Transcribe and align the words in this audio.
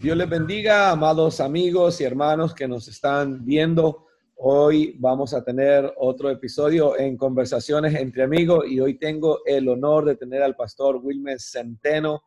Dios 0.00 0.16
les 0.16 0.30
bendiga, 0.30 0.88
amados 0.88 1.40
amigos 1.40 2.00
y 2.00 2.04
hermanos 2.04 2.54
que 2.54 2.66
nos 2.66 2.88
están 2.88 3.44
viendo. 3.44 4.06
Hoy 4.36 4.96
vamos 4.98 5.34
a 5.34 5.44
tener 5.44 5.92
otro 5.98 6.30
episodio 6.30 6.98
en 6.98 7.18
Conversaciones 7.18 7.94
entre 7.94 8.22
Amigos 8.22 8.64
y 8.66 8.80
hoy 8.80 8.98
tengo 8.98 9.40
el 9.44 9.68
honor 9.68 10.06
de 10.06 10.16
tener 10.16 10.42
al 10.42 10.56
pastor 10.56 10.96
Wilmer 11.02 11.38
Centeno, 11.38 12.22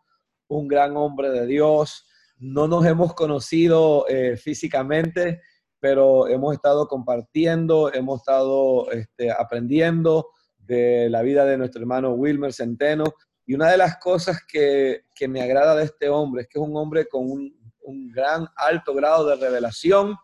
un 0.49 0.67
gran 0.67 0.96
hombre 0.96 1.31
de 1.31 1.47
Dios. 1.47 2.05
No 2.37 2.67
nos 2.67 2.86
hemos 2.86 3.15
conocido 3.15 4.05
eh, 4.08 4.37
físicamente, 4.37 5.42
pero 5.79 6.28
hemos 6.28 6.53
estado 6.53 6.87
compartiendo, 6.87 7.92
hemos 7.92 8.19
estado 8.19 8.92
este, 8.92 9.31
aprendiendo 9.31 10.29
de 10.60 11.10
la 11.10 11.24
vida 11.24 11.44
de 11.44 11.58
nuestro 11.58 11.81
hermano 11.81 12.12
Wilmer 12.12 12.53
Centeno. 12.53 13.05
Y 13.47 13.55
una 13.55 13.71
de 13.71 13.78
las 13.78 13.97
cosas 13.97 14.42
que, 14.47 15.05
que 15.15 15.28
me 15.28 15.42
agrada 15.42 15.76
de 15.76 15.85
este 15.85 16.08
hombre 16.08 16.44
es 16.44 16.48
que 16.48 16.59
es 16.59 16.63
un 16.66 16.77
hombre 16.77 17.08
con 17.08 17.30
un, 17.30 17.62
un 17.84 18.12
gran 18.12 18.48
alto 18.55 18.94
grado 18.94 19.28
de 19.28 19.36
revelación 19.36 20.16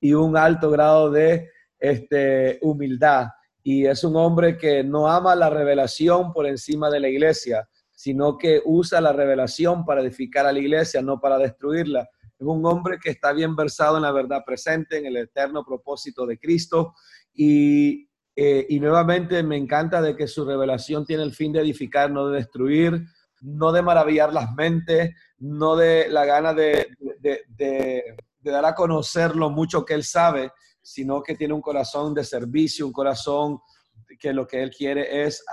y 0.00 0.12
un 0.14 0.36
alto 0.36 0.70
grado 0.70 1.10
de 1.10 1.48
este, 1.78 2.58
humildad. 2.62 3.28
Y 3.62 3.86
es 3.86 4.04
un 4.04 4.16
hombre 4.16 4.56
que 4.56 4.82
no 4.82 5.08
ama 5.08 5.34
la 5.34 5.50
revelación 5.50 6.32
por 6.32 6.46
encima 6.46 6.90
de 6.90 7.00
la 7.00 7.08
iglesia, 7.08 7.68
sino 7.92 8.38
que 8.38 8.62
usa 8.64 9.00
la 9.00 9.12
revelación 9.12 9.84
para 9.84 10.00
edificar 10.00 10.46
a 10.46 10.52
la 10.52 10.58
iglesia, 10.58 11.02
no 11.02 11.20
para 11.20 11.38
destruirla. 11.38 12.08
Es 12.38 12.46
un 12.46 12.64
hombre 12.64 12.98
que 13.02 13.10
está 13.10 13.32
bien 13.32 13.56
versado 13.56 13.96
en 13.96 14.04
la 14.04 14.12
verdad 14.12 14.44
presente, 14.46 14.98
en 14.98 15.06
el 15.06 15.16
eterno 15.16 15.64
propósito 15.64 16.24
de 16.24 16.38
Cristo. 16.38 16.94
Y, 17.34 18.08
eh, 18.36 18.64
y 18.68 18.78
nuevamente 18.78 19.42
me 19.42 19.56
encanta 19.56 20.00
de 20.00 20.14
que 20.14 20.28
su 20.28 20.44
revelación 20.44 21.04
tiene 21.04 21.24
el 21.24 21.32
fin 21.32 21.52
de 21.52 21.60
edificar, 21.60 22.10
no 22.10 22.28
de 22.28 22.36
destruir, 22.36 23.02
no 23.40 23.72
de 23.72 23.82
maravillar 23.82 24.32
las 24.32 24.52
mentes, 24.54 25.14
no 25.38 25.76
de 25.76 26.08
la 26.08 26.24
gana 26.24 26.54
de, 26.54 26.88
dar 28.40 28.64
a 28.64 28.74
conocer 28.74 29.36
lo 29.36 29.50
mucho 29.50 29.84
que 29.84 29.94
él 29.94 30.04
sabe, 30.04 30.52
sino 30.80 31.22
que 31.22 31.34
tiene 31.34 31.54
un 31.54 31.60
corazón 31.60 32.14
de 32.14 32.24
servicio, 32.24 32.86
un 32.86 32.92
corazón 32.92 33.60
que 34.18 34.32
lo 34.32 34.46
que 34.46 34.62
él 34.62 34.70
quiere 34.70 35.24
es 35.24 35.44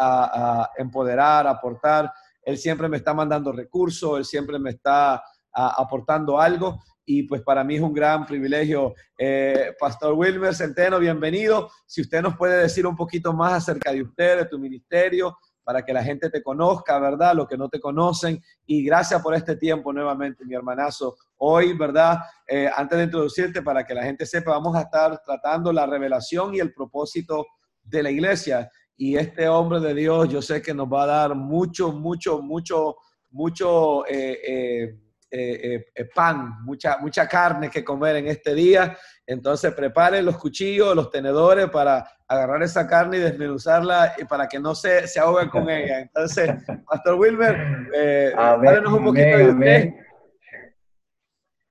empoderar, 0.78 1.48
aportar. 1.48 2.12
Él 2.42 2.58
siempre 2.58 2.88
me 2.88 2.98
está 2.98 3.14
mandando 3.14 3.52
recursos, 3.52 4.18
él 4.18 4.26
siempre 4.26 4.60
me 4.60 4.72
está 4.72 5.22
aportando 5.52 6.40
algo 6.40 6.80
y 7.06 7.24
pues 7.24 7.42
para 7.42 7.64
mí 7.64 7.76
es 7.76 7.82
un 7.82 7.94
gran 7.94 8.26
privilegio. 8.26 8.96
Eh, 9.18 9.74
Pastor 9.80 10.14
Wilmer 10.14 10.56
Centeno, 10.56 11.00
bienvenido. 11.00 11.70
Si 11.86 12.02
usted 12.02 12.22
nos 12.22 12.36
puede 12.36 12.64
decir 12.64 12.86
un 12.88 12.96
poquito 12.96 13.32
más 13.32 13.54
acerca 13.54 13.92
de 13.92 14.02
usted, 14.02 14.38
de 14.38 14.46
tu 14.46 14.58
ministerio, 14.58 15.38
para 15.66 15.84
que 15.84 15.92
la 15.92 16.04
gente 16.04 16.30
te 16.30 16.44
conozca, 16.44 17.00
¿verdad? 17.00 17.34
Los 17.34 17.48
que 17.48 17.58
no 17.58 17.68
te 17.68 17.80
conocen. 17.80 18.42
Y 18.68 18.86
gracias 18.86 19.22
por 19.22 19.34
este 19.34 19.58
tiempo 19.58 19.92
nuevamente, 19.92 20.46
mi 20.46 20.54
hermanazo. 20.54 21.18
Hoy, 21.38 21.74
¿verdad? 21.74 22.20
Eh, 22.48 22.70
antes 22.74 22.98
de 22.98 23.06
introducirte, 23.06 23.64
para 23.64 23.84
que 23.84 23.96
la 23.96 24.04
gente 24.04 24.28
sepa, 24.28 24.52
vamos 24.52 24.76
a 24.76 24.82
estar 24.82 25.20
tratando 25.26 25.74
la 25.74 25.88
revelación 25.88 26.54
y 26.54 26.60
el 26.60 26.72
propósito 26.72 27.48
de 27.84 28.04
la 28.04 28.12
iglesia. 28.12 28.70
Y 28.96 29.18
este 29.18 29.50
hombre 29.50 29.80
de 29.80 29.96
Dios, 29.96 30.30
yo 30.30 30.42
sé 30.42 30.62
que 30.62 30.74
nos 30.74 30.88
va 30.88 31.04
a 31.04 31.08
dar 31.08 31.36
mucho, 31.36 31.92
mucho, 31.92 32.42
mucho, 32.44 32.98
mucho 33.32 34.06
eh, 34.06 34.40
eh, 34.48 35.00
eh, 35.32 35.86
eh, 35.94 36.06
pan, 36.14 36.64
mucha, 36.64 36.98
mucha 37.00 37.28
carne 37.28 37.70
que 37.70 37.84
comer 37.84 38.18
en 38.18 38.28
este 38.28 38.54
día. 38.54 38.98
Entonces 39.26 39.74
preparen 39.74 40.26
los 40.26 40.38
cuchillos, 40.38 40.96
los 40.96 41.10
tenedores 41.10 41.70
para 41.70 42.08
agarrar 42.28 42.64
esa 42.64 42.88
carne 42.88 43.18
y 43.18 43.22
desmenuzarla 43.22 44.14
y 44.18 44.26
para 44.26 44.48
que 44.48 44.60
no 44.60 44.76
se, 44.76 45.08
se 45.08 45.20
ahoguen 45.20 45.50
con 45.50 45.70
ella. 45.70 46.00
Entonces, 46.00 46.52
Pastor 46.90 47.16
Wilmer, 47.16 47.90
eh, 47.94 48.34
un 48.36 49.04
poquito 49.04 49.38
de 49.38 49.50
usted. 49.50 49.94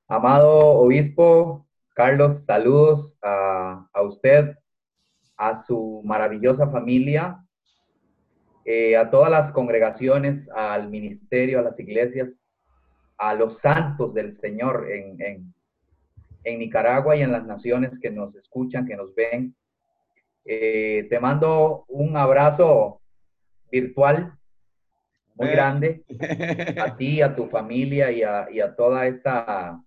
Amado 0.09 0.51
obispo, 0.51 1.67
Carlos, 1.95 2.43
saludos 2.47 3.13
a, 3.23 3.89
a 3.93 4.03
usted, 4.03 4.57
a 5.37 5.65
su 5.65 6.03
maravillosa 6.05 6.69
familia, 6.69 7.41
eh, 8.65 8.97
a 8.97 9.11
todas 9.11 9.31
las 9.31 9.53
congregaciones, 9.53 10.49
al 10.55 10.89
ministerio, 10.89 11.59
a 11.61 11.63
las 11.63 11.79
iglesias 11.79 12.29
a 13.19 13.35
los 13.35 13.59
santos 13.61 14.15
del 14.15 14.39
Señor 14.41 14.89
en, 14.91 15.55
en, 16.45 16.59
Nicaragua 16.59 17.17
y 17.17 17.23
en 17.23 17.33
las 17.33 17.47
naciones 17.47 17.93
que 18.01 18.11
nos 18.11 18.35
escuchan, 18.35 18.87
que 18.87 18.97
nos 18.97 19.15
ven. 19.15 19.55
Eh, 20.45 21.07
te 21.09 21.19
mando 21.19 21.85
un 21.89 22.17
abrazo 22.17 23.01
virtual 23.71 24.37
muy 25.35 25.49
grande 25.49 26.05
a 26.81 26.97
ti, 26.97 27.23
a 27.23 27.35
tu 27.35 27.47
familia 27.47 28.13
y 28.13 28.23
a, 28.23 28.47
y 28.51 28.61
a 28.61 28.75
toda 28.75 29.07
esta 29.07 29.81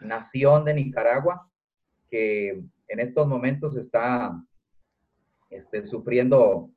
nación 0.00 0.64
de 0.64 0.74
Nicaragua 0.74 1.48
que 2.10 2.62
en 2.88 3.00
estos 3.00 3.26
momentos 3.28 3.76
está 3.76 4.42
este, 5.50 5.86
sufriendo 5.86 6.70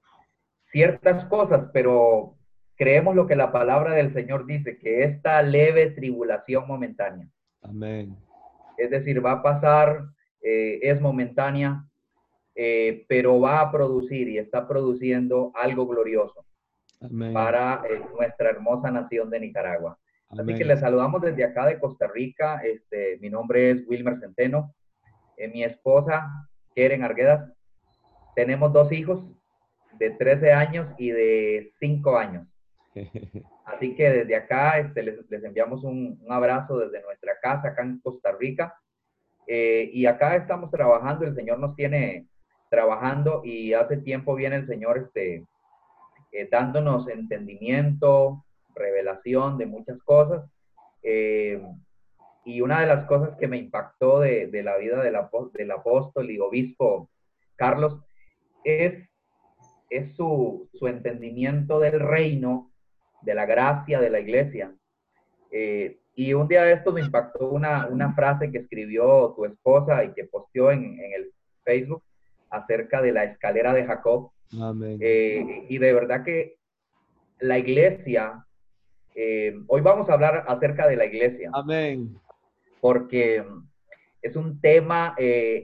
ciertas 0.72 1.26
cosas, 1.26 1.70
pero 1.74 2.36
creemos 2.82 3.16
lo 3.16 3.28
que 3.28 3.36
la 3.36 3.52
palabra 3.52 3.94
del 3.94 4.12
Señor 4.12 4.48
dice, 4.48 4.80
que 4.80 5.04
esta 5.04 5.40
leve 5.44 5.92
tribulación 5.92 6.66
momentánea. 6.66 7.28
Amén. 7.62 8.18
Es 8.76 8.90
decir, 8.90 9.24
va 9.24 9.34
a 9.34 9.44
pasar, 9.44 10.06
eh, 10.42 10.80
es 10.82 11.00
momentánea, 11.00 11.86
eh, 12.56 13.06
pero 13.08 13.40
va 13.40 13.62
a 13.62 13.72
producir 13.72 14.30
y 14.30 14.40
está 14.40 14.68
produciendo 14.68 15.52
algo 15.54 15.86
glorioso 15.86 16.44
para 17.32 17.84
eh, 17.88 18.02
nuestra 18.18 18.50
hermosa 18.50 18.90
nación 18.90 19.30
de 19.30 19.42
Nicaragua. 19.42 20.00
Así 20.30 20.56
que 20.56 20.66
le 20.66 20.76
saludamos 20.76 21.22
desde 21.22 21.44
acá 21.44 21.68
de 21.68 21.78
Costa 21.78 22.08
Rica. 22.08 22.64
Este, 22.64 23.20
mi 23.22 23.30
nombre 23.30 23.70
es 23.70 23.88
Wilmer 23.88 24.18
Centeno. 24.20 24.74
mi 25.54 25.64
esposa, 25.64 26.28
Keren 26.74 27.04
Arguedas. 27.04 27.48
Tenemos 28.36 28.74
dos 28.74 28.92
hijos 28.92 29.24
de 30.00 30.10
13 30.10 30.52
años 30.52 30.88
y 30.98 31.12
de 31.12 31.74
5 31.80 32.18
años. 32.18 32.51
Así 33.66 33.96
que 33.96 34.10
desde 34.10 34.36
acá 34.36 34.80
este, 34.80 35.04
les, 35.04 35.44
enviamos 35.44 35.84
un, 35.84 36.20
abrazo 36.30 36.78
desde 36.78 37.02
nuestra 37.02 37.40
casa 37.42 37.70
acá 37.70 37.84
en 37.84 38.00
Costa 38.00 38.32
Rica. 38.34 38.76
Eh, 39.48 39.90
y 39.94 40.06
acá 40.06 40.36
estamos 40.36 40.72
trabajando, 40.72 41.26
el 41.26 41.36
Señor 41.36 41.60
nos 41.60 41.76
tiene 41.76 42.28
trabajando 42.70 43.42
y 43.44 43.74
hace 43.74 43.98
tiempo 43.98 44.36
viene 44.36 44.58
el 44.58 44.68
Señor 44.68 44.98
este, 44.98 45.46
eh, 46.32 46.48
dándonos 46.50 47.08
entendimiento, 47.10 48.46
revelación 48.76 49.58
de 49.58 49.66
muchas 49.66 50.02
cosas. 50.04 50.50
Eh, 51.04 51.62
y 52.46 52.62
una 52.62 52.82
de 52.82 52.88
las 52.88 53.06
cosas 53.06 53.38
que 53.38 53.48
me 53.48 53.58
impactó 53.58 54.22
de, 54.22 54.48
de 54.48 54.64
la 54.64 54.78
vida 54.78 55.04
del, 55.04 55.18
del 55.54 55.72
apóstol 55.72 56.32
y 56.32 56.40
obispo 56.40 57.10
Carlos 57.56 58.00
es, 58.64 59.08
es 59.90 60.16
su, 60.16 60.68
su 60.74 60.88
entendimiento 60.88 61.80
del 61.80 62.00
reino 62.00 62.71
de 63.22 63.34
la 63.34 63.46
gracia 63.46 64.00
de 64.00 64.10
la 64.10 64.20
iglesia. 64.20 64.74
Eh, 65.52 65.98
y 66.16 66.34
un 66.34 66.48
día 66.48 66.64
de 66.64 66.74
esto 66.74 66.92
me 66.92 67.02
impactó 67.02 67.50
una, 67.50 67.88
una, 67.88 68.14
frase 68.14 68.52
que 68.52 68.60
escribió 68.60 69.34
tu 69.36 69.46
esposa 69.46 70.04
y 70.04 70.14
que 70.14 70.26
posteó 70.26 70.72
en, 70.72 70.84
en 71.00 71.14
el 71.14 71.32
Facebook 71.64 72.04
acerca 72.50 73.02
de 73.02 73.12
la 73.12 73.24
escalera 73.26 73.74
de 73.74 73.86
Jacob. 73.86 74.32
Eh, 75.00 75.66
y 75.70 75.78
de 75.78 75.94
verdad 75.94 76.24
que 76.24 76.58
la 77.40 77.58
iglesia, 77.58 78.46
eh, 79.16 79.58
hoy 79.68 79.82
vamos 79.82 80.10
a 80.10 80.14
hablar 80.14 80.46
acerca 80.48 80.88
de 80.88 80.98
la 80.98 81.06
iglesia. 81.06 81.50
Amén. 81.54 82.18
Porque 82.82 83.44
es 84.22 84.36
un 84.36 84.60
tema 84.60 85.16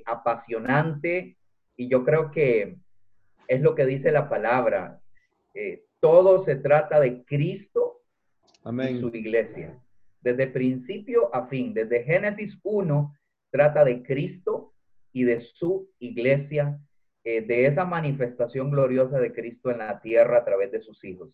apasionante 0.06 1.36
y 1.76 1.90
yo 1.90 2.06
creo 2.06 2.32
que 2.32 2.78
es 3.48 3.62
lo 3.62 3.76
que 3.76 3.86
dice 3.86 4.12
la 4.12 4.30
palabra 4.30 5.00
todo 6.00 6.46
se 6.46 6.56
trata 6.56 7.00
de 7.00 7.24
Cristo 7.26 8.02
y 8.66 9.00
su 9.00 9.08
iglesia. 9.14 9.80
Desde 10.22 10.48
principio 10.48 11.34
a 11.34 11.48
fin, 11.48 11.74
desde 11.74 12.04
Génesis 12.04 12.58
1, 12.64 13.16
trata 13.52 13.84
de 13.86 14.04
Cristo 14.04 14.74
y 15.14 15.24
de 15.24 15.42
su 15.42 15.90
iglesia, 16.00 16.80
eh, 17.24 17.42
de 17.42 17.66
esa 17.66 17.86
manifestación 17.86 18.72
gloriosa 18.72 19.20
de 19.20 19.34
Cristo 19.34 19.72
en 19.72 19.80
la 19.80 20.02
tierra 20.02 20.40
a 20.40 20.46
través 20.46 20.72
de 20.72 20.82
sus 20.82 21.04
hijos. 21.04 21.30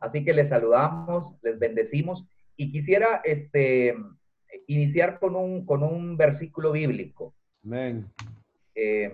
Así 0.00 0.24
que 0.24 0.32
les 0.32 0.48
saludamos, 0.48 1.36
les 1.42 1.58
bendecimos 1.58 2.24
y 2.56 2.70
quisiera 2.70 3.20
este, 3.24 3.94
iniciar 4.66 5.18
con 5.18 5.36
un, 5.36 5.66
con 5.66 5.82
un 5.82 6.16
versículo 6.16 6.72
bíblico. 6.72 7.34
Amén. 7.64 8.06
Eh, 8.74 9.12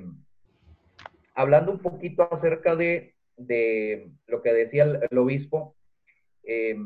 hablando 1.34 1.73
un 1.73 1.78
poquito 1.78 2.28
acerca 2.32 2.76
de 2.76 3.13
de 3.36 4.10
lo 4.26 4.42
que 4.42 4.52
decía 4.52 4.84
el, 4.84 5.19
obispo, 5.19 5.75
eh, 6.44 6.76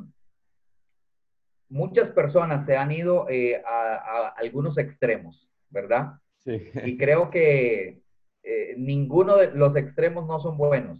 muchas 1.68 2.10
personas 2.10 2.66
se 2.66 2.76
han 2.76 2.92
ido 2.92 3.28
eh, 3.28 3.62
a, 3.64 4.28
algunos 4.36 4.78
extremos, 4.78 5.48
¿verdad? 5.70 6.14
Sí. 6.38 6.70
Y 6.84 6.96
creo 6.96 7.30
que 7.30 8.00
eh, 8.42 8.74
ninguno 8.78 9.36
de 9.36 9.50
los 9.52 9.76
extremos 9.76 10.26
no 10.26 10.40
son 10.40 10.56
buenos. 10.56 10.98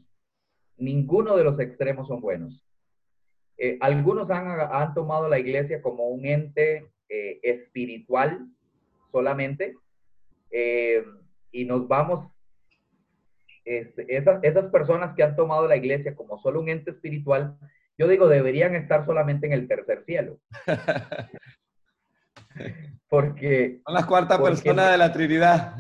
Ninguno 0.77 1.37
de 1.37 1.45
los 1.45 1.59
extremos 1.59 2.07
son 2.09 2.21
buenos. 2.21 2.65
algunos 3.81 4.31
han, 4.31 4.47
han, 4.49 4.95
tomado 4.95 5.29
la 5.29 5.39
iglesia 5.39 5.83
como 5.83 6.09
un 6.09 6.25
ente 6.25 6.87
espiritual 7.09 8.47
solamente 9.11 9.75
y 11.51 11.65
nos 11.65 11.89
vamos, 11.89 12.31
este, 13.69 14.17
esas, 14.17 14.43
esas 14.43 14.67
personas 14.71 15.15
que 15.15 15.23
han 15.23 15.37
tomado 15.37 15.69
la 15.69 15.77
iglesia 15.77 16.15
como 16.15 16.39
solo 16.39 16.61
un 16.61 16.69
ente 16.69 16.93
espiritual, 16.93 17.57
yo 17.99 18.09
digo, 18.09 18.29
deberían 18.29 18.75
estar 18.75 19.05
solamente 19.05 19.47
en 19.47 19.53
el 19.53 19.69
tercer 19.69 20.05
cielo. 20.05 20.39
Porque... 23.09 23.81
Son 23.85 23.95
las 23.95 24.07
cuarta 24.07 24.43
persona 24.43 24.91
de 24.91 24.99
la 24.99 25.13
Trinidad. 25.13 25.77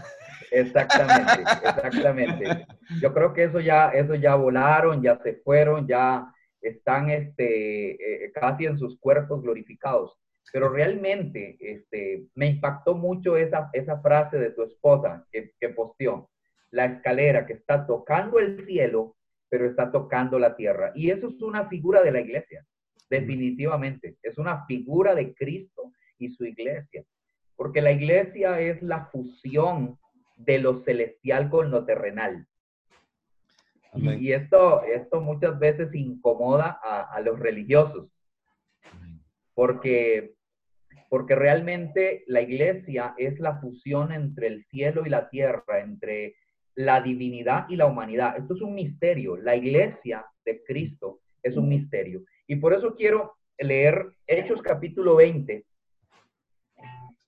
Exactamente, 0.51 1.43
exactamente. 1.65 2.67
Yo 3.01 3.13
creo 3.13 3.33
que 3.33 3.45
eso 3.45 3.61
ya, 3.61 3.91
eso 3.91 4.15
ya 4.15 4.35
volaron, 4.35 5.03
ya 5.03 5.19
se 5.23 5.35
fueron, 5.45 5.87
ya 5.87 6.33
están 6.61 7.11
este, 7.11 8.25
eh, 8.25 8.33
casi 8.33 8.67
en 8.67 8.79
sus 8.79 8.99
cuerpos 8.99 9.43
glorificados. 9.43 10.17
Pero 10.53 10.71
realmente 10.71 11.57
este, 11.61 12.27
me 12.35 12.47
impactó 12.47 12.95
mucho 12.95 13.37
esa, 13.37 13.71
esa 13.73 14.01
frase 14.01 14.39
de 14.39 14.51
tu 14.51 14.63
esposa 14.63 15.27
que, 15.31 15.53
que 15.61 15.69
posteó. 15.69 16.31
La 16.71 16.87
escalera 16.87 17.47
que 17.47 17.55
está 17.55 17.87
tocando 17.87 18.39
el 18.39 18.65
cielo, 18.67 19.17
pero 19.49 19.67
está 19.67 19.91
tocando 19.91 20.39
la 20.39 20.57
tierra. 20.57 20.93
Y 20.95 21.11
eso 21.11 21.29
es 21.29 21.41
una 21.43 21.69
figura 21.69 22.03
de 22.03 22.13
la 22.13 22.21
iglesia, 22.21 22.65
definitivamente. 23.09 24.17
Es 24.23 24.39
una 24.39 24.67
figura 24.67 25.15
de 25.15 25.35
Cristo 25.35 25.93
y 26.19 26.31
su 26.31 26.45
iglesia. 26.45 27.05
Porque 27.57 27.81
la 27.81 27.93
iglesia 27.93 28.61
es 28.61 28.83
la 28.83 29.07
fusión 29.07 29.99
de 30.37 30.59
lo 30.59 30.83
celestial 30.85 31.51
con 31.51 31.71
lo 31.71 31.85
terrenal. 31.85 32.47
Y, 33.95 34.33
esto, 34.33 34.83
esto 34.85 35.21
muchas 35.21 35.59
veces 35.59 35.93
incomoda 35.95 36.79
a, 36.83 37.21
los 37.21 37.39
religiosos, 37.39 38.09
porque, 39.55 40.35
porque 41.09 41.35
realmente 41.35 42.23
la 42.27 42.43
iglesia 42.43 43.15
es 43.17 43.41
la 43.41 43.59
fusión 43.61 44.13
entre 44.13 44.49
el 44.49 44.65
cielo 44.67 45.05
y 45.05 45.09
la 45.09 45.29
tierra, 45.31 45.81
entre 45.81 46.37
la 46.79 47.01
divinidad 47.01 47.69
y 47.69 47.75
la 47.75 47.87
humanidad. 47.87 48.37
Esto 48.39 48.55
es 48.55 48.61
un 48.61 48.73
misterio. 48.73 49.37
La 49.37 49.57
iglesia 49.57 50.25
de 50.45 50.63
Cristo 50.63 51.19
es 51.43 51.57
un 51.57 51.69
misterio. 51.69 52.23
Y 52.47 52.55
por 52.55 52.73
eso 52.73 52.95
quiero 52.95 53.35
leer 53.59 54.13
Hechos 54.29 54.63
capítulo 54.63 55.17
20, 55.17 55.67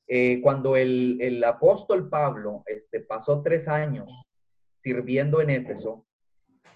eh, 0.07 0.41
cuando 0.41 0.77
el, 0.77 1.43
apóstol 1.43 2.09
Pablo 2.09 2.63
este, 2.65 3.01
pasó 3.01 3.43
tres 3.43 3.67
años 3.67 4.09
sirviendo 4.85 5.41
en 5.41 5.51
Éfeso, 5.51 6.07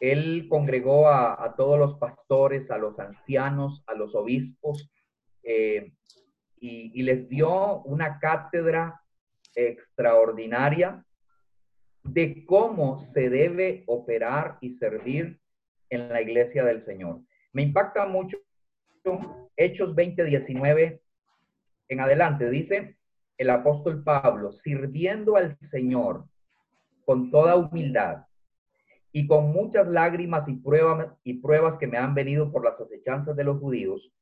él 0.00 0.48
congregó 0.48 1.08
a, 1.08 1.54
todos 1.56 1.78
los 1.78 1.96
pastores, 1.98 2.68
a 2.72 2.78
los 2.78 2.98
ancianos, 2.98 3.84
a 3.86 3.94
los 3.94 4.16
obispos, 4.16 4.90
eh, 5.44 5.92
y, 6.58 7.02
les 7.02 7.28
dio 7.28 7.82
una 7.82 8.18
cátedra 8.18 9.00
extraordinaria 9.54 11.04
de 12.04 12.44
cómo 12.46 13.10
se 13.12 13.28
debe 13.28 13.84
operar 13.86 14.58
y 14.60 14.76
servir 14.76 15.40
en 15.90 16.08
la 16.08 16.22
iglesia 16.22 16.64
del 16.64 16.84
Señor. 16.84 17.20
Me 17.52 17.62
impacta 17.62 18.06
mucho 18.06 18.38
Hechos 19.56 19.94
20:19 19.94 21.00
en 21.88 22.00
adelante. 22.00 22.48
Dice, 22.50 22.96
el 23.38 23.50
apóstol 23.50 24.02
Pablo, 24.02 24.52
sirviendo 24.52 25.36
al 25.36 25.58
Señor 25.70 26.24
con 27.04 27.30
toda 27.30 27.56
humildad 27.56 28.26
y 29.12 29.26
con 29.26 29.52
muchas 29.52 29.86
lágrimas 29.86 30.48
y 30.48 30.54
pruebas, 30.54 31.08
y 31.22 31.34
pruebas 31.34 31.78
que 31.78 31.86
me 31.86 31.98
han 31.98 32.14
venido 32.14 32.50
por 32.50 32.64
las 32.64 32.80
acechanzas 32.80 33.36
de 33.36 33.44
los 33.44 33.60
judíos, 33.60 34.12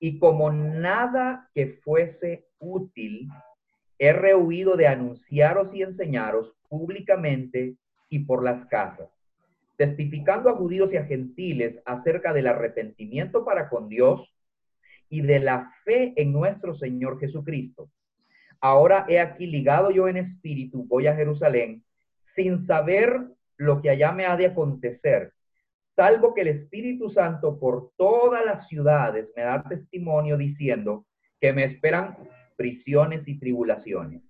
y 0.00 0.18
como 0.18 0.50
nada 0.52 1.48
que 1.54 1.78
fuese 1.84 2.48
útil, 2.58 3.28
he 3.98 4.12
rehuido 4.12 4.76
de 4.76 4.86
anunciaros 4.86 5.74
y 5.74 5.82
enseñaros 5.82 6.52
públicamente 6.68 7.74
y 8.08 8.20
por 8.20 8.42
las 8.42 8.66
casas, 8.66 9.08
testificando 9.76 10.50
a 10.50 10.54
judíos 10.54 10.92
y 10.92 10.96
a 10.96 11.04
gentiles 11.04 11.76
acerca 11.84 12.32
del 12.32 12.46
arrepentimiento 12.46 13.44
para 13.44 13.68
con 13.68 13.88
Dios 13.88 14.32
y 15.08 15.22
de 15.22 15.40
la 15.40 15.72
fe 15.84 16.12
en 16.16 16.32
nuestro 16.32 16.76
Señor 16.76 17.18
Jesucristo. 17.20 17.88
Ahora 18.60 19.06
he 19.08 19.20
aquí 19.20 19.46
ligado 19.46 19.90
yo 19.90 20.08
en 20.08 20.16
espíritu, 20.16 20.84
voy 20.86 21.06
a 21.06 21.14
Jerusalén, 21.14 21.82
sin 22.34 22.66
saber 22.66 23.26
lo 23.56 23.80
que 23.80 23.90
allá 23.90 24.12
me 24.12 24.26
ha 24.26 24.36
de 24.36 24.46
acontecer, 24.46 25.32
salvo 25.94 26.34
que 26.34 26.42
el 26.42 26.48
Espíritu 26.48 27.10
Santo 27.10 27.58
por 27.58 27.90
todas 27.96 28.44
las 28.44 28.68
ciudades 28.68 29.28
me 29.34 29.42
da 29.42 29.62
testimonio 29.62 30.36
diciendo 30.36 31.06
que 31.40 31.52
me 31.52 31.64
esperan 31.64 32.16
prisiones 32.56 33.26
y 33.28 33.38
tribulaciones. 33.38 34.22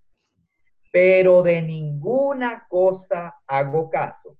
Pero 0.92 1.42
de 1.42 1.62
ninguna 1.62 2.66
cosa 2.68 3.34
hago 3.46 3.90
caso, 3.90 4.36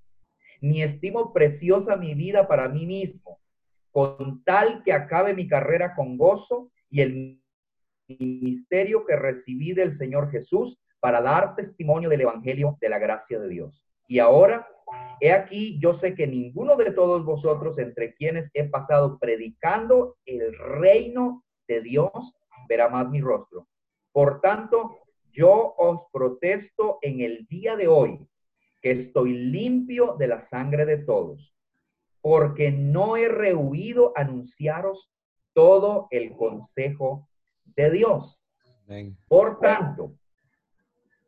ni 0.60 0.82
estimo 0.82 1.32
preciosa 1.32 1.96
mi 1.96 2.14
vida 2.14 2.48
para 2.48 2.68
mí 2.68 2.86
mismo, 2.86 3.38
con 3.90 4.42
tal 4.44 4.82
que 4.82 4.92
acabe 4.92 5.34
mi 5.34 5.48
carrera 5.48 5.94
con 5.94 6.16
gozo 6.16 6.70
y 6.90 7.00
el 7.00 7.42
ministerio 8.08 9.04
que 9.04 9.16
recibí 9.16 9.72
del 9.72 9.98
Señor 9.98 10.30
Jesús 10.30 10.78
para 11.00 11.20
dar 11.20 11.56
testimonio 11.56 12.08
del 12.08 12.22
Evangelio 12.22 12.76
de 12.80 12.88
la 12.88 12.98
gracia 12.98 13.38
de 13.38 13.48
Dios. 13.48 13.82
Y 14.08 14.18
ahora, 14.18 14.66
he 15.20 15.32
aquí, 15.32 15.78
yo 15.80 15.98
sé 15.98 16.14
que 16.14 16.26
ninguno 16.26 16.76
de 16.76 16.92
todos 16.92 17.24
vosotros, 17.24 17.78
entre 17.78 18.14
quienes 18.14 18.50
he 18.54 18.64
pasado 18.64 19.18
predicando 19.18 20.16
el 20.24 20.56
reino 20.56 21.44
de 21.66 21.80
Dios, 21.80 22.10
verá 22.68 22.88
más 22.88 23.08
mi 23.10 23.20
rostro. 23.20 23.66
Por 24.16 24.40
tanto, 24.40 25.00
yo 25.30 25.74
os 25.76 26.00
protesto 26.10 26.96
en 27.02 27.20
el 27.20 27.46
día 27.48 27.76
de 27.76 27.86
hoy 27.86 28.26
que 28.80 28.92
estoy 28.92 29.34
limpio 29.34 30.16
de 30.18 30.26
la 30.26 30.48
sangre 30.48 30.86
de 30.86 30.96
todos, 31.04 31.54
porque 32.22 32.72
no 32.72 33.18
he 33.18 33.28
rehuido 33.28 34.14
anunciaros 34.16 35.12
todo 35.52 36.08
el 36.10 36.34
consejo 36.34 37.28
de 37.76 37.90
Dios. 37.90 38.40
Por 39.28 39.60
tanto, 39.60 40.14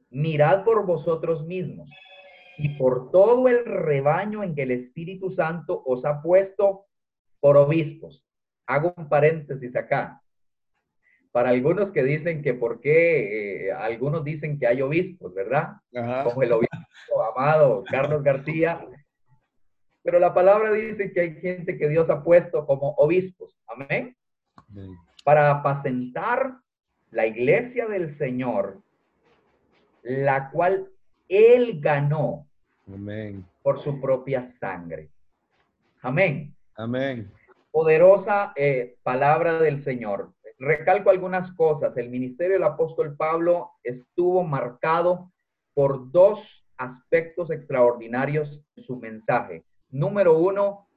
mirad 0.09 0.65
por 0.65 0.87
vosotros 0.87 1.45
mismos 1.45 1.91
y 2.57 2.71
por 2.79 3.11
todo 3.11 3.49
el 3.49 3.67
rebaño 3.67 4.43
en 4.43 4.55
que 4.55 4.63
el 4.63 4.71
Espíritu 4.71 5.31
Santo 5.33 5.83
os 5.85 6.07
ha 6.07 6.23
puesto 6.23 6.87
por 7.39 7.59
obispos. 7.59 8.25
Hago 8.65 8.95
un 8.97 9.11
paréntesis 9.11 9.77
acá. 9.77 10.23
Para 11.39 11.51
algunos 11.51 11.93
que 11.93 12.03
dicen 12.03 12.43
que 12.43 12.55
por 12.55 12.81
qué, 12.81 13.69
eh, 13.69 13.73
algunos 13.73 14.25
dicen 14.25 14.59
que 14.59 14.67
hay 14.67 14.83
obispos, 14.83 15.33
¿verdad? 15.33 15.75
Como 16.25 16.43
el 16.43 16.51
obispo 16.51 17.23
amado 17.33 17.85
Carlos 17.89 18.25
García. 18.25 18.85
Pero 20.03 20.19
la 20.19 20.35
palabra 20.35 20.73
dice 20.73 21.13
que 21.13 21.21
hay 21.21 21.35
gente 21.37 21.79
que 21.79 21.89
Dios 21.89 22.11
ha 22.11 22.25
puesto 22.25 22.67
como 22.67 22.91
obispos. 22.97 23.55
Amén 23.69 24.17
para 25.29 25.51
apacentar 25.51 26.57
la 27.11 27.27
iglesia 27.27 27.87
del 27.87 28.17
Señor, 28.17 28.81
la 30.03 30.51
cual 30.51 30.89
Él 31.29 31.81
ganó 31.83 32.47
por 33.63 33.83
su 33.83 34.01
propia 34.01 34.51
sangre. 34.59 35.11
Amén. 36.01 36.55
Amén. 36.77 37.31
Poderosa 37.71 38.55
eh, 38.57 38.97
palabra 39.03 39.61
del 39.61 39.85
Señor. 39.85 40.33
Recalco 40.59 41.11
algunas 41.11 41.53
cosas. 41.53 41.97
El 41.97 42.11
ministerio 42.11 42.55
del 42.55 42.65
apóstol 42.65 43.17
Pablo 43.17 43.73
estuvo 43.83 44.43
marcado 44.43 45.31
por 45.75 46.11
dos 46.11 46.41
aspectos 46.77 47.51
extraordinarios 47.51 48.61
de 48.75 48.83
su 48.83 48.97
mensaje. 48.97 49.65
Número 49.91 50.37
uno, 50.39 50.89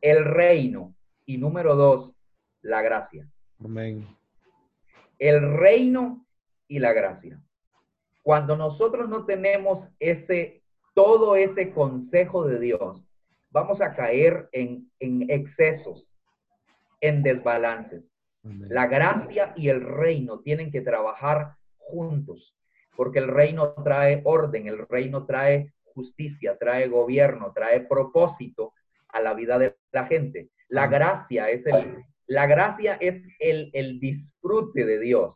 el 0.00 0.24
reino. 0.24 0.94
Y 1.26 1.38
número 1.38 1.76
dos, 1.76 2.12
la 2.62 2.82
gracia. 2.82 3.28
Amén. 3.62 4.06
El 5.18 5.52
reino 5.58 6.24
y 6.66 6.78
la 6.78 6.92
gracia. 6.92 7.40
Cuando 8.22 8.56
nosotros 8.56 9.08
no 9.08 9.24
tenemos 9.26 9.86
ese, 9.98 10.62
todo 10.94 11.36
ese 11.36 11.72
consejo 11.72 12.46
de 12.46 12.58
Dios, 12.58 13.02
vamos 13.50 13.80
a 13.80 13.94
caer 13.94 14.48
en, 14.52 14.90
excesos, 15.00 16.06
en 17.00 17.22
desbalances. 17.22 18.04
La 18.42 18.86
gracia 18.86 19.52
y 19.56 19.68
el 19.68 19.82
reino 19.82 20.40
tienen 20.40 20.70
que 20.70 20.80
trabajar 20.80 21.54
juntos, 21.76 22.56
porque 22.96 23.18
el 23.18 23.28
reino 23.28 23.74
trae 23.84 24.22
orden, 24.24 24.66
el 24.66 24.86
reino 24.88 25.26
trae 25.26 25.72
justicia, 25.94 26.56
trae 26.58 26.88
gobierno, 26.88 27.52
trae 27.52 27.80
propósito 27.80 28.72
a 29.08 29.20
la 29.20 29.34
vida 29.34 29.58
de 29.58 29.76
la 29.92 30.06
gente. 30.06 30.50
La 30.68 30.86
gracia 30.86 31.50
es 31.50 31.66
el, 31.66 32.04
la 32.30 32.46
gracia 32.46 32.94
es 32.94 33.22
el, 33.40 33.98
disfrute 33.98 34.84
de 34.84 35.00
Dios, 35.00 35.34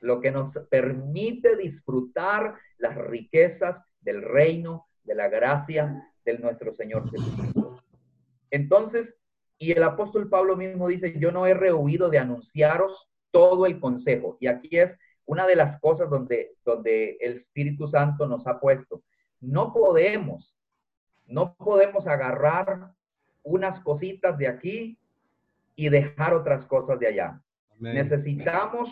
lo 0.00 0.20
que 0.20 0.30
nos 0.30 0.50
permite 0.70 1.56
disfrutar 1.56 2.56
las 2.78 2.96
riquezas 2.96 3.76
del 4.00 4.22
reino, 4.22 4.86
de 5.04 5.14
la 5.14 5.28
gracia 5.28 6.10
de 6.24 6.38
nuestro 6.38 6.74
Señor 6.74 7.10
Jesucristo. 7.10 7.82
Entonces, 8.50 9.14
y 9.58 9.72
el 9.72 9.82
apóstol 9.82 10.28
Pablo 10.28 10.56
mismo 10.56 10.88
dice, 10.88 11.18
yo 11.18 11.32
no 11.32 11.46
he 11.46 11.54
rehuido 11.54 12.10
de 12.10 12.18
anunciaros 12.18 13.08
todo 13.30 13.66
el 13.66 13.80
consejo. 13.80 14.36
Y 14.40 14.48
aquí 14.48 14.78
es 14.78 14.92
una 15.24 15.46
de 15.46 15.56
las 15.56 15.80
cosas 15.80 16.10
donde, 16.10 16.54
donde 16.64 17.16
el 17.20 17.38
Espíritu 17.38 17.88
Santo 17.88 18.26
nos 18.26 18.46
ha 18.46 18.60
puesto. 18.60 19.02
No 19.40 19.72
podemos, 19.72 20.54
no 21.26 21.54
podemos 21.56 22.06
agarrar 22.06 22.92
unas 23.42 23.80
cositas 23.80 24.36
de 24.38 24.48
aquí 24.48 24.98
y 25.74 25.88
dejar 25.88 26.34
otras 26.34 26.64
cosas 26.66 26.98
de 26.98 27.08
allá. 27.08 27.40
Necesitamos 27.78 28.88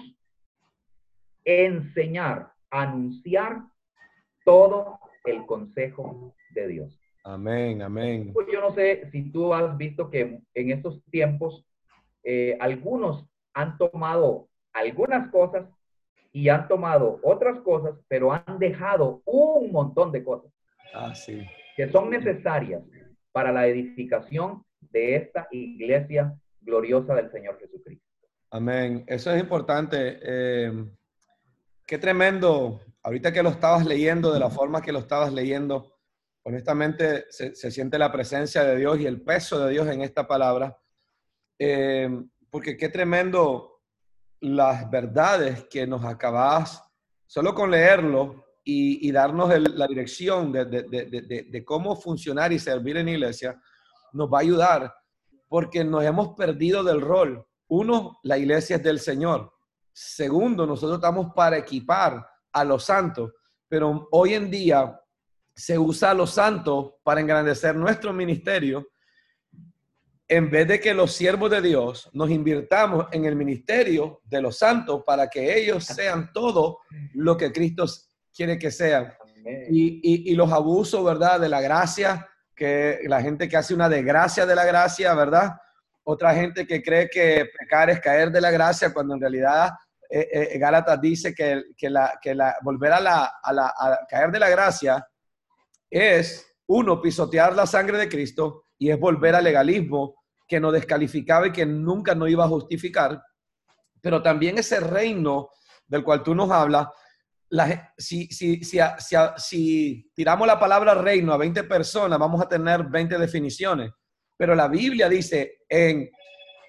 enseñar, 1.45 2.53
anunciar 2.71 3.63
todo 4.45 4.99
el 5.25 5.45
consejo 5.47 6.35
de 6.51 6.69
Dios. 6.69 7.04
Amén, 7.25 7.81
amén. 7.81 8.33
Pues 8.35 8.47
yo 8.53 8.61
no 8.61 8.75
sé 8.75 9.09
si 9.11 9.31
tú 9.33 9.55
has 9.55 9.77
visto 9.79 10.11
que 10.11 10.41
en 10.53 10.71
estos 10.71 11.03
tiempos 11.11 11.65
eh, 12.23 12.57
algunos 12.61 13.25
han 13.55 13.79
tomado 13.79 14.49
algunas 14.75 15.31
cosas 15.31 15.67
y 16.33 16.51
han 16.51 16.69
tomado 16.69 17.21
otras 17.23 17.61
cosas, 17.61 17.95
pero 18.09 18.31
han 18.31 18.59
dejado 18.59 19.23
un 19.25 19.73
montón 19.73 20.13
de 20.13 20.23
cosas. 20.23 20.53
Ah, 20.93 21.15
sí. 21.15 21.47
Que 21.77 21.89
son 21.91 22.11
necesarias 22.11 22.83
para 23.33 23.53
la 23.53 23.67
edificación 23.69 24.63
de 24.81 25.17
esta 25.17 25.49
iglesia 25.51 26.35
gloriosa 26.61 27.15
del 27.15 27.31
Señor 27.31 27.59
Jesucristo. 27.59 28.05
Amén. 28.51 29.03
Eso 29.07 29.33
es 29.33 29.41
importante. 29.41 30.19
Eh, 30.23 30.73
qué 31.87 31.99
tremendo. 31.99 32.81
Ahorita 33.03 33.33
que 33.33 33.43
lo 33.43 33.49
estabas 33.49 33.87
leyendo, 33.87 34.33
de 34.33 34.41
la 34.41 34.51
forma 34.51 34.83
que 34.83 34.93
lo 34.93 34.99
estabas 34.99 35.33
leyendo, 35.33 35.94
honestamente 36.45 37.25
se, 37.31 37.55
siente 37.55 37.99
la 37.99 38.13
presencia 38.13 38.63
de 38.65 38.77
Dios 38.77 39.01
y 39.01 39.07
el 39.07 39.23
peso 39.23 39.65
de 39.65 39.73
Dios 39.73 39.89
en 39.89 40.03
esta 40.03 40.27
palabra. 40.27 40.79
Eh, 41.59 42.09
porque 42.51 42.77
qué 42.77 42.89
tremendo 42.89 43.83
las 44.41 44.89
verdades 44.91 45.65
que 45.71 45.87
nos 45.87 46.05
acabas, 46.05 46.83
solo 47.27 47.55
con 47.55 47.71
leerlo 47.71 48.45
y, 48.63 49.11
darnos 49.11 49.59
la 49.59 49.87
dirección 49.87 50.53
de, 50.53 51.65
cómo 51.67 51.97
funcionar 51.97 52.53
y 52.53 52.59
servir 52.59 52.97
en 52.99 53.09
iglesia, 53.09 53.61
nos 54.13 54.33
va 54.33 54.39
a 54.39 54.43
ayudar, 54.43 54.95
porque 55.49 55.83
nos 55.83 56.05
hemos 56.05 56.35
perdido 56.35 56.85
del 56.85 57.01
rol. 57.01 57.47
Uno, 57.69 58.21
la 58.23 58.39
iglesia 58.39 58.77
es 58.77 58.83
del 58.83 59.01
Señor. 59.01 59.53
Segundo, 59.93 60.67
nosotros 60.67 60.99
estamos 60.99 61.33
para 61.35 61.57
equipar 61.57 62.27
a 62.53 62.65
los 62.65 62.85
santos, 62.85 63.33
pero 63.69 64.09
hoy 64.13 64.35
en 64.35 64.51
día 64.51 65.01
se 65.55 65.79
usa 65.79 66.11
a 66.11 66.15
los 66.15 66.33
santos 66.33 66.95
para 67.03 67.21
engrandecer 67.21 67.77
nuestro 67.77 68.13
ministerio 68.13 68.89
en 70.27 70.51
vez 70.51 70.67
de 70.67 70.81
que 70.81 70.95
los 70.95 71.13
siervos 71.13 71.51
de 71.51 71.61
Dios 71.61 72.11
nos 72.13 72.31
invirtamos 72.31 73.07
en 73.13 73.25
el 73.25 73.37
ministerio 73.37 74.21
de 74.25 74.41
los 74.41 74.59
santos 74.59 75.03
para 75.05 75.29
que 75.29 75.59
ellos 75.59 75.85
sean 75.85 76.33
todo 76.33 76.79
lo 77.13 77.37
que 77.37 77.53
Cristo 77.53 77.85
quiere 78.35 78.59
que 78.59 78.71
sean. 78.71 79.13
Y, 79.71 80.35
los 80.35 80.51
abusos, 80.51 81.05
¿verdad? 81.05 81.39
De 81.39 81.51
la 81.51 81.61
gracia, 81.61 82.27
que 82.57 83.01
la 83.07 83.21
gente 83.21 83.49
que 83.49 83.57
hace 83.59 83.75
una 83.75 83.89
desgracia 83.89 84.47
de 84.47 84.55
la 84.55 84.65
gracia, 84.65 85.13
¿verdad? 85.15 85.53
Otra 86.05 86.35
gente 86.35 86.67
que 86.67 86.83
cree 86.83 87.09
que 87.11 87.47
pecar 87.59 87.91
es 87.91 88.01
caer 88.01 88.31
de 88.31 88.41
la 88.41 88.51
gracia, 88.51 88.93
cuando 88.93 89.15
en 89.15 89.21
realidad 89.21 89.71
eh, 90.09 90.51
eh, 90.53 90.59
Gálatas 90.59 91.01
dice 91.01 91.35
que, 91.35 91.91
la, 91.91 92.19
que 92.21 92.35
la, 92.35 92.57
volver 92.63 92.93
a, 92.93 93.01
la, 93.01 93.33
a 93.45 94.07
caer 94.09 94.31
de 94.31 94.39
la 94.39 94.49
gracia 94.49 95.07
es, 95.95 96.45
uno, 96.67 97.01
pisotear 97.01 97.55
la 97.55 97.67
sangre 97.67 97.97
de 97.99 98.09
Cristo 98.09 98.67
y 98.77 98.91
es 98.91 98.99
volver 98.99 99.37
al 99.37 99.45
legalismo 99.45 100.17
que 100.49 100.59
nos 100.59 100.73
descalificaba 100.73 101.47
y 101.47 101.53
que 101.53 101.65
nunca 101.65 102.17
nos 102.17 102.29
iba 102.29 102.45
a 102.45 102.49
justificar. 102.49 103.23
Pero 104.01 104.21
también 104.21 104.59
ese 104.59 104.81
reino 104.81 105.51
del 105.87 106.03
cual 106.03 106.25
tú 106.25 106.35
nos 106.35 106.51
hablas, 106.51 106.89
si, 107.97 108.27
si, 108.27 108.65
si, 108.65 108.81
si, 109.37 110.11
tiramos 110.13 110.49
la 110.49 110.59
palabra 110.59 110.95
reino 110.95 111.33
a 111.33 111.37
20 111.37 111.63
personas, 111.65 112.19
vamos 112.19 112.43
a 112.43 112.49
tener 112.49 112.83
20 112.85 113.17
definiciones. 113.17 113.93
Pero 114.37 114.57
la 114.57 114.67
Biblia 114.67 115.09
dice 115.09 115.59
en, 115.69 116.11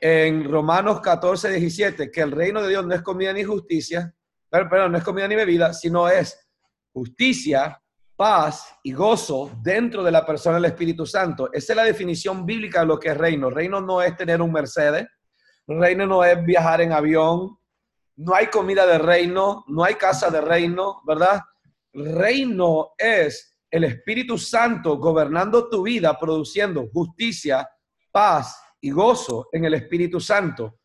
en 0.02 0.44
Romanos 0.44 1.02
14, 1.02 1.50
17 1.50 2.12
que 2.12 2.22
el 2.22 2.32
reino 2.32 2.62
de 2.62 2.70
Dios 2.70 2.86
no 2.86 2.94
es 2.94 3.02
comida 3.02 3.34
ni 3.34 3.44
justicia, 3.44 4.14
pero, 4.48 4.70
pero 4.70 4.88
no 4.88 5.00
es 5.00 5.04
comida 5.04 5.28
ni 5.28 5.36
bebida, 5.36 5.74
sino 5.74 6.08
es 6.08 6.48
justicia, 6.94 7.82
paz 8.16 8.78
y 8.84 8.94
gozo 8.94 9.52
dentro 9.62 10.04
de 10.04 10.12
la 10.12 10.26
persona 10.26 10.56
del 10.56 10.66
Espíritu 10.66 11.06
Santo. 11.06 11.50
Esa 11.52 11.74
es 11.74 11.78
la 11.78 11.84
definición 11.84 12.46
bíblica 12.46 12.82
de 12.82 12.86
lo 12.86 13.00
que 13.00 13.10
es 13.10 13.18
reino. 13.18 13.50
Reino 13.50 13.82
no 13.82 14.02
es 14.02 14.16
tener 14.16 14.42
un 14.42 14.52
Mercedes, 14.52 15.08
reino 15.68 16.06
no 16.06 16.24
es 16.24 16.44
viajar 16.46 16.82
en 16.82 16.92
avión, 16.92 17.58
no 18.18 18.34
hay 18.34 18.48
comida 18.48 18.86
de 18.86 18.98
reino, 18.98 19.66
no 19.68 19.84
hay 19.84 19.96
casa 19.96 20.30
de 20.30 20.42
reino, 20.42 21.02
¿verdad? 21.06 21.42
Reino 21.94 22.92
es 22.98 23.58
el 23.70 23.84
Espíritu 23.84 24.38
Santo 24.38 24.98
gobernando 24.98 25.70
tu 25.70 25.84
vida, 25.84 26.18
produciendo 26.18 26.88
justicia, 26.94 27.68
paz 28.12 28.58
y 28.80 28.92
gozo 28.92 29.50
en 29.52 29.66
el 29.66 29.74
Espíritu 29.74 30.20
Santo. 30.20 30.80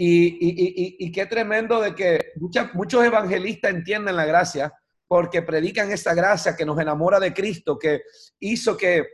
Y, 0.00 1.10
qué 1.10 1.26
tremendo 1.26 1.80
de 1.80 1.92
que 1.92 2.32
muchos 2.74 3.04
evangelistas 3.04 3.72
entienden 3.72 4.14
la 4.14 4.24
gracia, 4.24 4.72
porque 5.08 5.42
predican 5.42 5.90
esa 5.90 6.14
gracia 6.14 6.54
que 6.54 6.64
nos 6.64 6.78
enamora 6.78 7.18
de 7.18 7.32
Cristo, 7.34 7.78
que 7.78 8.02
hizo 8.38 8.76
que, 8.76 9.06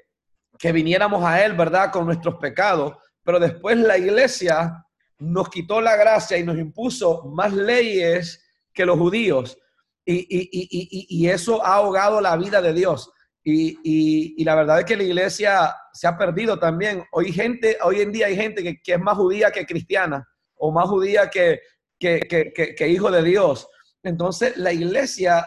que 0.58 0.72
viniéramos 0.72 1.24
a 1.24 1.44
Él, 1.44 1.54
¿verdad? 1.54 1.90
Con 1.90 2.06
nuestros 2.06 2.34
pecados. 2.36 2.96
Pero 3.22 3.38
después 3.38 3.78
la 3.78 3.96
iglesia 3.96 4.84
nos 5.18 5.48
quitó 5.48 5.80
la 5.80 5.96
gracia 5.96 6.36
y 6.36 6.44
nos 6.44 6.58
impuso 6.58 7.24
más 7.26 7.52
leyes 7.52 8.44
que 8.72 8.84
los 8.84 8.98
judíos. 8.98 9.56
Y, 10.04 10.16
y, 10.16 10.48
y, 10.52 11.06
y 11.08 11.28
eso 11.30 11.64
ha 11.64 11.76
ahogado 11.76 12.20
la 12.20 12.36
vida 12.36 12.60
de 12.60 12.74
Dios. 12.74 13.10
Y, 13.46 14.42
la 14.42 14.54
verdad 14.54 14.80
es 14.80 14.84
que 14.86 14.96
la 14.96 15.02
iglesia 15.02 15.74
se 15.92 16.06
ha 16.06 16.16
perdido 16.16 16.58
también. 16.58 17.04
Hoy, 17.12 17.30
gente, 17.32 17.76
hoy 17.82 18.00
en 18.00 18.10
día 18.10 18.26
hay 18.26 18.36
gente 18.36 18.62
que, 18.62 18.80
que 18.82 18.94
es 18.94 19.00
más 19.00 19.16
judía 19.16 19.50
que 19.50 19.66
cristiana 19.66 20.26
o 20.56 20.72
más 20.72 20.88
judía 20.88 21.28
que, 21.28 21.60
que, 21.98 22.20
que, 22.76 22.88
hijo 22.88 23.10
de 23.10 23.22
Dios. 23.22 23.68
Entonces 24.02 24.56
la 24.56 24.72
iglesia 24.72 25.46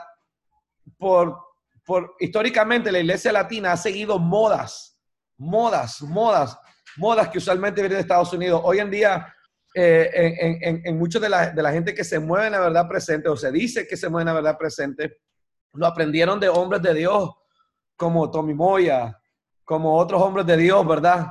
por, 0.98 1.38
por 1.86 2.16
históricamente 2.20 2.92
la 2.92 3.00
iglesia 3.00 3.32
latina 3.32 3.74
ha 3.74 3.78
seguido 3.78 4.20
modas, 4.20 5.00
modas, 5.38 6.02
modas, 6.02 6.58
modas 6.98 7.30
que 7.30 7.38
usualmente 7.38 7.82
vienen 7.82 7.98
de 7.98 8.02
Estados 8.02 8.34
Unidos. 8.34 8.62
Hoy 8.64 8.80
en 8.80 8.90
día, 8.90 9.34
eh, 9.74 10.10
en, 10.14 10.58
en, 10.62 10.82
en 10.86 10.98
muchos 10.98 11.22
de 11.22 11.30
la, 11.30 11.52
de 11.52 11.62
la 11.62 11.72
gente 11.72 11.94
que 11.94 12.04
se 12.04 12.20
mueve 12.20 12.48
en 12.48 12.54
la 12.54 12.60
verdad 12.60 12.88
presente, 12.88 13.30
o 13.30 13.36
se 13.36 13.52
dice 13.52 13.88
que 13.88 13.98
se 13.98 14.10
mueve 14.10 14.24
en 14.24 14.36
la 14.36 14.42
verdad 14.42 14.58
presente, 14.58 15.22
lo 15.74 15.86
aprendieron 15.86 16.40
de 16.40 16.50
hombres 16.50 16.82
de 16.82 16.94
Dios 16.94 17.32
como 17.96 18.32
Tommy 18.32 18.54
Moya, 18.54 19.20
como 19.64 19.96
otros 19.96 20.22
hombres 20.22 20.46
de 20.46 20.58
Dios, 20.58 20.88
¿verdad? 20.88 21.28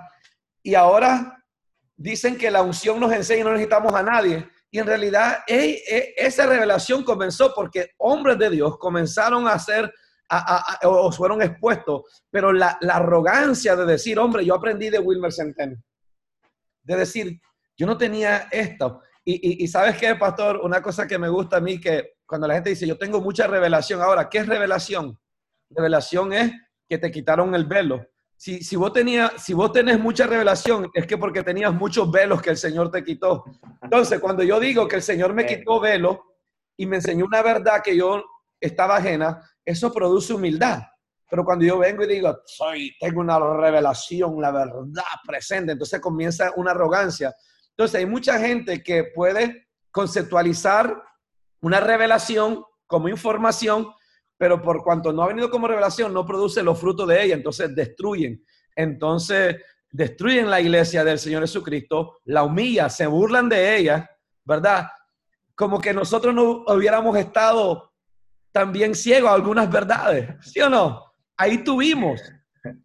Y 0.63 0.75
ahora 0.75 1.43
dicen 1.97 2.37
que 2.37 2.51
la 2.51 2.63
unción 2.63 3.01
nos 3.01 3.13
enseña 3.13 3.41
y 3.41 3.45
no 3.45 3.53
necesitamos 3.53 3.95
a 3.95 4.03
nadie. 4.03 4.49
Y 4.77 4.79
en 4.79 4.87
realidad 4.87 5.39
esa 5.47 6.45
revelación 6.45 7.03
comenzó 7.03 7.55
porque 7.55 7.93
hombres 7.97 8.39
de 8.39 8.51
Dios 8.51 8.77
comenzaron 8.77 9.49
a 9.49 9.53
hacer 9.53 9.91
o 10.83 11.11
fueron 11.13 11.41
expuestos, 11.41 12.03
pero 12.31 12.53
la, 12.53 12.79
arrogancia 12.91 13.75
de 13.75 13.87
decir, 13.87 14.19
hombre, 14.19 14.45
yo 14.45 14.55
aprendí 14.55 14.91
de 14.91 14.99
Wilmer 14.99 15.33
Centeno, 15.33 15.83
de 16.83 16.95
decir, 16.95 17.41
yo 17.75 17.87
no 17.87 17.97
tenía 17.97 18.49
esto. 18.51 19.01
Y, 19.25 19.65
y, 19.65 19.67
sabes 19.67 19.97
qué, 19.97 20.15
pastor, 20.15 20.61
una 20.63 20.83
cosa 20.83 21.07
que 21.07 21.17
me 21.17 21.31
gusta 21.31 21.57
a 21.57 21.61
mí, 21.63 21.81
que 21.81 22.17
cuando 22.27 22.47
la 22.47 22.53
gente 22.53 22.69
dice, 22.69 22.87
yo 22.87 22.99
tengo 22.99 23.23
mucha 23.23 23.47
revelación, 23.47 24.03
ahora, 24.03 24.29
¿qué 24.29 24.39
es 24.41 24.47
revelación? 24.47 25.19
Revelación 25.71 26.35
es 26.35 26.53
que 26.87 26.99
te 26.99 27.11
quitaron 27.11 27.55
el 27.55 27.65
velo. 27.65 28.07
Si, 28.37 28.63
si, 28.63 28.77
vos 28.77 28.93
tenía, 28.93 29.33
si 29.39 29.55
vos 29.55 29.73
tenés 29.73 29.99
mucha 29.99 30.27
revelación, 30.27 30.91
es 30.93 31.07
que 31.07 31.17
porque 31.17 31.43
tenías 31.43 31.73
muchos 31.73 32.11
velos 32.11 32.43
que 32.43 32.51
el 32.51 32.57
Señor 32.57 32.91
te 32.91 33.03
quitó. 33.03 33.45
Entonces, 33.83 34.21
cuando 34.21 34.43
yo 34.43 34.61
digo 34.61 34.87
que 34.87 34.97
el 34.97 35.03
Señor 35.03 35.33
me 35.33 35.47
quitó 35.47 35.81
velo 35.81 36.37
y 36.77 36.87
me 36.87 36.97
enseñó 36.97 37.25
una 37.25 37.43
verdad 37.43 37.83
que 37.83 37.97
yo 37.97 38.23
estaba 38.61 38.97
ajena, 38.97 39.43
eso 39.65 39.93
produce 39.93 40.35
humildad. 40.35 40.83
Pero 41.29 41.45
cuando 41.45 41.65
yo 41.65 41.79
vengo 41.79 42.05
y 42.05 42.09
digo, 42.09 42.39
soy, 42.45 42.95
tengo 43.01 43.21
una 43.21 43.39
revelación, 43.39 44.41
la 44.41 44.53
verdad 44.53 45.03
presente, 45.27 45.73
entonces 45.73 46.01
comienza 46.01 46.53
una 46.57 46.71
arrogancia. 46.71 47.35
Entonces, 47.71 47.99
hay 48.01 48.07
mucha 48.07 48.39
gente 48.39 48.83
que 48.83 49.05
puede 49.15 49.67
conceptualizar 49.91 51.03
una 51.61 51.81
revelación 51.81 52.63
como 52.87 53.09
información, 53.09 53.89
pero 54.39 54.61
por 54.61 54.83
cuanto 54.83 55.13
no 55.13 55.23
ha 55.23 55.29
venido 55.29 55.51
como 55.51 55.69
revelación, 55.69 56.13
no 56.13 56.25
produce 56.25 56.63
los 56.63 56.79
frutos 56.79 57.09
de 57.09 57.23
ella, 57.23 57.35
entonces 57.35 57.75
destruyen. 57.75 58.45
Entonces 58.75 59.57
destruyen 59.91 60.51
la 60.51 60.61
iglesia 60.61 61.05
del 61.05 61.19
Señor 61.19 61.43
Jesucristo, 61.43 62.19
la 62.25 62.43
humilla, 62.43 62.89
se 62.89 63.07
burlan 63.07 63.49
de 63.49 63.77
ella, 63.77 64.11
¿verdad? 64.45 64.89
Como 65.55 65.81
que 65.81 65.95
nosotros 65.95 66.35
no 66.35 66.65
hubiéramos 66.67 67.17
estado 67.17 67.93
también 68.53 68.95
ciegos 68.95 69.31
a 69.31 69.35
algunas 69.35 69.71
verdades, 69.71 70.29
¿sí 70.41 70.61
o 70.61 70.69
no? 70.69 71.03
Ahí 71.37 71.59
tuvimos, 71.59 72.21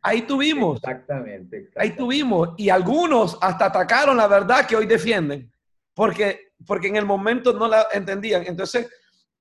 ahí 0.01 0.22
tuvimos. 0.22 0.77
Exactamente, 0.77 1.70
Ahí 1.75 1.91
tuvimos. 1.96 2.50
Y 2.58 2.70
algunos 2.70 3.38
hasta 3.41 3.65
atacaron 3.65 4.17
la 4.17 4.27
verdad 4.27 4.65
que 4.65 4.75
hoy 4.75 4.86
defienden, 4.86 5.51
porque 5.93 6.51
porque 6.65 6.88
en 6.88 6.96
el 6.96 7.05
momento 7.05 7.53
no 7.53 7.67
la 7.67 7.88
entendían. 7.91 8.43
Entonces, 8.46 8.89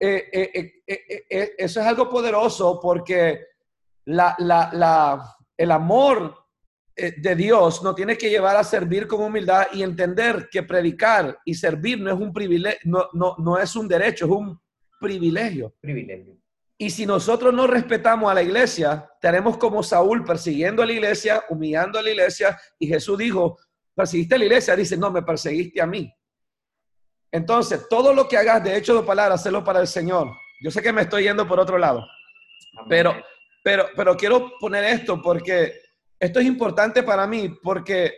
eh, 0.03 0.31
eh, 0.33 0.83
eh, 0.87 1.55
eso 1.59 1.81
es 1.81 1.87
algo 1.87 2.09
poderoso 2.09 2.81
porque 2.81 3.45
la, 4.07 4.35
la, 4.39 5.37
el 5.57 5.71
amor 5.71 6.37
de 6.97 7.35
Dios 7.35 7.83
nos 7.83 7.95
tiene 7.95 8.17
que 8.19 8.29
llevar 8.29 8.57
a 8.57 8.65
servir 8.65 9.07
con 9.07 9.23
humildad 9.23 9.69
y 9.73 9.83
entender 9.83 10.49
que 10.51 10.63
predicar 10.63 11.39
y 11.45 11.55
servir 11.55 12.01
no 12.01 12.13
es 12.13 12.19
un 12.19 12.33
privilegio, 12.33 12.81
no, 12.85 13.09
no, 13.13 13.37
no 13.39 13.59
es 13.59 13.75
un 13.77 13.89
derecho, 13.89 14.27
es 14.27 14.31
un 14.31 14.61
privilegio. 14.99 15.75
Privilegio. 15.81 16.37
Y 16.77 16.91
si 16.91 17.05
nosotros 17.05 17.53
no 17.53 17.67
respetamos 17.67 18.31
a 18.31 18.35
la 18.35 18.43
iglesia, 18.43 19.07
tenemos 19.21 19.59
como 19.59 19.83
Saúl 19.83 20.25
persiguiendo 20.25 20.83
a 20.83 20.87
la 20.87 20.93
iglesia, 20.93 21.45
humillando 21.51 21.99
a 21.99 22.03
la 22.03 22.11
iglesia, 22.11 22.59
y 22.79 22.87
Jesús 22.87 23.19
dijo, 23.19 23.59
perseguiste 23.95 24.35
a 24.35 24.39
la 24.39 24.45
iglesia, 24.45 24.77
dice, 24.77 24.97
no, 24.97 25.11
me 25.11 25.23
perseguiste 25.23 25.81
a 25.81 25.87
mí. 25.87 26.11
Entonces, 27.33 27.87
todo 27.89 28.13
lo 28.13 28.29
que 28.29 28.37
hagas 28.37 28.63
de 28.65 28.77
hecho 28.77 28.95
de 28.95 29.07
palabra, 29.07 29.35
hazlo 29.35 29.63
para 29.63 29.81
el 29.81 29.87
Señor. 29.87 30.29
Yo 30.63 30.71
sé 30.71 30.83
que 30.83 30.93
me 30.93 31.03
estoy 31.03 31.25
yendo 31.25 31.47
por 31.47 31.61
otro 31.61 31.79
lado, 31.79 32.07
pero, 32.89 33.15
pero, 33.63 33.87
pero 33.97 34.17
quiero 34.17 34.53
poner 34.59 34.85
esto 34.85 35.23
porque 35.23 35.75
esto 36.19 36.41
es 36.41 36.47
importante 36.47 37.03
para 37.03 37.27
mí, 37.27 37.49
porque 37.63 38.13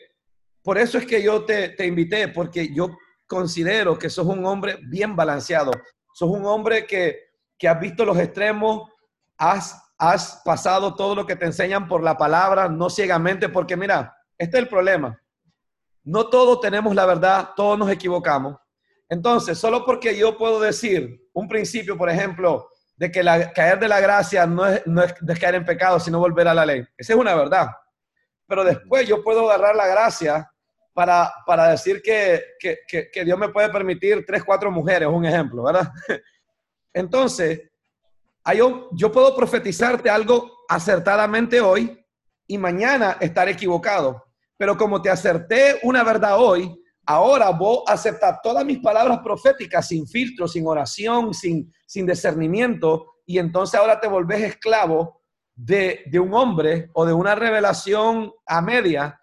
por 0.62 0.78
eso 0.78 0.98
es 0.98 1.06
que 1.06 1.22
yo 1.22 1.44
te, 1.44 1.70
te 1.70 1.86
invité, 1.86 2.28
porque 2.28 2.72
yo 2.74 2.90
considero 3.26 3.98
que 3.98 4.10
sos 4.10 4.26
un 4.26 4.44
hombre 4.44 4.78
bien 4.82 5.16
balanceado. 5.16 5.72
Sos 6.12 6.28
un 6.28 6.44
hombre 6.44 6.86
que, 6.86 7.18
que 7.58 7.68
has 7.68 7.80
visto 7.80 8.04
los 8.04 8.18
extremos, 8.18 8.90
has, 9.38 9.94
has 9.98 10.42
pasado 10.44 10.94
todo 10.94 11.14
lo 11.14 11.26
que 11.26 11.36
te 11.36 11.46
enseñan 11.46 11.88
por 11.88 12.02
la 12.02 12.16
palabra, 12.16 12.68
no 12.68 12.90
ciegamente, 12.90 13.48
porque 13.48 13.76
mira, 13.76 14.16
este 14.36 14.58
es 14.58 14.62
el 14.64 14.68
problema. 14.68 15.18
No 16.04 16.28
todos 16.28 16.60
tenemos 16.60 16.94
la 16.94 17.06
verdad, 17.06 17.50
todos 17.54 17.78
nos 17.78 17.90
equivocamos. 17.90 18.56
Entonces, 19.12 19.58
solo 19.58 19.84
porque 19.84 20.16
yo 20.16 20.38
puedo 20.38 20.58
decir 20.58 21.28
un 21.34 21.46
principio, 21.46 21.98
por 21.98 22.08
ejemplo, 22.08 22.70
de 22.96 23.12
que 23.12 23.22
caer 23.54 23.78
de 23.78 23.86
la 23.86 24.00
gracia 24.00 24.46
no 24.46 24.66
es, 24.66 24.86
no 24.86 25.02
es 25.02 25.12
caer 25.38 25.56
en 25.56 25.66
pecado, 25.66 26.00
sino 26.00 26.18
volver 26.18 26.48
a 26.48 26.54
la 26.54 26.64
ley. 26.64 26.82
Esa 26.96 27.12
es 27.12 27.18
una 27.18 27.34
verdad. 27.34 27.68
Pero 28.46 28.64
después 28.64 29.06
yo 29.06 29.22
puedo 29.22 29.50
agarrar 29.50 29.76
la 29.76 29.86
gracia 29.86 30.50
para, 30.94 31.30
para 31.46 31.68
decir 31.68 32.00
que, 32.00 32.42
que, 32.58 32.78
que, 33.12 33.22
Dios 33.22 33.38
me 33.38 33.50
puede 33.50 33.68
permitir 33.68 34.24
tres, 34.26 34.42
cuatro 34.44 34.70
mujeres, 34.70 35.06
un 35.06 35.26
ejemplo, 35.26 35.64
¿verdad? 35.64 35.92
Entonces, 36.94 37.70
yo, 38.56 38.88
yo 38.92 39.12
puedo 39.12 39.36
profetizarte 39.36 40.08
algo 40.08 40.64
acertadamente 40.70 41.60
hoy 41.60 42.02
y 42.46 42.56
mañana 42.56 43.18
estar 43.20 43.46
equivocado. 43.50 44.24
Pero 44.56 44.74
como 44.78 45.02
te 45.02 45.10
acerté 45.10 45.80
una 45.82 46.02
verdad 46.02 46.38
hoy, 46.38 46.81
Ahora 47.04 47.50
vos 47.50 47.82
aceptar 47.86 48.40
todas 48.42 48.64
mis 48.64 48.78
palabras 48.78 49.18
proféticas 49.22 49.88
sin 49.88 50.06
filtro, 50.06 50.46
sin 50.46 50.66
oración, 50.66 51.34
sin, 51.34 51.72
sin 51.86 52.06
discernimiento, 52.06 53.12
y 53.26 53.38
entonces 53.38 53.78
ahora 53.78 54.00
te 54.00 54.08
volvés 54.08 54.42
esclavo 54.42 55.22
de, 55.54 56.04
un 56.20 56.34
hombre 56.34 56.90
o 56.94 57.04
de 57.04 57.12
una 57.12 57.34
revelación 57.34 58.32
a 58.46 58.60
media 58.60 59.20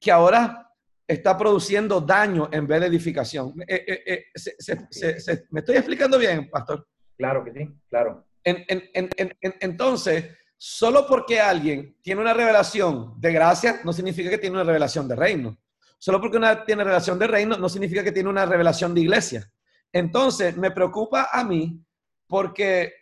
que 0.00 0.10
ahora 0.10 0.70
está 1.06 1.36
produciendo 1.38 2.00
daño 2.00 2.48
en 2.52 2.66
vez 2.66 2.80
de 2.80 2.86
edificación. 2.86 3.54
Eh, 3.66 3.84
eh, 3.86 4.02
eh, 4.06 5.44
¿Me 5.50 5.60
estoy 5.60 5.76
explicando 5.76 6.18
bien, 6.18 6.50
pastor? 6.50 6.86
Claro 7.16 7.44
que 7.44 7.52
sí, 7.52 7.80
claro. 7.88 8.26
entonces, 8.44 10.36
solo 10.56 11.06
porque 11.06 11.40
alguien 11.40 11.96
tiene 12.02 12.20
una 12.20 12.34
revelación 12.34 13.18
de 13.20 13.32
gracia, 13.32 13.80
no 13.84 13.92
significa 13.92 14.30
que 14.30 14.38
tiene 14.38 14.56
una 14.56 14.64
revelación 14.64 15.08
de 15.08 15.16
reino. 15.16 15.56
Solo 15.98 16.20
porque 16.20 16.36
una 16.36 16.64
tiene 16.64 16.84
relación 16.84 17.18
de 17.18 17.26
reino 17.26 17.56
no 17.56 17.68
significa 17.68 18.04
que 18.04 18.12
tiene 18.12 18.28
una 18.28 18.46
revelación 18.46 18.94
de 18.94 19.00
iglesia. 19.00 19.50
Entonces, 19.92 20.56
me 20.56 20.70
preocupa 20.70 21.28
a 21.32 21.42
mí 21.42 21.82
porque 22.26 22.92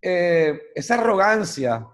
eh, 0.00 0.58
esa 0.74 0.94
arrogancia, 0.94 1.86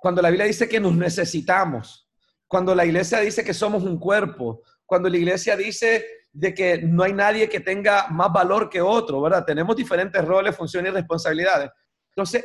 cuando 0.00 0.20
la 0.20 0.30
Biblia 0.30 0.46
dice 0.46 0.68
que 0.68 0.80
nos 0.80 0.94
necesitamos, 0.94 2.08
cuando 2.48 2.74
la 2.74 2.84
iglesia 2.84 3.20
dice 3.20 3.44
que 3.44 3.54
somos 3.54 3.84
un 3.84 3.98
cuerpo, 3.98 4.62
cuando 4.84 5.08
la 5.08 5.16
iglesia 5.16 5.56
dice 5.56 6.04
de 6.32 6.52
que 6.52 6.78
no 6.82 7.04
hay 7.04 7.12
nadie 7.12 7.48
que 7.48 7.60
tenga 7.60 8.08
más 8.08 8.32
valor 8.32 8.68
que 8.68 8.80
otro, 8.80 9.22
¿verdad? 9.22 9.44
Tenemos 9.44 9.76
diferentes 9.76 10.24
roles, 10.24 10.56
funciones 10.56 10.90
y 10.90 10.94
responsabilidades. 10.94 11.70
Entonces, 12.10 12.44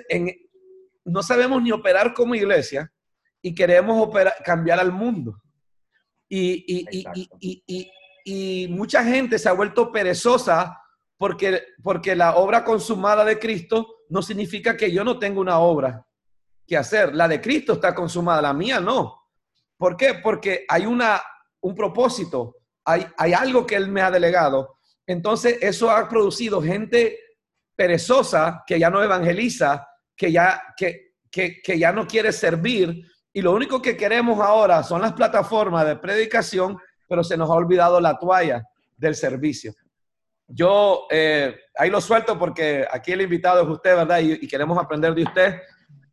no 1.06 1.24
sabemos 1.24 1.62
ni 1.62 1.72
operar 1.72 2.14
como 2.14 2.36
iglesia 2.36 2.92
y 3.42 3.54
queremos 3.56 4.10
cambiar 4.44 4.80
al 4.80 4.92
mundo. 4.92 5.42
Y, 6.30 6.86
y, 8.26 8.68
mucha 8.70 9.04
gente 9.04 9.40
se 9.40 9.50
ha 9.50 9.54
vuelto 9.54 9.92
perezosa 9.92 10.80
porque, 11.18 11.64
porque 11.82 12.16
la 12.16 12.36
obra 12.36 12.64
consumada 12.64 13.26
de 13.26 13.40
Cristo 13.40 14.04
no 14.10 14.22
significa 14.22 14.78
que 14.78 14.92
yo 14.92 15.04
no 15.04 15.18
tenga 15.18 15.40
una 15.40 15.58
obra 15.60 16.06
que 16.68 16.78
hacer. 16.78 17.16
La 17.16 17.28
de 17.28 17.42
Cristo 17.42 17.74
está 17.74 17.96
consumada, 17.96 18.42
la 18.44 18.54
mía 18.54 18.80
no. 18.80 19.20
¿Por 19.76 19.98
qué? 19.98 20.16
Porque 20.22 20.66
hay 20.68 20.86
una, 20.86 21.22
un 21.62 21.74
propósito, 21.74 22.58
hay, 22.86 23.08
hay 23.18 23.34
algo 23.34 23.66
que 23.66 23.76
Él 23.76 23.88
me 23.88 24.02
ha 24.02 24.12
delegado. 24.12 24.78
Entonces, 25.08 25.58
eso 25.62 25.90
ha 25.90 26.08
producido 26.08 26.62
gente 26.62 27.18
perezosa 27.76 28.64
que 28.68 28.78
ya 28.78 28.90
no 28.90 29.02
evangeliza, 29.02 29.88
que 30.16 30.32
ya, 30.32 30.62
que, 30.78 31.16
que, 31.32 31.62
que 31.62 31.80
ya 31.80 31.92
no 31.92 32.06
quiere 32.06 32.32
servir, 32.32 33.04
y 33.34 33.42
lo 33.42 33.54
único 33.54 33.82
que 33.82 33.96
queremos 33.96 34.40
ahora 34.40 34.84
son 34.84 35.02
las 35.02 35.14
plataformas 35.14 35.86
de 35.86 35.96
predicación, 35.98 36.78
pero 37.08 37.24
se 37.24 37.38
nos 37.38 37.50
ha 37.50 37.54
olvidado 37.54 38.00
la 38.00 38.18
toalla 38.18 38.64
del 38.98 39.16
servicio. 39.16 39.74
Yo 40.48 41.06
eh, 41.12 41.56
ahí 41.76 41.90
lo 41.90 42.02
suelto 42.02 42.38
porque 42.40 42.88
aquí 42.90 43.12
el 43.12 43.22
invitado 43.22 43.62
es 43.62 43.70
usted, 43.70 43.96
¿verdad? 43.96 44.20
Y, 44.20 44.48
queremos 44.48 44.78
aprender 44.80 45.14
de 45.14 45.24
usted. 45.24 45.62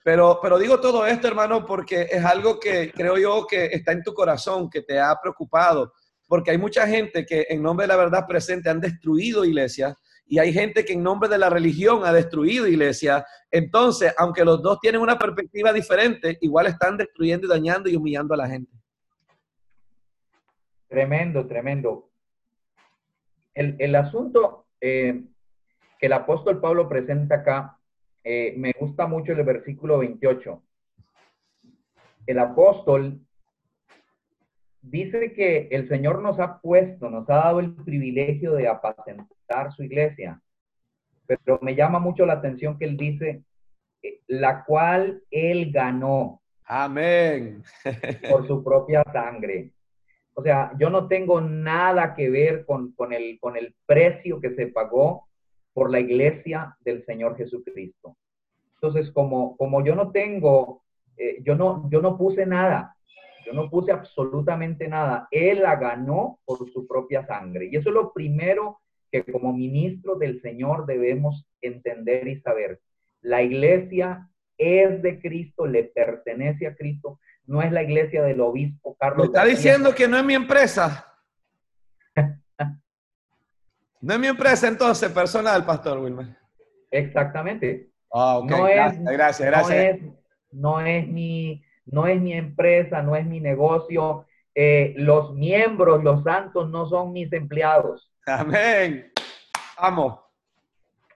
Pero, 0.04 0.38
pero 0.40 0.58
digo 0.58 0.78
todo 0.78 1.06
esto, 1.06 1.26
hermano, 1.26 1.64
porque 1.64 2.06
es 2.10 2.24
algo 2.24 2.60
que 2.60 2.92
creo 2.92 3.16
yo 3.16 3.46
que 3.46 3.66
está 3.66 3.92
en 3.92 4.02
tu 4.02 4.14
corazón, 4.14 4.68
que 4.70 4.82
te 4.82 5.00
ha 5.00 5.18
preocupado, 5.20 5.92
porque 6.28 6.50
hay 6.50 6.58
mucha 6.58 6.86
gente 6.86 7.24
que 7.24 7.46
en 7.48 7.62
nombre 7.62 7.84
de 7.84 7.88
la 7.88 7.96
verdad 7.96 8.26
presente 8.26 8.68
han 8.68 8.80
destruido 8.80 9.44
iglesias 9.44 9.96
y 10.28 10.38
hay 10.38 10.52
gente 10.52 10.84
que 10.84 10.92
en 10.92 11.02
nombre 11.02 11.28
de 11.28 11.38
la 11.38 11.48
religión 11.48 12.04
ha 12.04 12.12
destruido 12.12 12.66
iglesia. 12.66 13.24
Entonces, 13.50 14.12
aunque 14.18 14.44
los 14.44 14.60
dos 14.60 14.80
tienen 14.80 15.00
una 15.00 15.18
perspectiva 15.18 15.72
diferente, 15.72 16.36
igual 16.40 16.66
están 16.66 16.96
destruyendo 16.96 17.46
y 17.46 17.50
dañando 17.50 17.88
y 17.88 17.96
humillando 17.96 18.34
a 18.34 18.38
la 18.38 18.48
gente. 18.48 18.72
Tremendo, 20.88 21.46
tremendo. 21.46 22.10
El, 23.54 23.94
asunto 23.94 24.66
eh, 24.80 25.24
que 25.98 26.06
el 26.06 26.12
apóstol 26.12 26.60
Pablo 26.60 26.88
presenta 26.88 27.36
acá, 27.36 27.78
eh, 28.22 28.54
me 28.56 28.72
gusta 28.78 29.06
mucho 29.06 29.32
el 29.32 29.42
versículo 29.44 29.98
28. 29.98 30.62
El 32.26 32.38
apóstol 32.38 33.25
dice 34.90 35.32
que 35.32 35.68
el 35.70 35.88
Señor 35.88 36.22
nos 36.22 36.38
ha 36.38 36.60
puesto, 36.60 37.10
nos 37.10 37.28
ha 37.28 37.36
dado 37.36 37.60
el 37.60 37.74
privilegio 37.74 38.52
de 38.52 38.68
apacentar 38.68 39.72
su 39.72 39.82
iglesia, 39.82 40.40
pero 41.26 41.58
me 41.62 41.74
llama 41.74 41.98
mucho 41.98 42.24
la 42.24 42.34
atención 42.34 42.78
que 42.78 42.84
él 42.84 42.96
dice, 42.96 43.42
eh, 44.02 44.20
la 44.28 44.64
cual 44.64 45.22
él 45.30 45.72
ganó. 45.72 46.40
Amén. 46.64 47.62
por 48.30 48.46
su 48.46 48.62
propia 48.64 49.02
sangre. 49.12 49.72
O 50.34 50.42
sea, 50.42 50.72
yo 50.78 50.90
no 50.90 51.08
tengo 51.08 51.40
nada 51.40 52.14
que 52.14 52.28
ver 52.28 52.66
con, 52.66 52.94
el, 53.12 53.38
con 53.40 53.56
el 53.56 53.74
precio 53.86 54.40
que 54.40 54.54
se 54.54 54.66
pagó 54.66 55.28
por 55.72 55.90
la 55.90 55.98
iglesia 55.98 56.76
del 56.80 57.04
Señor 57.06 57.36
Jesucristo. 57.36 58.16
Entonces, 58.74 59.10
como, 59.10 59.56
como 59.56 59.84
yo 59.84 59.94
no 59.94 60.12
tengo, 60.12 60.82
eh, 61.16 61.38
yo, 61.42 61.54
no, 61.54 61.88
yo 61.90 62.02
no 62.02 62.18
puse 62.18 62.44
nada, 62.44 62.96
yo 63.46 63.52
no 63.52 63.70
puse 63.70 63.92
absolutamente 63.92 64.88
nada. 64.88 65.28
Él 65.30 65.62
la 65.62 65.76
ganó 65.76 66.40
por 66.44 66.68
su 66.72 66.86
propia 66.86 67.24
sangre. 67.26 67.68
Y 67.70 67.76
eso 67.76 67.90
es 67.90 67.94
lo 67.94 68.12
primero 68.12 68.80
que 69.12 69.22
como 69.24 69.52
ministro 69.52 70.16
del 70.16 70.42
Señor 70.42 70.84
debemos 70.84 71.46
entender 71.60 72.26
y 72.26 72.40
saber. 72.40 72.80
La 73.20 73.42
iglesia 73.42 74.28
es 74.58 75.00
de 75.00 75.20
Cristo, 75.20 75.66
le 75.66 75.84
pertenece 75.84 76.66
a 76.66 76.74
Cristo. 76.74 77.20
No 77.44 77.62
es 77.62 77.70
la 77.70 77.84
iglesia 77.84 78.24
del 78.24 78.40
obispo 78.40 78.96
Carlos. 78.98 79.26
está 79.26 79.44
diciendo 79.44 79.94
que 79.94 80.08
no 80.08 80.18
es 80.18 80.24
mi 80.24 80.34
empresa. 80.34 81.06
no 84.00 84.14
es 84.14 84.18
mi 84.18 84.26
empresa 84.26 84.66
entonces, 84.66 85.08
personal, 85.12 85.64
Pastor 85.64 85.98
Wilmer. 85.98 86.36
Exactamente. 86.90 87.90
Ah, 88.12 88.40
no 88.42 88.64
gracias, 88.64 88.96
es, 88.96 89.04
gracias, 89.04 89.48
gracias. 89.48 89.98
no 90.50 90.80
es 90.80 91.06
mi 91.06 91.62
no 91.86 92.06
es 92.06 92.20
mi 92.20 92.32
empresa, 92.34 93.02
no 93.02 93.16
es 93.16 93.26
mi 93.26 93.40
negocio. 93.40 94.26
Eh, 94.54 94.94
los 94.96 95.34
miembros, 95.34 96.02
los 96.04 96.22
santos, 96.22 96.70
no 96.70 96.86
son 96.86 97.12
mis 97.12 97.32
empleados. 97.32 98.12
Amén. 98.26 99.12
Amo. 99.78 100.22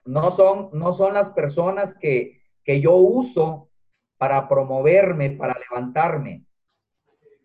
No 0.05 0.35
son, 0.35 0.69
no 0.73 0.97
son 0.97 1.13
las 1.13 1.29
personas 1.29 1.95
que, 1.99 2.39
yo 2.65 2.95
uso 2.95 3.69
para 4.17 4.47
promoverme, 4.47 5.31
para 5.31 5.59
levantarme. 5.59 6.45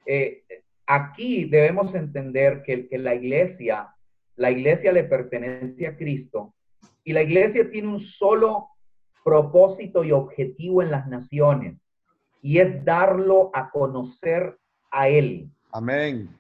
Eh, 0.07 0.45
aquí 0.87 1.47
debemos 1.47 1.93
entender 1.95 2.63
que, 2.63 2.89
que 2.89 2.99
la 2.99 3.15
iglesia 3.15 3.93
la 4.37 4.51
iglesia 4.51 4.93
le 4.93 5.05
pertenece 5.05 5.87
a 5.87 5.97
Cristo 5.97 6.55
y 7.03 7.13
la 7.13 7.23
iglesia 7.23 7.71
tiene 7.71 7.89
un 7.89 8.01
solo 8.01 8.69
propósito 9.25 10.05
y 10.05 10.13
objetivo 10.13 10.83
en 10.83 10.91
las 10.91 11.07
naciones 11.09 11.79
y 12.47 12.61
es 12.61 12.85
darlo 12.85 13.51
a 13.55 13.71
conocer 13.71 14.57
a 14.93 15.09
Él. 15.09 15.51
Amén. 15.73 16.31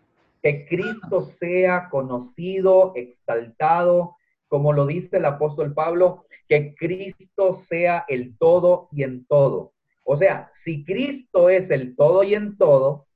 Que 0.40 0.64
Cristo 0.69 1.33
sea 1.40 1.88
conocido, 1.88 2.92
exaltado, 2.95 4.14
como 4.47 4.73
lo 4.73 4.87
dice 4.87 5.16
el 5.16 5.25
apóstol 5.25 5.75
Pablo, 5.75 6.25
que 6.49 6.77
Cristo 6.77 7.64
sea 7.69 8.05
el 8.07 8.38
todo 8.38 8.88
y 8.92 9.03
en 9.03 9.27
todo. 9.27 9.73
O 10.05 10.16
sea, 10.16 10.53
si 10.64 10.85
Cristo 10.85 11.51
es 11.51 11.69
el 11.73 11.97
todo 11.97 12.23
y 12.23 12.35
en 12.37 12.57
todo, 12.57 13.09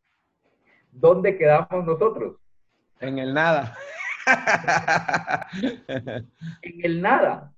¿dónde 0.90 1.38
quedamos 1.38 1.86
nosotros? 1.86 2.38
En 2.98 3.20
el 3.20 3.32
nada. 3.32 3.78
en 6.62 6.84
el 6.84 7.00
nada. 7.00 7.52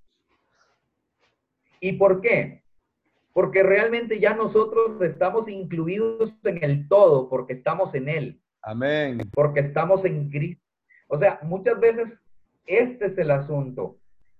¿Y 1.81 1.93
por 1.93 2.21
qué? 2.21 2.62
Porque 3.33 3.63
realmente 3.63 4.21
ya 4.21 4.35
nosotros 4.35 5.01
estamos 5.01 5.49
incluidos 5.49 6.33
en 6.45 6.63
el 6.63 6.89
todo, 6.89 7.29
porque 7.29 7.55
estamos 7.55 7.95
en 7.95 8.09
Él. 8.09 8.41
Amén. 8.63 9.19
Porque 9.33 9.61
estamos 9.61 10.05
en 10.05 10.31
Cristo. 10.31 10.63
O 11.09 11.19
sea, 11.19 11.39
muchas 11.43 11.79
veces 11.81 12.09
este 12.67 13.07
es 13.07 13.19
el 13.19 13.31
asunto. 13.31 13.97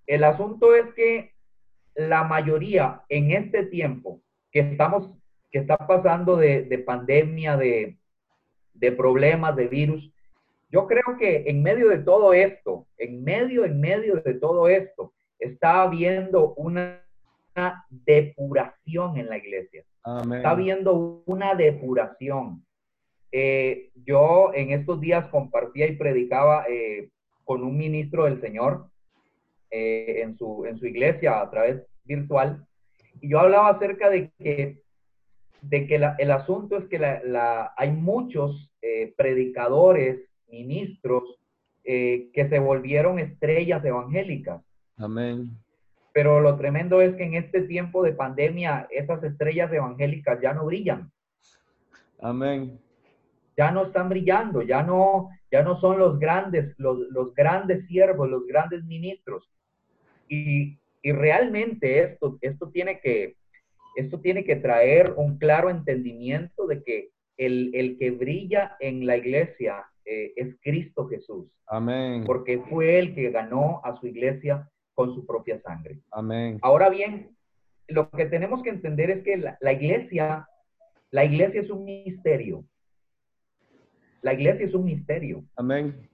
El 0.07 0.25
asunto 0.25 0.75
es 0.75 0.93
que 0.95 1.33
la 1.95 2.25
mayoría 2.25 3.03
en 3.09 3.33
este 3.33 3.65
tiempo 3.67 4.21
que 4.51 4.61
estamos, 4.61 5.11
que 5.51 5.59
está 5.59 5.77
pasando 5.77 6.37
de, 6.37 6.83
pandemia, 6.87 7.57
de, 7.57 7.99
de 8.75 8.93
problemas, 8.93 9.57
de 9.57 9.69
virus, 9.69 10.13
yo 10.71 10.87
creo 10.87 11.19
que 11.19 11.45
en 11.47 11.63
medio 11.63 11.89
de 11.89 11.99
todo 11.99 12.33
esto, 12.33 12.87
en 12.97 13.23
medio, 13.23 13.65
en 13.65 13.81
medio 13.81 14.17
de 14.17 14.35
todo 14.35 14.69
esto, 14.69 15.13
está 15.39 15.83
habiendo 15.83 16.55
una 16.55 17.03
depuración 17.91 19.17
en 19.17 19.29
la 19.29 19.39
iglesia. 19.39 19.85
Está 20.05 20.51
habiendo 20.51 21.23
una 21.27 21.55
depuración. 21.55 22.65
Eh, 23.31 23.91
yo 24.05 24.53
en 24.55 24.73
estos 24.73 25.01
días 25.01 25.27
compartía 25.29 25.87
y 25.87 25.97
predicaba 25.97 26.67
eh, 26.69 27.09
con 27.45 27.63
un 27.63 27.77
ministro 27.77 28.25
del 28.25 28.41
Señor 28.41 28.87
eh, 29.71 30.21
en, 30.23 30.37
su, 30.37 30.67
en 30.67 30.79
su 30.79 30.87
iglesia 30.87 31.41
a 31.41 31.51
través 31.51 31.83
virtual, 32.05 32.67
y 33.21 33.31
yo 33.31 33.41
hablaba 33.41 33.71
acerca 33.71 34.11
de 34.11 34.31
que, 34.39 34.83
de 35.63 35.87
que 35.87 35.95
el 35.95 36.31
asunto 36.31 36.77
es 36.77 36.87
que 36.87 36.99
la, 36.99 37.73
hay 37.77 37.93
muchos 37.93 38.69
predicadores, 39.17 40.29
ministros, 40.49 41.39
que 41.85 42.47
se 42.51 42.59
volvieron 42.59 43.21
estrellas 43.21 43.85
evangélicas. 43.85 44.61
Amén. 44.97 45.57
Pero 46.13 46.41
lo 46.41 46.57
tremendo 46.57 47.01
es 47.01 47.15
que 47.17 47.25
en 47.25 47.35
este 47.35 47.63
tiempo 47.63 48.03
de 48.03 48.13
pandemia, 48.13 48.87
esas 48.91 49.23
estrellas 49.25 49.73
evangélicas 49.73 50.41
ya 50.41 50.53
no 50.53 50.67
brillan. 50.67 51.11
Amén. 52.21 52.79
Ya 53.57 53.71
no 53.71 53.87
están 53.87 54.09
brillando, 54.09 54.63
ya 54.63 54.83
no, 54.83 55.31
ya 55.51 55.63
no 55.63 55.81
son 55.81 55.99
los 55.99 56.19
grandes, 56.19 56.75
los, 56.79 56.99
los 57.11 57.35
grandes 57.35 57.87
siervos, 57.87 58.29
los 58.29 58.47
grandes 58.47 58.85
ministros. 58.85 59.51
Y, 60.29 60.79
y, 61.03 61.13
realmente 61.13 62.03
esto, 62.03 62.39
esto, 62.41 62.71
tiene 62.71 63.01
que, 63.01 63.37
esto 63.97 64.21
tiene 64.21 64.45
que 64.45 64.57
traer 64.57 65.13
un 65.17 65.39
claro 65.39 65.69
entendimiento 65.69 66.67
de 66.67 66.83
que 66.83 67.11
el, 67.37 67.71
el 67.75 67.99
que 67.99 68.11
brilla 68.11 68.77
en 68.81 69.07
la 69.07 69.17
iglesia 69.17 69.85
eh, 70.05 70.33
es 70.37 70.57
Cristo 70.63 71.07
Jesús. 71.09 71.47
Amén. 71.67 72.25
Porque 72.25 72.59
fue 72.71 72.99
el 72.99 73.15
que 73.15 73.31
ganó 73.31 73.81
a 73.85 73.97
su 73.97 74.07
iglesia 74.07 74.69
con 74.95 75.15
su 75.15 75.27
propia 75.27 75.61
sangre. 75.61 76.01
Amén. 76.11 76.59
Ahora 76.63 76.89
bien, 76.89 77.37
lo 77.89 78.11
que 78.11 78.27
tenemos 78.27 78.63
que 78.63 78.71
entender 78.71 79.11
es 79.11 79.25
que 79.25 79.37
la, 79.37 79.73
iglesia, 79.73 80.49
la 81.11 81.25
iglesia 81.25 81.61
es 81.61 81.71
un 81.71 81.85
misterio. 81.85 82.65
La 84.23 84.35
iglesia 84.35 84.67
es 84.67 84.75
un 84.75 84.85
misterio. 84.85 85.45
Amén. 85.57 86.09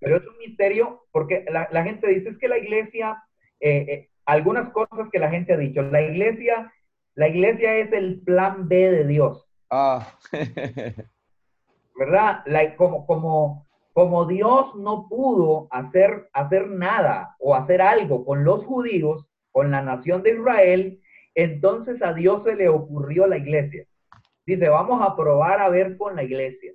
Pero 0.00 0.16
es 0.18 0.26
un 0.26 0.36
misterio 0.38 1.06
porque 1.12 1.46
la, 1.50 1.82
gente 1.82 2.08
dice 2.08 2.30
es 2.30 2.38
que 2.38 2.48
la 2.48 2.58
iglesia, 2.58 3.22
eh, 3.60 3.86
eh, 3.88 4.10
algunas 4.26 4.70
cosas 4.72 5.08
que 5.10 5.18
la 5.18 5.30
gente 5.30 5.54
ha 5.54 5.56
dicho, 5.56 5.82
la 5.82 6.02
iglesia, 6.02 6.72
la 7.14 7.28
iglesia 7.28 7.76
es 7.78 7.92
el 7.92 8.20
plan 8.20 8.68
B 8.68 8.76
de 8.76 9.06
Dios. 9.06 9.48
Ah. 9.70 10.18
¿Verdad? 11.96 12.42
La, 12.46 12.76
como, 12.76 13.06
como, 13.06 13.66
como 13.94 14.26
Dios 14.26 14.74
no 14.74 15.06
pudo 15.08 15.68
hacer, 15.70 16.28
hacer 16.32 16.68
nada 16.68 17.36
o 17.38 17.54
hacer 17.54 17.80
algo 17.80 18.24
con 18.24 18.44
los 18.44 18.64
judíos, 18.64 19.24
con 19.52 19.70
la 19.70 19.82
nación 19.82 20.22
de 20.24 20.32
Israel, 20.32 21.00
entonces 21.36 22.02
a 22.02 22.12
Dios 22.12 22.42
se 22.44 22.56
le 22.56 22.68
ocurrió 22.68 23.28
la 23.28 23.38
iglesia. 23.38 23.86
Dice, 24.44 24.68
vamos 24.68 25.00
a 25.00 25.16
probar 25.16 25.60
a 25.60 25.68
ver 25.68 25.96
con 25.96 26.16
la 26.16 26.24
iglesia. 26.24 26.72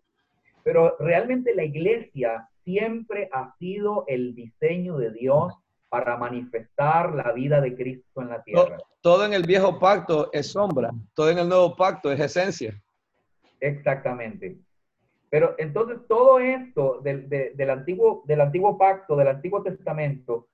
Pero 0.63 0.95
realmente 0.97 1.53
la 1.53 1.65
iglesia 1.65 2.47
siempre 2.63 3.29
ha 3.33 3.53
sido 3.57 4.05
el 4.07 4.33
diseño 4.33 4.97
de 4.97 5.11
Dios 5.11 5.53
para 5.89 6.15
manifestar 6.15 7.13
la 7.13 7.33
vida 7.33 7.59
de 7.59 7.75
Cristo 7.75 8.21
en 8.21 8.29
la 8.29 8.41
tierra. 8.43 8.77
Todo 9.01 9.25
en 9.25 9.33
el 9.33 9.43
viejo 9.43 9.77
pacto 9.77 10.29
es 10.31 10.47
sombra, 10.47 10.89
todo 11.15 11.29
en 11.31 11.39
el 11.39 11.49
nuevo 11.49 11.75
pacto 11.75 12.11
es 12.13 12.19
esencia. 12.19 12.81
Exactamente. 13.59 14.57
Pero 15.29 15.55
entonces 15.57 15.99
todo 16.07 16.39
esto 16.39 17.01
del, 17.01 17.69
antiguo, 17.69 18.23
del 18.25 18.41
antiguo 18.41 18.77
pacto, 18.77 19.15
del 19.15 19.27
antiguo 19.27 19.61
testamento, 19.61 20.47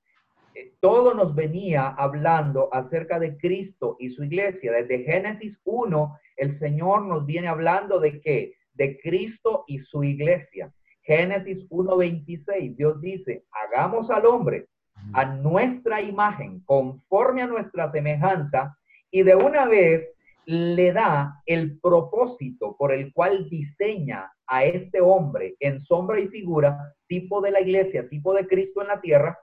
eh, 0.54 0.74
todo 0.80 1.14
nos 1.14 1.34
venía 1.34 1.88
hablando 1.88 2.70
acerca 2.74 3.20
de 3.20 3.38
Cristo 3.38 3.96
y 4.00 4.10
su 4.12 4.24
iglesia. 4.24 4.74
Desde 4.74 5.04
Génesis 5.04 5.58
1, 5.64 6.18
el 6.38 6.60
Señor 6.60 7.04
nos 7.04 7.26
viene 7.26 7.48
hablando 7.48 8.00
de 8.00 8.20
qué? 8.22 8.56
De 8.74 9.00
Cristo 9.00 9.64
y 9.68 9.80
su 9.80 10.04
iglesia. 10.04 10.72
Génesis 11.04 11.70
1.26, 11.70 12.76
Dios 12.76 13.00
dice, 13.00 13.44
hagamos 13.52 14.10
al 14.10 14.26
hombre 14.26 14.68
a 15.14 15.26
nuestra 15.26 16.02
imagen, 16.02 16.62
conforme 16.66 17.44
a 17.44 17.48
nuestra 17.48 17.92
semejanza, 17.92 18.78
y 19.12 19.24
de 19.24 19.36
una 19.36 19.66
vez 19.66 20.15
le 20.46 20.94
da 20.94 21.42
el 21.46 21.80
propósito 21.80 22.76
por 22.78 22.94
el 22.94 23.12
cual 23.14 23.50
diseña 23.50 24.32
a 24.48 24.66
este 24.66 25.02
hombre 25.02 25.56
en 25.60 25.84
sombra 25.86 26.20
y 26.20 26.28
figura, 26.28 26.96
tipo 27.08 27.42
de 27.42 27.52
la 27.52 27.62
iglesia, 27.62 28.08
tipo 28.10 28.34
de 28.34 28.48
Cristo 28.48 28.82
en 28.82 28.88
la 28.88 29.02
tierra, 29.02 29.38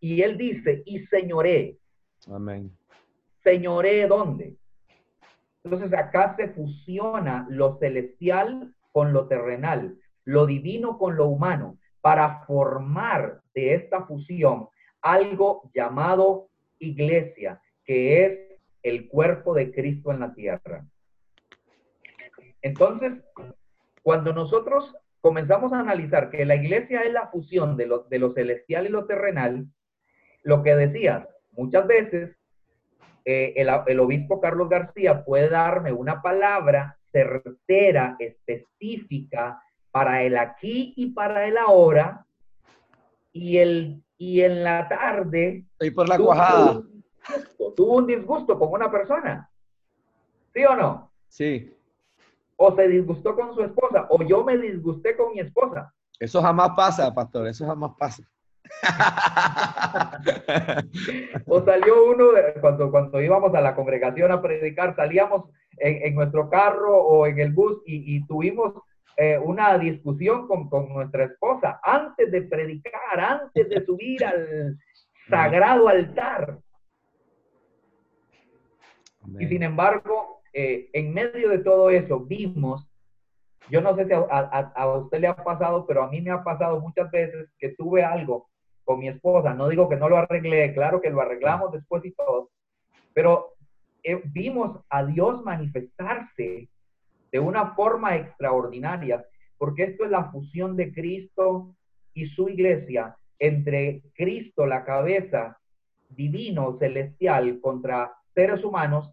y 0.00 0.22
él 0.22 0.36
dice, 0.36 0.82
y 0.86 1.00
señoré. 1.06 1.78
Amén. 2.28 2.70
Señoré 3.42 4.06
dónde? 4.06 4.56
Entonces 5.64 5.92
acá 5.92 6.34
se 6.36 6.48
fusiona 6.48 7.46
lo 7.50 7.78
celestial 7.78 8.74
con 8.92 9.12
lo 9.12 9.26
terrenal, 9.28 9.96
lo 10.24 10.46
divino 10.46 10.98
con 10.98 11.16
lo 11.16 11.26
humano, 11.26 11.78
para 12.00 12.44
formar 12.46 13.40
de 13.54 13.74
esta 13.74 14.04
fusión 14.04 14.68
algo 15.02 15.70
llamado 15.74 16.48
iglesia, 16.78 17.60
que 17.84 18.24
es 18.24 18.47
el 18.82 19.08
cuerpo 19.08 19.54
de 19.54 19.72
Cristo 19.72 20.12
en 20.12 20.20
la 20.20 20.34
tierra. 20.34 20.84
Entonces, 22.62 23.12
cuando 24.02 24.32
nosotros 24.32 24.94
comenzamos 25.20 25.72
a 25.72 25.80
analizar 25.80 26.30
que 26.30 26.44
la 26.44 26.56
iglesia 26.56 27.02
es 27.02 27.12
la 27.12 27.28
fusión 27.28 27.76
de 27.76 27.86
lo, 27.86 28.04
de 28.04 28.18
lo 28.18 28.32
celestial 28.32 28.86
y 28.86 28.90
lo 28.90 29.06
terrenal, 29.06 29.66
lo 30.42 30.62
que 30.62 30.74
decía, 30.74 31.28
muchas 31.52 31.86
veces 31.86 32.36
eh, 33.24 33.54
el, 33.56 33.68
el 33.86 34.00
obispo 34.00 34.40
Carlos 34.40 34.68
García 34.68 35.24
puede 35.24 35.48
darme 35.48 35.92
una 35.92 36.22
palabra 36.22 36.96
certera, 37.12 38.16
específica, 38.18 39.62
para 39.90 40.22
el 40.22 40.36
aquí 40.36 40.92
y 40.96 41.12
para 41.12 41.46
el 41.46 41.56
ahora, 41.56 42.24
y, 43.32 43.58
el, 43.58 44.02
y 44.16 44.42
en 44.42 44.62
la 44.62 44.88
tarde... 44.88 45.64
Y 45.80 45.90
por 45.90 46.08
la 46.08 46.18
cuajada 46.18 46.82
tuvo 47.76 47.96
un 47.96 48.06
disgusto 48.06 48.58
con 48.58 48.72
una 48.72 48.90
persona. 48.90 49.50
¿Sí 50.52 50.64
o 50.64 50.74
no? 50.74 51.12
Sí. 51.28 51.72
O 52.56 52.74
se 52.74 52.88
disgustó 52.88 53.36
con 53.36 53.54
su 53.54 53.62
esposa, 53.62 54.06
o 54.10 54.22
yo 54.22 54.44
me 54.44 54.58
disgusté 54.58 55.16
con 55.16 55.32
mi 55.32 55.40
esposa. 55.40 55.92
Eso 56.18 56.42
jamás 56.42 56.70
pasa, 56.76 57.14
pastor, 57.14 57.46
eso 57.46 57.66
jamás 57.66 57.92
pasa. 57.96 58.24
o 61.46 61.64
salió 61.64 62.10
uno, 62.10 62.26
cuando, 62.60 62.90
cuando 62.90 63.20
íbamos 63.20 63.54
a 63.54 63.60
la 63.60 63.74
congregación 63.74 64.32
a 64.32 64.42
predicar, 64.42 64.96
salíamos 64.96 65.44
en, 65.78 66.14
nuestro 66.14 66.50
carro 66.50 66.96
o 66.96 67.26
en 67.26 67.38
el 67.38 67.52
bus 67.52 67.80
y, 67.86 68.24
tuvimos 68.26 68.74
eh, 69.16 69.38
una 69.38 69.78
discusión 69.78 70.48
con, 70.48 70.68
con, 70.68 70.88
nuestra 70.88 71.24
esposa 71.24 71.80
antes 71.82 72.30
de 72.30 72.42
predicar, 72.42 73.18
antes 73.18 73.68
de 73.68 73.84
subir 73.84 74.24
al 74.24 74.78
sagrado 75.28 75.88
altar. 75.88 76.58
Y 79.38 79.46
sin 79.46 79.62
embargo, 79.62 80.42
eh, 80.52 80.88
en 80.92 81.12
medio 81.12 81.50
de 81.50 81.58
todo 81.58 81.90
eso, 81.90 82.20
vimos, 82.20 82.88
yo 83.70 83.80
no 83.80 83.94
sé 83.96 84.06
si 84.06 84.12
a, 84.12 84.96
usted 84.96 85.20
le 85.20 85.26
ha 85.26 85.36
pasado, 85.36 85.86
pero 85.86 86.02
a 86.02 86.08
mí 86.08 86.20
me 86.20 86.30
ha 86.30 86.42
pasado 86.42 86.80
muchas 86.80 87.10
veces 87.10 87.48
que 87.58 87.70
tuve 87.70 88.02
algo 88.02 88.48
con 88.84 89.00
mi 89.00 89.08
esposa. 89.08 89.54
No 89.54 89.68
digo 89.68 89.88
que 89.88 89.96
no 89.96 90.08
lo 90.08 90.16
arreglé, 90.16 90.72
claro 90.72 91.00
que 91.00 91.10
lo 91.10 91.20
arreglamos 91.20 91.72
después 91.72 92.04
y 92.04 92.12
todo, 92.12 92.50
pero 93.12 93.54
eh, 94.02 94.22
vimos 94.32 94.80
a 94.88 95.04
Dios 95.04 95.44
manifestarse 95.44 96.68
de 97.30 97.38
una 97.40 97.74
forma 97.74 98.16
extraordinaria, 98.16 99.24
porque 99.58 99.84
esto 99.84 100.04
es 100.04 100.10
la 100.10 100.30
fusión 100.30 100.76
de 100.76 100.92
Cristo 100.92 101.74
y 102.14 102.26
su 102.28 102.48
iglesia 102.48 103.16
entre 103.38 104.02
Cristo, 104.14 104.66
la 104.66 104.84
cabeza 104.84 105.58
divino, 106.08 106.78
celestial, 106.78 107.60
contra 107.60 108.12
seres 108.34 108.64
humanos 108.64 109.12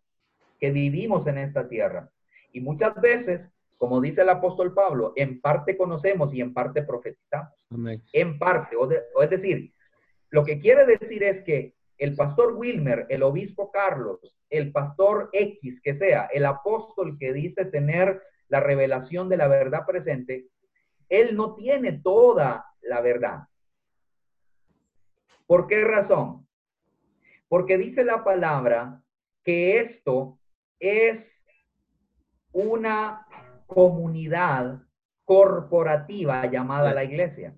que 0.60 0.72
vivimos 0.72 1.26
en 1.28 1.38
esta 1.38 1.68
tierra. 1.68 2.10
Y 2.52 2.62
muchas 2.62 2.96
veces, 3.02 3.42
como 3.78 4.00
dice 4.02 4.22
el 4.22 4.30
apóstol 4.30 4.74
Pablo, 4.74 5.14
en 5.16 5.42
parte 5.42 5.78
conocemos 5.78 6.34
y 6.34 6.42
en 6.42 6.54
parte 6.54 6.84
profetizamos. 6.84 7.54
En 8.14 8.40
parte, 8.40 8.76
o, 8.76 8.90
es 9.22 9.30
decir, 9.30 9.74
lo 10.30 10.44
que 10.44 10.60
quiere 10.60 10.86
decir 10.86 11.24
es 11.24 11.44
que 11.44 11.74
el 11.98 12.16
pastor 12.16 12.54
Wilmer, 12.54 13.06
el 13.10 13.24
obispo 13.24 13.72
Carlos, 13.72 14.20
el 14.50 14.72
pastor 14.72 15.30
X 15.34 15.82
que 15.82 15.98
sea, 15.98 16.30
el 16.34 16.46
apóstol 16.46 17.18
que 17.20 17.34
dice 17.34 17.66
tener 17.66 18.22
la 18.48 18.60
revelación 18.60 19.30
de 19.30 19.38
la 19.38 19.48
verdad 19.48 19.86
presente, 19.86 20.48
él 21.10 21.36
no 21.36 21.56
tiene 21.56 21.94
toda 21.94 22.66
la 22.82 23.02
verdad. 23.02 23.48
¿Por 25.48 25.68
qué 25.68 25.84
razón? 25.84 26.48
Porque 27.48 27.78
dice 27.78 28.04
la 28.04 28.24
palabra 28.24 29.02
que 29.44 29.80
esto 29.80 30.40
es 30.86 31.20
una 32.52 33.26
comunidad 33.66 34.82
corporativa 35.24 36.46
llamada 36.50 36.94
la 36.94 37.04
iglesia. 37.04 37.54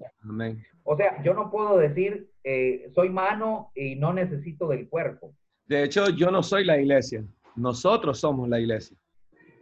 O 0.83 0.95
sea, 0.95 1.21
yo 1.21 1.33
no 1.33 1.51
puedo 1.51 1.77
decir, 1.77 2.29
eh, 2.43 2.89
soy 2.95 3.09
mano 3.09 3.71
y 3.75 3.95
no 3.95 4.13
necesito 4.13 4.69
del 4.69 4.87
cuerpo. 4.87 5.35
De 5.65 5.83
hecho, 5.83 6.09
yo 6.09 6.31
no 6.31 6.41
soy 6.41 6.63
la 6.63 6.79
iglesia. 6.79 7.25
Nosotros 7.57 8.19
somos 8.19 8.47
la 8.47 8.59
iglesia. 8.59 8.97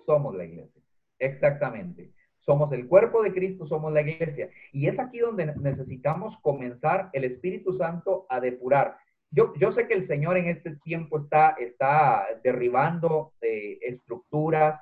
Somos 0.06 0.36
la 0.36 0.46
iglesia. 0.46 0.82
Exactamente. 1.18 2.12
Somos 2.42 2.72
el 2.74 2.88
cuerpo 2.88 3.24
de 3.24 3.34
Cristo, 3.34 3.66
somos 3.66 3.92
la 3.92 4.02
iglesia. 4.02 4.50
Y 4.72 4.88
es 4.88 5.00
aquí 5.00 5.18
donde 5.18 5.48
necesitamos 5.48 6.38
comenzar 6.44 7.10
el 7.14 7.24
Espíritu 7.24 7.76
Santo 7.76 8.28
a 8.30 8.40
depurar. 8.40 8.98
Yo, 9.32 9.72
sé 9.74 9.88
que 9.88 9.96
el 9.96 10.08
Señor 10.08 10.38
en 10.38 10.48
este 10.48 10.76
tiempo 10.78 11.20
está, 11.20 12.28
derribando 12.44 13.34
eh, 13.42 13.78
estructuras, 13.82 14.80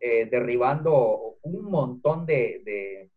eh, 0.00 0.28
derribando 0.30 1.36
un 1.42 1.64
montón 1.64 2.26
de, 2.26 3.08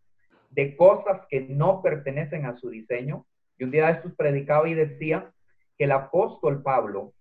de, 0.49 0.77
cosas 0.77 1.21
que 1.29 1.41
no 1.41 1.81
pertenecen 1.81 2.45
a 2.45 2.57
su 2.57 2.69
diseño. 2.69 3.25
Y 3.57 3.65
un 3.65 3.71
día 3.71 3.87
de 3.87 3.93
estos 3.93 4.15
predicaba 4.15 4.67
y 4.69 4.73
decía 4.73 5.31
que 5.77 5.83
el 5.83 5.91
apóstol 5.91 6.63
Pablo 6.63 7.13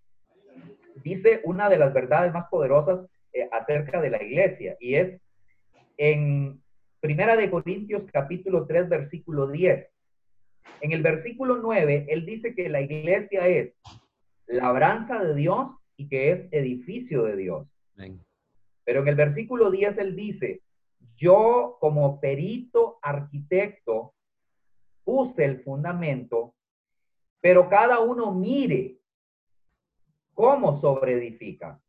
dice 1.03 1.41
una 1.45 1.69
de 1.69 1.79
las 1.79 1.93
verdades 1.93 2.33
más 2.33 2.49
poderosas 2.49 3.07
eh, 3.33 3.49
acerca 3.53 4.01
de 4.01 4.11
la 4.11 4.23
iglesia 4.23 4.77
y 4.81 4.95
es 4.95 5.21
en 5.99 6.61
Primera 7.01 7.37
de 7.37 7.51
Corintios 7.51 8.03
capítulo 8.11 8.67
3 8.67 8.89
versículo 8.89 9.49
10. 9.49 9.87
En 10.81 10.93
el 10.93 11.03
versículo 11.03 11.57
9, 11.57 12.07
él 12.09 12.27
dice 12.27 12.55
que 12.55 12.69
la 12.69 12.81
iglesia 12.81 13.47
es 13.49 13.73
labranza 14.47 15.23
de 15.23 15.35
Dios 15.35 15.69
y 15.97 16.09
que 16.09 16.31
es 16.33 16.53
edificio 16.53 17.25
de 17.25 17.37
Dios. 17.37 17.67
Pero 18.85 19.03
en 19.03 19.09
el 19.09 19.15
versículo 19.17 19.71
10 19.71 19.99
él 19.99 20.17
dice, 20.17 20.63
yo 21.17 21.77
como 21.81 22.21
perito 22.21 22.99
arquitecto 23.03 24.15
puse 25.05 25.45
el 25.45 25.63
fundamento, 25.63 26.55
pero 27.41 27.69
cada 27.69 28.01
uno 28.01 28.33
mire 28.33 28.99
cómo 30.35 30.81
sobreedifica. 30.81 31.81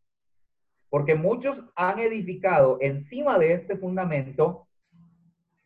Porque 0.89 1.15
muchos 1.15 1.57
han 1.75 1.99
edificado 1.99 2.77
encima 2.79 3.37
de 3.37 3.53
este 3.53 3.75
fundamento 3.77 4.67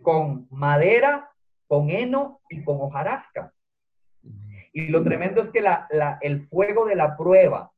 con 0.01 0.47
madera, 0.49 1.30
con 1.71 1.89
heno 1.89 2.41
y 2.49 2.65
con 2.65 2.81
hojarasca. 2.81 3.53
Y 4.73 4.89
lo 4.89 5.05
tremendo 5.05 5.41
es 5.41 5.51
que 5.51 5.63
el 6.19 6.45
fuego 6.49 6.85
de 6.85 6.95
la 6.95 7.15
prueba, 7.15 7.71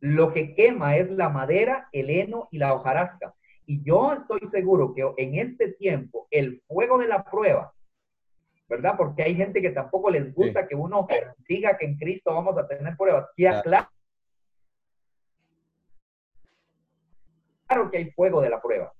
lo 0.00 0.34
que 0.34 0.54
quema 0.54 0.98
es 0.98 1.10
la 1.10 1.30
madera, 1.30 1.88
el 1.92 2.10
heno 2.10 2.46
y 2.50 2.58
la 2.58 2.74
hojarasca. 2.74 3.32
Y 3.64 3.82
yo 3.82 4.12
estoy 4.12 4.40
seguro 4.50 4.92
que 4.92 5.10
en 5.16 5.36
este 5.36 5.72
tiempo 5.72 6.28
el 6.30 6.60
fuego 6.68 6.98
de 6.98 7.08
la 7.08 7.24
prueba, 7.24 7.72
¿verdad? 8.68 8.98
Porque 8.98 9.22
hay 9.22 9.34
gente 9.34 9.62
que 9.62 9.70
tampoco 9.70 10.10
les 10.10 10.34
gusta 10.34 10.68
que 10.68 10.74
uno 10.74 11.08
diga 11.48 11.78
que 11.78 11.86
en 11.86 11.96
Cristo 11.96 12.34
vamos 12.34 12.58
a 12.58 12.68
tener 12.68 12.98
pruebas. 12.98 13.30
claro 13.34 13.88
claro 17.66 17.90
que 17.90 17.96
hay 17.96 18.10
fuego 18.10 18.42
de 18.42 18.50
la 18.50 18.60
prueba. 18.60 18.92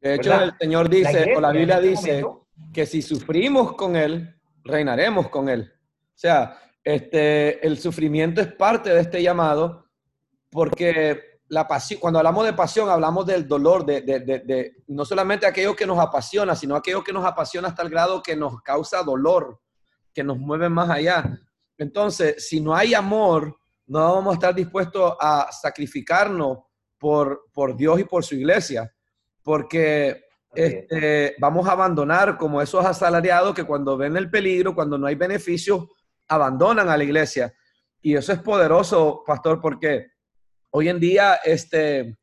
De 0.00 0.14
hecho, 0.14 0.42
el 0.42 0.56
Señor 0.58 0.88
dice, 0.88 1.36
o 1.36 1.40
la 1.40 1.52
Biblia 1.52 1.76
este 1.76 1.88
dice, 1.88 2.24
que 2.72 2.86
si 2.86 3.02
sufrimos 3.02 3.74
con 3.74 3.96
Él, 3.96 4.34
reinaremos 4.64 5.28
con 5.28 5.48
Él. 5.48 5.72
O 5.72 6.18
sea, 6.18 6.58
este, 6.84 7.64
el 7.66 7.78
sufrimiento 7.78 8.40
es 8.40 8.52
parte 8.52 8.90
de 8.90 9.00
este 9.00 9.22
llamado, 9.22 9.86
porque 10.50 11.40
la 11.48 11.68
pasión, 11.68 12.00
cuando 12.00 12.18
hablamos 12.18 12.44
de 12.44 12.52
pasión, 12.54 12.88
hablamos 12.88 13.26
del 13.26 13.46
dolor, 13.46 13.84
de, 13.84 14.00
de, 14.00 14.20
de, 14.20 14.76
no 14.88 15.04
solamente 15.04 15.46
aquello 15.46 15.76
que 15.76 15.86
nos 15.86 15.98
apasiona, 15.98 16.56
sino 16.56 16.74
aquello 16.74 17.04
que 17.04 17.12
nos 17.12 17.24
apasiona 17.24 17.68
hasta 17.68 17.82
el 17.82 17.90
grado 17.90 18.22
que 18.22 18.34
nos 18.34 18.62
causa 18.62 19.02
dolor, 19.02 19.60
que 20.14 20.24
nos 20.24 20.38
mueve 20.38 20.68
más 20.68 20.88
allá. 20.90 21.38
Entonces, 21.76 22.48
si 22.48 22.60
no 22.60 22.74
hay 22.74 22.94
amor, 22.94 23.56
no 23.86 24.14
vamos 24.14 24.32
a 24.32 24.34
estar 24.34 24.54
dispuestos 24.54 25.14
a 25.20 25.48
sacrificarnos 25.52 26.58
por, 26.98 27.50
por 27.52 27.76
Dios 27.76 28.00
y 28.00 28.04
por 28.04 28.24
su 28.24 28.34
iglesia, 28.34 28.90
porque 29.42 30.24
este, 30.54 31.34
vamos 31.38 31.66
a 31.68 31.72
abandonar 31.72 32.36
como 32.36 32.60
esos 32.60 32.84
asalariados 32.84 33.54
que 33.54 33.64
cuando 33.64 33.96
ven 33.96 34.16
el 34.16 34.30
peligro, 34.30 34.74
cuando 34.74 34.98
no 34.98 35.06
hay 35.06 35.14
beneficios, 35.14 35.86
abandonan 36.28 36.88
a 36.88 36.96
la 36.96 37.04
iglesia. 37.04 37.54
Y 38.00 38.16
eso 38.16 38.32
es 38.32 38.40
poderoso, 38.40 39.22
pastor, 39.26 39.60
porque 39.60 40.08
hoy 40.70 40.88
en 40.88 40.98
día 40.98 41.36
este, 41.44 42.18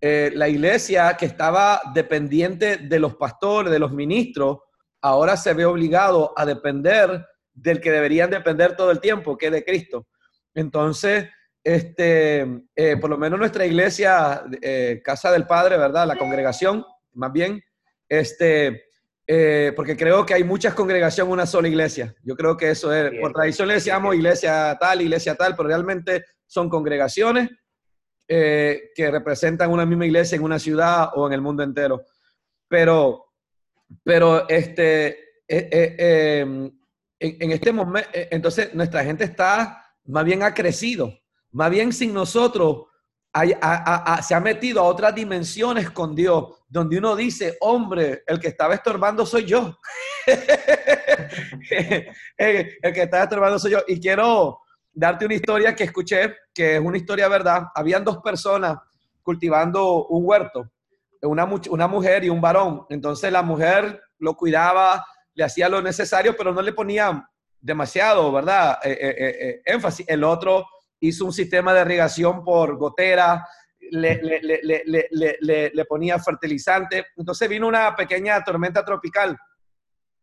eh, 0.00 0.32
la 0.34 0.48
iglesia 0.48 1.16
que 1.16 1.26
estaba 1.26 1.80
dependiente 1.94 2.76
de 2.76 2.98
los 2.98 3.14
pastores, 3.16 3.70
de 3.70 3.78
los 3.78 3.92
ministros, 3.92 4.58
ahora 5.00 5.36
se 5.36 5.54
ve 5.54 5.64
obligado 5.64 6.32
a 6.36 6.44
depender 6.44 7.24
del 7.52 7.80
que 7.80 7.90
deberían 7.90 8.30
depender 8.30 8.76
todo 8.76 8.90
el 8.90 9.00
tiempo, 9.00 9.36
que 9.36 9.46
es 9.46 9.52
de 9.52 9.64
Cristo. 9.64 10.08
Entonces, 10.54 11.28
este, 11.62 12.64
eh, 12.74 12.96
por 13.00 13.10
lo 13.10 13.18
menos 13.18 13.38
nuestra 13.38 13.64
iglesia, 13.64 14.42
eh, 14.60 15.00
Casa 15.04 15.30
del 15.30 15.46
Padre, 15.46 15.76
¿verdad? 15.76 16.06
La 16.06 16.16
congregación, 16.16 16.84
más 17.14 17.32
bien, 17.32 17.62
este, 18.08 18.84
eh, 19.26 19.72
porque 19.74 19.96
creo 19.96 20.24
que 20.26 20.34
hay 20.34 20.44
muchas 20.44 20.74
congregaciones 20.74 21.32
una 21.32 21.46
sola 21.46 21.68
iglesia. 21.68 22.14
Yo 22.22 22.36
creo 22.36 22.56
que 22.56 22.70
eso 22.70 22.92
es, 22.92 23.12
por 23.20 23.32
tradición 23.32 23.68
le 23.68 23.74
decíamos 23.74 24.14
iglesia 24.14 24.76
tal, 24.80 25.02
iglesia 25.02 25.34
tal, 25.34 25.56
pero 25.56 25.68
realmente 25.68 26.24
son 26.46 26.68
congregaciones 26.68 27.50
que 28.28 29.10
representan 29.10 29.70
una 29.70 29.84
misma 29.84 30.06
iglesia 30.06 30.36
en 30.36 30.42
una 30.42 30.58
ciudad 30.58 31.10
o 31.14 31.26
en 31.26 31.34
el 31.34 31.42
mundo 31.42 31.62
entero. 31.62 32.02
Pero, 32.66 33.26
pero 34.02 34.48
este, 34.48 35.42
en, 35.46 36.80
en 37.18 37.52
este 37.52 37.72
momento, 37.72 38.08
entonces 38.12 38.72
nuestra 38.72 39.04
gente 39.04 39.24
está, 39.24 39.84
más 40.04 40.24
bien 40.24 40.42
ha 40.42 40.54
crecido 40.54 41.12
más 41.52 41.70
bien 41.70 41.92
sin 41.92 42.12
nosotros 42.12 42.86
se 44.22 44.34
ha 44.34 44.40
metido 44.40 44.80
a 44.80 44.84
otras 44.84 45.14
dimensiones 45.14 45.90
con 45.90 46.14
Dios, 46.14 46.64
donde 46.68 46.98
uno 46.98 47.16
dice, 47.16 47.56
hombre, 47.60 48.22
el 48.26 48.38
que 48.38 48.48
estaba 48.48 48.74
estorbando 48.74 49.24
soy 49.24 49.44
yo. 49.44 49.78
el 52.36 52.92
que 52.92 53.02
estaba 53.02 53.24
estorbando 53.24 53.58
soy 53.58 53.72
yo. 53.72 53.78
Y 53.86 53.98
quiero 54.00 54.60
darte 54.92 55.24
una 55.24 55.34
historia 55.34 55.74
que 55.74 55.84
escuché, 55.84 56.36
que 56.52 56.76
es 56.76 56.80
una 56.80 56.98
historia 56.98 57.28
verdad. 57.28 57.64
Habían 57.74 58.04
dos 58.04 58.18
personas 58.18 58.78
cultivando 59.22 60.06
un 60.06 60.26
huerto, 60.26 60.70
una, 61.22 61.48
una 61.70 61.88
mujer 61.88 62.24
y 62.24 62.28
un 62.28 62.40
varón. 62.40 62.84
Entonces 62.90 63.32
la 63.32 63.42
mujer 63.42 64.00
lo 64.18 64.34
cuidaba, 64.34 65.04
le 65.34 65.44
hacía 65.44 65.68
lo 65.68 65.80
necesario, 65.80 66.36
pero 66.36 66.52
no 66.52 66.60
le 66.60 66.72
ponía 66.72 67.28
demasiado, 67.60 68.30
¿verdad? 68.32 68.78
Eh, 68.82 68.98
eh, 69.00 69.14
eh, 69.18 69.62
énfasis. 69.64 70.06
El 70.08 70.24
otro 70.24 70.66
hizo 71.02 71.24
un 71.24 71.32
sistema 71.32 71.74
de 71.74 71.80
irrigación 71.82 72.44
por 72.44 72.76
gotera, 72.76 73.46
le, 73.90 74.20
le, 74.22 75.84
ponía 75.86 76.18
fertilizante. 76.18 77.06
Entonces 77.16 77.48
vino 77.48 77.66
una 77.66 77.94
pequeña 77.96 78.42
tormenta 78.44 78.84
tropical 78.84 79.36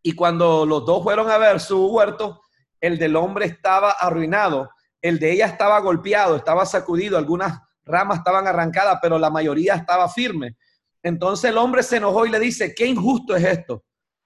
y 0.01 0.13
cuando 0.13 0.65
los 0.65 0.85
dos 0.85 1.03
fueron 1.03 1.29
a 1.29 1.37
ver 1.37 1.59
su 1.59 1.87
huerto, 1.87 2.41
el 2.79 2.97
del 2.97 3.17
hombre 3.17 3.45
estaba 3.45 3.91
arruinado, 3.91 4.69
el 5.01 5.19
de 5.19 5.33
ella 5.33 5.47
estaba 5.47 5.79
golpeado, 5.79 6.37
estaba 6.37 6.65
sacudido, 6.65 7.17
algunas 7.17 7.59
ramas 7.83 8.19
estaban 8.19 8.47
arrancadas, 8.47 8.99
pero 9.01 9.19
la 9.19 9.29
mayoría 9.29 9.75
estaba 9.75 10.07
firme. 10.07 10.55
Entonces 11.03 11.51
el 11.51 11.57
hombre 11.57 11.83
se 11.83 11.97
enojó 11.97 12.25
y 12.25 12.29
le 12.29 12.39
dice, 12.39 12.73
qué 12.73 12.85
injusto 12.85 13.35
es 13.35 13.43
esto. 13.43 13.83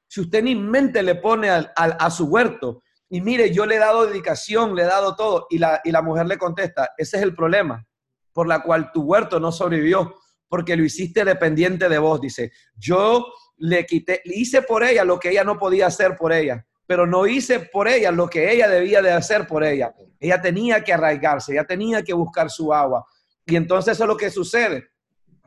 Si 0.07 0.21
usted 0.21 0.43
ni 0.43 0.53
mente 0.55 1.01
le 1.01 1.15
pone 1.15 1.49
a 1.49 2.11
su 2.11 2.25
huerto, 2.25 2.82
y 3.13 3.21
mire, 3.21 3.53
yo 3.53 3.67
le 3.67 3.75
he 3.75 3.77
dado 3.77 4.07
dedicación, 4.07 4.73
le 4.73 4.81
he 4.81 4.85
dado 4.85 5.15
todo. 5.15 5.45
Y 5.51 5.59
la, 5.59 5.79
y 5.83 5.91
la 5.91 6.01
mujer 6.01 6.25
le 6.25 6.39
contesta, 6.39 6.93
ese 6.97 7.17
es 7.17 7.21
el 7.21 7.35
problema 7.35 7.85
por 8.31 8.47
la 8.47 8.63
cual 8.63 8.91
tu 8.91 9.03
huerto 9.03 9.39
no 9.39 9.51
sobrevivió, 9.51 10.15
porque 10.47 10.75
lo 10.75 10.83
hiciste 10.83 11.23
dependiente 11.23 11.89
de 11.89 11.99
vos. 11.99 12.19
Dice, 12.19 12.51
yo 12.75 13.23
le 13.57 13.85
quité, 13.85 14.19
hice 14.25 14.63
por 14.63 14.83
ella 14.83 15.03
lo 15.03 15.19
que 15.19 15.29
ella 15.29 15.43
no 15.43 15.59
podía 15.59 15.85
hacer 15.85 16.15
por 16.15 16.33
ella, 16.33 16.65
pero 16.87 17.05
no 17.05 17.27
hice 17.27 17.59
por 17.59 17.87
ella 17.87 18.11
lo 18.11 18.27
que 18.27 18.51
ella 18.51 18.67
debía 18.67 18.99
de 19.03 19.11
hacer 19.11 19.45
por 19.45 19.63
ella. 19.63 19.93
Ella 20.19 20.41
tenía 20.41 20.83
que 20.83 20.93
arraigarse, 20.93 21.51
ella 21.51 21.65
tenía 21.65 22.01
que 22.01 22.13
buscar 22.13 22.49
su 22.49 22.73
agua. 22.73 23.05
Y 23.45 23.55
entonces 23.55 23.91
eso 23.93 24.05
es 24.05 24.07
lo 24.07 24.17
que 24.17 24.31
sucede, 24.31 24.87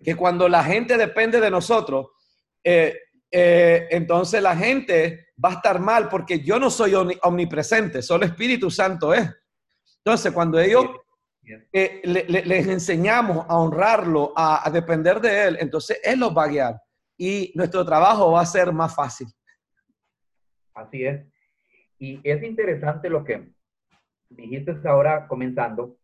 que 0.05 0.15
cuando 0.15 0.49
la 0.49 0.63
gente 0.63 0.97
depende 0.97 1.41
de 1.41 1.51
nosotros, 1.51 2.11
eh, 2.63 2.97
eh, 3.29 3.89
entonces 3.91 4.41
la 4.41 4.57
gente 4.57 5.26
va 5.43 5.51
a 5.51 5.55
estar 5.55 5.81
mal 5.81 6.09
porque 6.09 6.41
yo 6.41 6.59
no 6.59 6.71
soy 6.71 6.95
omnipresente, 6.95 8.03
solo 8.03 8.25
Espíritu 8.25 8.71
Santo 8.71 9.13
es. 9.13 9.31
Entonces, 9.99 10.33
cuando 10.33 10.59
ellos 10.59 10.87
eh, 11.73 12.03
les 12.05 12.67
enseñamos 12.67 13.47
a 13.49 13.59
honrarlo, 13.59 14.33
a, 14.37 14.69
depender 14.71 15.21
de 15.21 15.45
Él, 15.45 15.59
entonces 15.61 16.01
Él 16.03 16.21
los 16.21 16.37
va 16.37 16.45
a 16.45 16.49
guiar 16.49 16.83
y 17.17 17.53
nuestro 17.55 17.85
trabajo 17.85 18.33
va 18.33 18.41
a 18.41 18.47
ser 18.47 18.73
más 18.73 18.95
fácil. 18.95 19.29
Así 20.75 21.05
es. 21.05 21.27
Y 21.99 22.21
es 22.29 22.43
interesante 22.43 23.09
lo 23.09 23.25
que 23.25 23.49
dijiste 24.29 24.77
ahora 24.85 25.27
comenzando, 25.27 25.97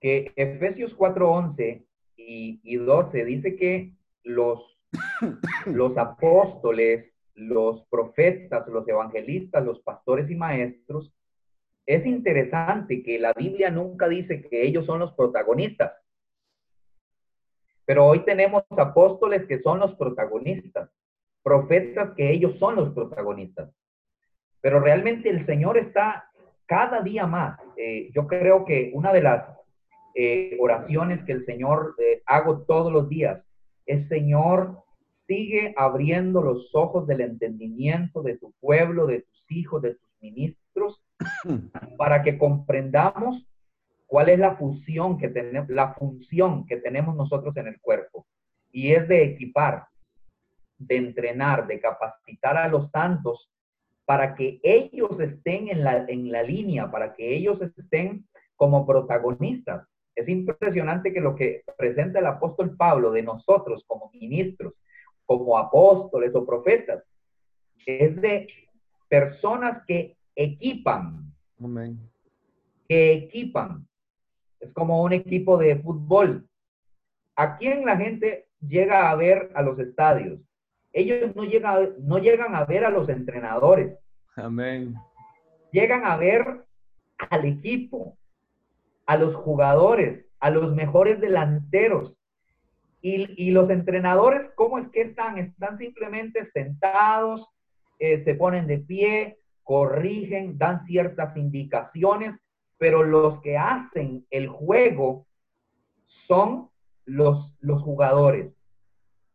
que 0.00 0.32
Efesios 0.34 0.96
4:11 0.96 1.86
y, 2.16 2.60
y 2.64 2.76
12 2.76 3.24
dice 3.24 3.56
que 3.56 3.92
los 4.24 4.72
los 5.66 5.96
apóstoles, 5.96 7.11
los 7.34 7.84
profetas, 7.86 8.66
los 8.68 8.86
evangelistas, 8.86 9.64
los 9.64 9.80
pastores 9.80 10.30
y 10.30 10.34
maestros, 10.34 11.12
es 11.86 12.06
interesante 12.06 13.02
que 13.02 13.18
la 13.18 13.32
Biblia 13.32 13.70
nunca 13.70 14.08
dice 14.08 14.42
que 14.42 14.64
ellos 14.64 14.86
son 14.86 15.00
los 15.00 15.12
protagonistas. 15.14 15.92
Pero 17.84 18.06
hoy 18.06 18.20
tenemos 18.24 18.62
apóstoles 18.70 19.46
que 19.46 19.60
son 19.60 19.80
los 19.80 19.94
protagonistas, 19.96 20.90
profetas 21.42 22.14
que 22.16 22.30
ellos 22.30 22.56
son 22.58 22.76
los 22.76 22.94
protagonistas. 22.94 23.70
Pero 24.60 24.78
realmente 24.78 25.28
el 25.28 25.44
Señor 25.44 25.76
está 25.76 26.30
cada 26.66 27.02
día 27.02 27.26
más. 27.26 27.58
Eh, 27.76 28.10
yo 28.14 28.28
creo 28.28 28.64
que 28.64 28.92
una 28.94 29.12
de 29.12 29.22
las 29.22 29.44
eh, 30.14 30.56
oraciones 30.60 31.24
que 31.24 31.32
el 31.32 31.44
Señor 31.44 31.96
eh, 31.98 32.22
hago 32.26 32.62
todos 32.62 32.92
los 32.92 33.08
días 33.08 33.42
es, 33.86 34.06
Señor, 34.08 34.81
sigue 35.32 35.72
abriendo 35.78 36.42
los 36.42 36.68
ojos 36.74 37.06
del 37.06 37.22
entendimiento 37.22 38.22
de 38.22 38.36
tu 38.36 38.52
pueblo, 38.60 39.06
de 39.06 39.22
tus 39.22 39.44
hijos, 39.50 39.80
de 39.80 39.94
tus 39.94 40.10
ministros, 40.20 41.02
para 41.96 42.22
que 42.22 42.36
comprendamos 42.36 43.46
cuál 44.06 44.28
es 44.28 44.38
la 44.38 44.56
función 44.56 45.16
que 45.16 45.28
tenemos, 45.28 45.70
la 45.70 45.94
función 45.94 46.66
que 46.66 46.76
tenemos 46.76 47.16
nosotros 47.16 47.56
en 47.56 47.68
el 47.68 47.80
cuerpo. 47.80 48.26
Y 48.72 48.92
es 48.92 49.08
de 49.08 49.24
equipar, 49.24 49.86
de 50.76 50.96
entrenar, 50.96 51.66
de 51.66 51.80
capacitar 51.80 52.58
a 52.58 52.68
los 52.68 52.90
santos 52.90 53.50
para 54.04 54.34
que 54.34 54.60
ellos 54.62 55.18
estén 55.18 55.68
en 55.68 55.82
la, 55.82 56.04
en 56.08 56.30
la 56.30 56.42
línea, 56.42 56.90
para 56.90 57.14
que 57.14 57.34
ellos 57.34 57.58
estén 57.62 58.26
como 58.56 58.86
protagonistas. 58.86 59.88
Es 60.14 60.28
impresionante 60.28 61.10
que 61.10 61.22
lo 61.22 61.34
que 61.34 61.62
presenta 61.78 62.18
el 62.18 62.26
apóstol 62.26 62.76
Pablo 62.76 63.12
de 63.12 63.22
nosotros 63.22 63.82
como 63.86 64.10
ministros, 64.12 64.74
como 65.26 65.58
apóstoles 65.58 66.34
o 66.34 66.44
profetas, 66.44 67.02
es 67.86 68.20
de 68.20 68.48
personas 69.08 69.82
que 69.86 70.16
equipan. 70.34 71.32
Que 72.88 73.12
equipan. 73.14 73.86
Es 74.60 74.72
como 74.72 75.02
un 75.02 75.12
equipo 75.12 75.56
de 75.58 75.76
fútbol. 75.76 76.46
¿A 77.36 77.56
quién 77.56 77.84
la 77.84 77.96
gente 77.96 78.46
llega 78.60 79.10
a 79.10 79.16
ver 79.16 79.50
a 79.54 79.62
los 79.62 79.78
estadios? 79.78 80.40
Ellos 80.92 81.34
no 81.34 81.44
llegan, 81.44 81.94
no 82.00 82.18
llegan 82.18 82.54
a 82.54 82.64
ver 82.64 82.84
a 82.84 82.90
los 82.90 83.08
entrenadores. 83.08 83.96
Amén. 84.36 84.94
Llegan 85.72 86.04
a 86.04 86.16
ver 86.16 86.64
al 87.30 87.44
equipo, 87.46 88.16
a 89.06 89.16
los 89.16 89.34
jugadores, 89.34 90.26
a 90.38 90.50
los 90.50 90.74
mejores 90.74 91.20
delanteros, 91.20 92.14
y, 93.02 93.50
los 93.50 93.68
entrenadores, 93.68 94.50
¿cómo 94.54 94.78
es 94.78 94.88
que 94.90 95.02
están? 95.02 95.36
Están 95.36 95.76
simplemente 95.76 96.48
sentados, 96.52 97.44
eh, 97.98 98.22
se 98.24 98.34
ponen 98.36 98.68
de 98.68 98.78
pie, 98.78 99.38
corrigen, 99.64 100.56
dan 100.56 100.86
ciertas 100.86 101.36
indicaciones, 101.36 102.38
pero 102.78 103.02
los 103.02 103.40
que 103.42 103.58
hacen 103.58 104.24
el 104.30 104.46
juego 104.46 105.26
son 106.28 106.70
los, 107.04 107.52
los 107.58 107.82
jugadores. 107.82 108.52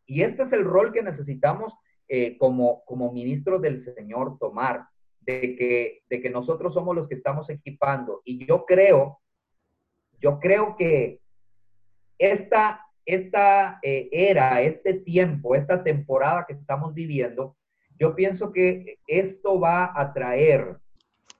Y 0.05 0.21
este 0.21 0.43
es 0.43 0.53
el 0.53 0.63
rol 0.63 0.93
que 0.93 1.03
necesitamos 1.03 1.73
eh, 2.07 2.37
como, 2.37 2.85
como 2.85 3.11
ministros 3.11 3.61
del 3.61 3.83
Señor 3.93 4.37
tomar, 4.39 4.85
de 5.19 5.57
que, 5.57 6.03
de 6.09 6.21
que 6.21 6.29
nosotros 6.29 6.73
somos 6.73 6.95
los 6.95 7.09
que 7.09 7.15
estamos 7.15 7.49
equipando. 7.49 8.21
Y 8.23 8.45
yo 8.45 8.65
creo, 8.65 9.19
yo 10.21 10.39
creo 10.39 10.77
que 10.77 11.19
esta, 12.17 12.86
esta 13.07 13.79
eh, 13.81 14.09
era, 14.11 14.61
este 14.61 14.93
tiempo, 14.93 15.55
esta 15.55 15.81
temporada 15.83 16.45
que 16.45 16.53
estamos 16.53 16.93
viviendo, 16.93 17.55
yo 17.97 18.13
pienso 18.13 18.51
que 18.51 18.99
esto 19.07 19.59
va 19.59 19.93
a 19.95 20.13
traer 20.13 20.77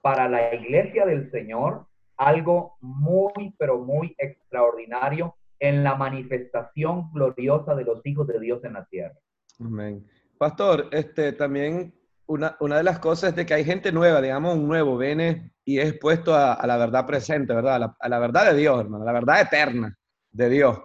para 0.00 0.28
la 0.28 0.54
iglesia 0.54 1.04
del 1.04 1.30
Señor 1.30 1.86
algo 2.16 2.78
muy, 2.80 3.54
pero 3.58 3.78
muy 3.78 4.14
extraordinario 4.18 5.36
en 5.60 5.84
la 5.84 5.94
manifestación 5.94 7.12
gloriosa 7.12 7.74
de 7.74 7.84
los 7.84 8.04
hijos 8.06 8.26
de 8.26 8.40
Dios 8.40 8.64
en 8.64 8.72
la 8.72 8.86
tierra. 8.86 9.18
Amén. 9.60 10.06
Pastor, 10.38 10.88
este, 10.90 11.32
también 11.32 11.94
una, 12.26 12.56
una 12.60 12.78
de 12.78 12.82
las 12.82 12.98
cosas 12.98 13.30
es 13.30 13.36
de 13.36 13.44
que 13.44 13.54
hay 13.54 13.64
gente 13.64 13.92
nueva, 13.92 14.22
digamos, 14.22 14.56
un 14.56 14.68
nuevo, 14.68 14.96
viene 14.96 15.52
y 15.64 15.80
es 15.80 15.90
expuesto 15.90 16.34
a, 16.34 16.64
la 16.66 16.76
verdad 16.78 17.06
presente, 17.06 17.52
¿verdad? 17.52 17.74
A 17.74 17.78
la, 17.78 17.96
a 18.00 18.08
la, 18.08 18.18
verdad 18.18 18.52
de 18.52 18.58
Dios, 18.58 18.80
hermano, 18.80 19.02
a 19.02 19.06
la 19.06 19.12
verdad 19.12 19.42
eterna 19.42 19.96
de 20.30 20.48
Dios. 20.48 20.78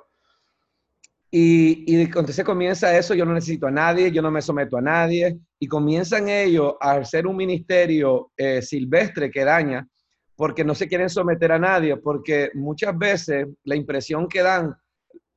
Y, 1.36 2.12
cuando 2.12 2.32
se 2.32 2.44
comienza 2.44 2.96
eso, 2.96 3.16
yo 3.16 3.26
no 3.26 3.34
necesito 3.34 3.66
a 3.66 3.72
nadie, 3.72 4.12
yo 4.12 4.22
no 4.22 4.30
me 4.30 4.40
someto 4.40 4.78
a 4.78 4.82
nadie, 4.82 5.40
y 5.58 5.68
comienzan 5.68 6.30
ellos 6.30 6.76
a 6.80 6.92
hacer 6.98 7.26
un 7.26 7.36
ministerio 7.36 8.32
eh, 8.38 8.62
silvestre 8.62 9.32
que 9.32 9.44
daña, 9.44 9.88
porque 10.36 10.64
no 10.64 10.76
se 10.76 10.88
quieren 10.88 11.10
someter 11.10 11.52
a 11.52 11.58
nadie, 11.58 11.98
porque 11.98 12.52
muchas 12.54 12.96
veces 12.96 13.48
la 13.64 13.76
impresión 13.76 14.28
que 14.28 14.44
dan 14.44 14.76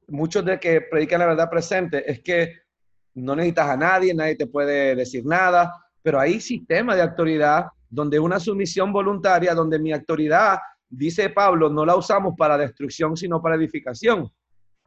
muchos 0.09 0.45
de 0.45 0.61
que 0.61 0.83
predican 0.83 1.21
la 1.21 1.29
verdad 1.29 1.49
presente 1.49 2.11
es 2.11 2.21
que 2.21 2.53
no 3.15 3.35
necesitas 3.35 3.71
a 3.71 3.77
nadie, 3.79 4.13
nadie 4.13 4.37
te 4.37 4.49
puede 4.49 4.95
decir 4.95 5.25
nada, 5.25 5.73
pero 6.03 6.21
hay 6.21 6.43
sistemas 6.43 6.97
de 6.97 7.03
autoridad 7.05 7.69
donde 7.89 8.19
una 8.19 8.39
sumisión 8.39 8.93
voluntaria, 8.93 9.55
donde 9.55 9.79
mi 9.79 9.95
autoridad, 9.95 10.59
dice 10.91 11.31
Pablo, 11.31 11.71
no 11.71 11.87
la 11.87 11.97
usamos 11.97 12.35
para 12.37 12.59
destrucción, 12.59 13.17
sino 13.17 13.41
para 13.41 13.57
edificación 13.57 14.31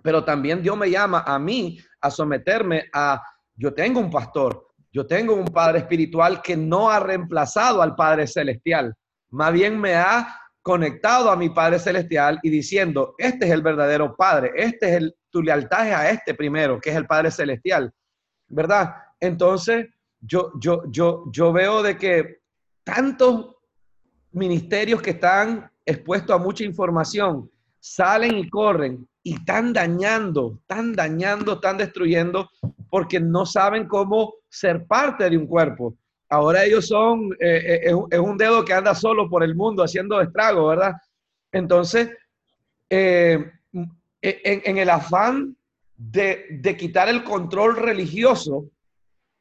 pero 0.01 0.23
también 0.23 0.61
Dios 0.61 0.77
me 0.77 0.89
llama 0.89 1.23
a 1.25 1.37
mí 1.39 1.79
a 2.01 2.09
someterme 2.09 2.85
a, 2.93 3.21
yo 3.55 3.73
tengo 3.73 3.99
un 3.99 4.09
pastor, 4.09 4.67
yo 4.91 5.05
tengo 5.05 5.35
un 5.35 5.45
Padre 5.45 5.79
espiritual 5.79 6.41
que 6.41 6.55
no 6.57 6.89
ha 6.89 6.99
reemplazado 6.99 7.81
al 7.81 7.95
Padre 7.95 8.27
celestial, 8.27 8.95
más 9.29 9.53
bien 9.53 9.79
me 9.79 9.95
ha 9.95 10.35
conectado 10.61 11.31
a 11.31 11.35
mi 11.35 11.49
Padre 11.49 11.79
celestial 11.79 12.39
y 12.43 12.49
diciendo, 12.49 13.15
este 13.17 13.45
es 13.45 13.51
el 13.51 13.61
verdadero 13.61 14.15
Padre, 14.15 14.51
este 14.55 14.89
es 14.89 14.95
el, 14.97 15.15
tu 15.29 15.41
lealtad 15.41 15.91
a 15.93 16.09
este 16.09 16.33
primero, 16.33 16.79
que 16.79 16.89
es 16.89 16.95
el 16.95 17.05
Padre 17.05 17.31
celestial, 17.31 17.91
¿verdad? 18.47 18.95
Entonces, 19.19 19.87
yo, 20.21 20.51
yo, 20.59 20.83
yo, 20.89 21.25
yo 21.31 21.53
veo 21.53 21.81
de 21.81 21.97
que 21.97 22.39
tantos 22.83 23.55
ministerios 24.31 25.01
que 25.01 25.11
están 25.11 25.71
expuestos 25.85 26.35
a 26.35 26.39
mucha 26.39 26.63
información 26.63 27.49
salen 27.79 28.37
y 28.37 28.49
corren 28.49 29.07
y 29.23 29.35
están 29.35 29.73
dañando, 29.73 30.57
están 30.61 30.93
dañando, 30.93 31.53
están 31.53 31.77
destruyendo 31.77 32.49
porque 32.89 33.19
no 33.19 33.45
saben 33.45 33.87
cómo 33.87 34.35
ser 34.49 34.85
parte 34.85 35.29
de 35.29 35.37
un 35.37 35.47
cuerpo. 35.47 35.95
Ahora 36.29 36.63
ellos 36.63 36.87
son, 36.87 37.31
eh, 37.39 37.81
eh, 37.85 37.95
es, 38.11 38.19
un 38.19 38.37
dedo 38.37 38.63
que 38.63 38.73
anda 38.73 38.93
solo 38.93 39.29
por 39.29 39.43
el 39.43 39.55
mundo 39.55 39.83
haciendo 39.83 40.21
estrago, 40.21 40.67
¿verdad? 40.67 40.93
Entonces, 41.51 42.09
eh, 42.89 43.51
en, 43.71 43.91
en, 44.65 44.77
el 44.77 44.89
afán 44.89 45.55
de, 45.95 46.45
de 46.51 46.77
quitar 46.77 47.09
el 47.09 47.23
control 47.23 47.77
religioso, 47.77 48.69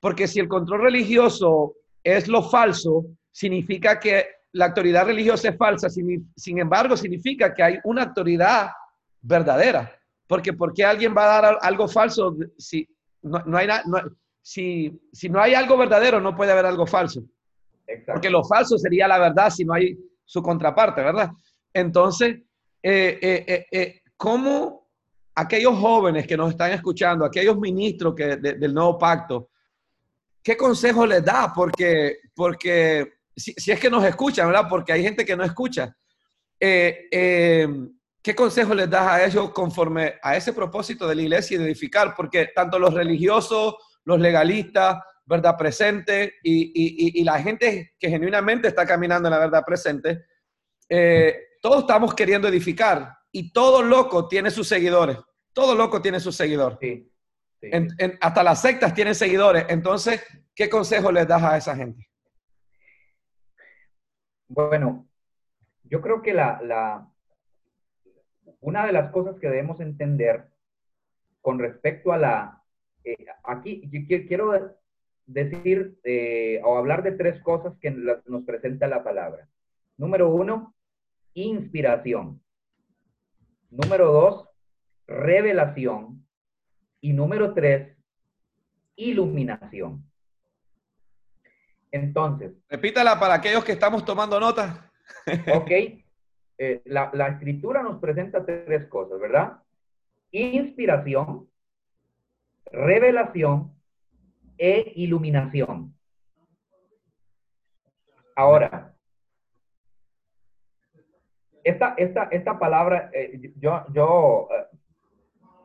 porque 0.00 0.26
si 0.26 0.40
el 0.40 0.48
control 0.48 0.82
religioso 0.82 1.74
es 2.02 2.28
lo 2.28 2.42
falso, 2.42 3.04
significa 3.30 4.00
que 4.00 4.26
la 4.52 4.66
autoridad 4.66 5.06
religiosa 5.06 5.50
es 5.50 5.56
falsa, 5.56 5.88
sin, 5.88 6.32
sin 6.36 6.58
embargo, 6.58 6.96
significa 6.96 7.54
que 7.54 7.62
hay 7.62 7.78
una 7.84 8.04
autoridad 8.04 8.70
verdadera. 9.20 9.92
Porque 10.26 10.52
¿por 10.52 10.72
qué 10.72 10.84
alguien 10.84 11.14
va 11.16 11.24
a 11.24 11.42
dar 11.42 11.58
algo 11.62 11.88
falso 11.88 12.36
si 12.58 12.88
no, 13.22 13.56
hay 13.56 13.68
si, 14.42 15.00
si 15.12 15.28
no 15.28 15.40
hay 15.40 15.54
algo 15.54 15.76
verdadero, 15.76 16.20
no 16.20 16.36
puede 16.36 16.52
haber 16.52 16.66
algo 16.66 16.86
falso. 16.86 17.22
Porque 18.06 18.30
lo 18.30 18.44
falso 18.44 18.78
sería 18.78 19.08
la 19.08 19.18
verdad 19.18 19.50
si 19.50 19.64
no 19.64 19.74
hay 19.74 19.98
su 20.24 20.42
contraparte, 20.42 21.02
¿verdad? 21.02 21.30
Entonces, 21.72 22.38
eh, 22.82 23.18
eh, 23.20 23.66
eh, 23.70 24.02
¿cómo 24.16 24.88
aquellos 25.34 25.78
jóvenes 25.78 26.26
que 26.26 26.36
nos 26.36 26.50
están 26.50 26.72
escuchando, 26.72 27.24
aquellos 27.24 27.58
ministros 27.58 28.14
que, 28.14 28.36
del 28.36 28.74
nuevo 28.74 28.98
pacto, 28.98 29.50
qué 30.42 30.56
consejo 30.56 31.06
les 31.06 31.24
da? 31.24 31.52
Porque, 31.54 32.18
porque 32.34 33.17
si, 33.38 33.70
es 33.70 33.80
que 33.80 33.90
nos 33.90 34.04
escuchan, 34.04 34.46
¿verdad? 34.48 34.68
Porque 34.68 34.92
hay 34.92 35.02
gente 35.02 35.24
que 35.24 35.36
no 35.36 35.44
escucha. 35.44 35.96
¿Qué 36.60 38.34
consejo 38.34 38.74
les 38.74 38.90
das 38.90 39.06
a 39.06 39.24
ellos 39.24 39.50
conforme 39.52 40.16
a 40.22 40.36
ese 40.36 40.52
propósito 40.52 41.06
de 41.06 41.14
la 41.14 41.22
iglesia 41.22 41.54
y 41.54 41.58
de 41.58 41.66
edificar? 41.66 42.14
Porque 42.16 42.50
tanto 42.54 42.78
los 42.78 42.92
religiosos, 42.92 43.76
los 44.04 44.18
legalistas, 44.18 44.98
verdad 45.24 45.56
presente 45.56 46.34
y, 46.42 47.22
la 47.22 47.40
gente 47.40 47.94
que 47.98 48.08
genuinamente 48.08 48.68
está 48.68 48.86
caminando 48.86 49.28
en 49.28 49.34
la 49.34 49.38
verdad 49.38 49.62
presente, 49.64 50.26
eh, 50.88 51.36
todos 51.60 51.80
estamos 51.80 52.14
queriendo 52.14 52.48
edificar 52.48 53.14
y 53.30 53.52
todo 53.52 53.82
loco 53.82 54.26
tiene 54.26 54.50
sus 54.50 54.66
seguidores. 54.66 55.18
Todo 55.52 55.74
loco 55.74 56.00
tiene 56.00 56.18
sus 56.18 56.34
seguidores. 56.34 56.78
hasta 58.20 58.42
las 58.42 58.62
sectas 58.62 58.94
tienen 58.94 59.14
seguidores. 59.14 59.66
Entonces, 59.68 60.22
¿qué 60.54 60.68
consejo 60.68 61.12
les 61.12 61.26
das 61.26 61.42
a 61.42 61.56
esa 61.56 61.76
gente? 61.76 62.07
Bueno, 64.48 65.06
yo 65.84 66.00
creo 66.00 66.22
que 66.22 66.32
la, 66.32 67.08
una 68.60 68.86
de 68.86 68.92
las 68.92 69.10
cosas 69.12 69.38
que 69.38 69.48
debemos 69.48 69.80
entender 69.80 70.48
con 71.40 71.58
respecto 71.58 72.12
a 72.12 72.18
la... 72.18 72.62
Eh, 73.04 73.26
aquí 73.44 73.88
quiero 74.26 74.76
decir 75.26 75.98
eh, 76.04 76.60
o 76.64 76.76
hablar 76.78 77.02
de 77.02 77.12
tres 77.12 77.40
cosas 77.42 77.76
que 77.78 77.90
nos 77.90 78.44
presenta 78.44 78.88
la 78.88 79.04
palabra. 79.04 79.48
Número 79.98 80.30
uno, 80.30 80.74
inspiración. 81.34 82.40
Número 83.70 84.10
dos, 84.10 84.48
revelación. 85.06 86.26
Y 87.00 87.12
número 87.12 87.54
tres, 87.54 87.96
iluminación. 88.96 90.07
Entonces. 91.90 92.52
Repítala 92.68 93.18
para 93.18 93.34
aquellos 93.34 93.64
que 93.64 93.72
estamos 93.72 94.04
tomando 94.04 94.38
nota. 94.38 94.90
ok. 95.54 95.70
Eh, 96.60 96.82
la, 96.86 97.10
la 97.12 97.28
escritura 97.28 97.82
nos 97.82 98.00
presenta 98.00 98.44
tres 98.44 98.88
cosas, 98.88 99.20
¿verdad? 99.20 99.58
Inspiración, 100.32 101.48
revelación 102.66 103.72
e 104.58 104.92
iluminación. 104.96 105.94
Ahora, 108.34 108.94
esta, 111.64 111.94
esta, 111.96 112.24
esta 112.24 112.58
palabra, 112.58 113.10
eh, 113.12 113.52
yo, 113.56 113.84
yo 113.92 114.48
eh, 114.50 114.76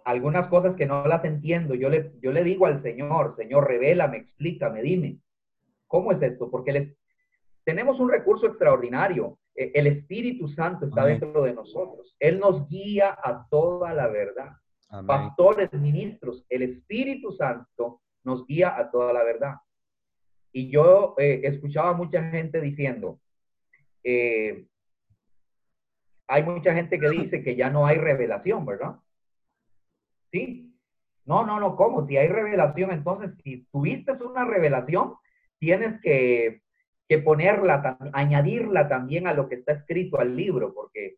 algunas 0.06 0.48
cosas 0.48 0.76
que 0.76 0.86
no 0.86 1.06
las 1.08 1.24
entiendo, 1.24 1.76
yo 1.76 1.90
le, 1.90 2.14
yo 2.22 2.32
le 2.32 2.44
digo 2.44 2.66
al 2.66 2.82
Señor, 2.82 3.36
Señor, 3.36 3.68
revélame, 3.68 4.18
explícame, 4.18 4.82
dime, 4.82 5.18
¿cómo 5.94 6.12
es 6.12 6.20
esto? 6.24 6.50
Porque 6.50 6.96
tenemos 7.64 8.00
un 8.00 8.10
recurso 8.10 8.48
extraordinario. 8.48 9.38
Eh, 9.54 9.74
el 9.76 9.86
Espíritu 9.86 10.48
Santo 10.48 10.88
está 10.88 11.06
dentro 11.06 11.44
de 11.44 11.54
nosotros. 11.54 12.16
Él 12.20 12.40
nos 12.40 12.68
guía 12.68 13.16
a 13.24 13.46
toda 13.48 13.94
la 13.94 14.08
verdad. 14.08 14.54
Pastores, 15.06 15.72
ministros, 15.74 16.46
el 16.50 16.64
Espíritu 16.64 17.32
Santo 17.32 18.02
nos 18.24 18.46
guía 18.48 18.76
a 18.76 18.90
toda 18.90 19.14
la 19.14 19.24
verdad. 19.24 19.54
Y 20.52 20.72
yo 20.72 21.14
eh, 21.20 21.42
escuchaba 21.44 21.90
a 21.90 21.94
mucha 21.94 22.24
gente 22.32 22.60
diciendo, 22.60 23.20
eh, 24.04 24.66
hay 26.28 26.44
mucha 26.44 26.74
gente 26.74 27.00
que 27.00 27.10
dice 27.10 27.44
que 27.44 27.56
ya 27.56 27.70
no 27.70 27.86
hay 27.86 27.98
revelación, 27.98 28.66
¿verdad? 28.66 28.96
Sí. 30.32 30.76
No, 31.26 31.46
no, 31.46 31.60
no, 31.60 31.76
¿cómo? 31.76 32.08
Si 32.08 32.18
hay 32.18 32.30
revelación, 32.30 32.92
entonces 32.92 33.32
si 33.44 33.68
tuviste 33.72 34.12
una 34.14 34.44
revelación, 34.46 35.14
tienes 35.64 36.02
que, 36.02 36.62
que 37.08 37.20
ponerla, 37.20 37.98
añadirla 38.12 38.90
también 38.90 39.28
a 39.28 39.34
lo 39.34 39.48
que 39.48 39.56
está 39.56 39.72
escrito 39.72 40.20
al 40.20 40.36
libro, 40.36 40.74
porque, 40.74 41.16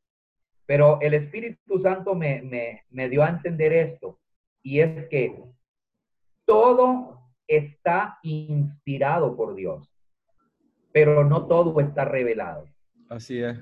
pero 0.68 1.00
el 1.02 1.16
Espíritu 1.16 1.80
Santo 1.82 2.14
me, 2.14 2.44
me, 2.44 2.84
me 2.92 3.10
dio 3.10 3.24
a 3.24 3.30
entender 3.30 3.74
esto, 3.74 4.20
y 4.62 4.82
es 4.82 5.08
que 5.08 5.36
todo 6.46 7.22
está 7.48 8.20
inspirado 8.22 9.36
por 9.36 9.56
Dios, 9.56 9.92
pero 10.92 11.24
no 11.24 11.48
todo 11.48 11.80
está 11.82 12.06
revelado. 12.06 12.68
Así 13.10 13.42
es. 13.42 13.58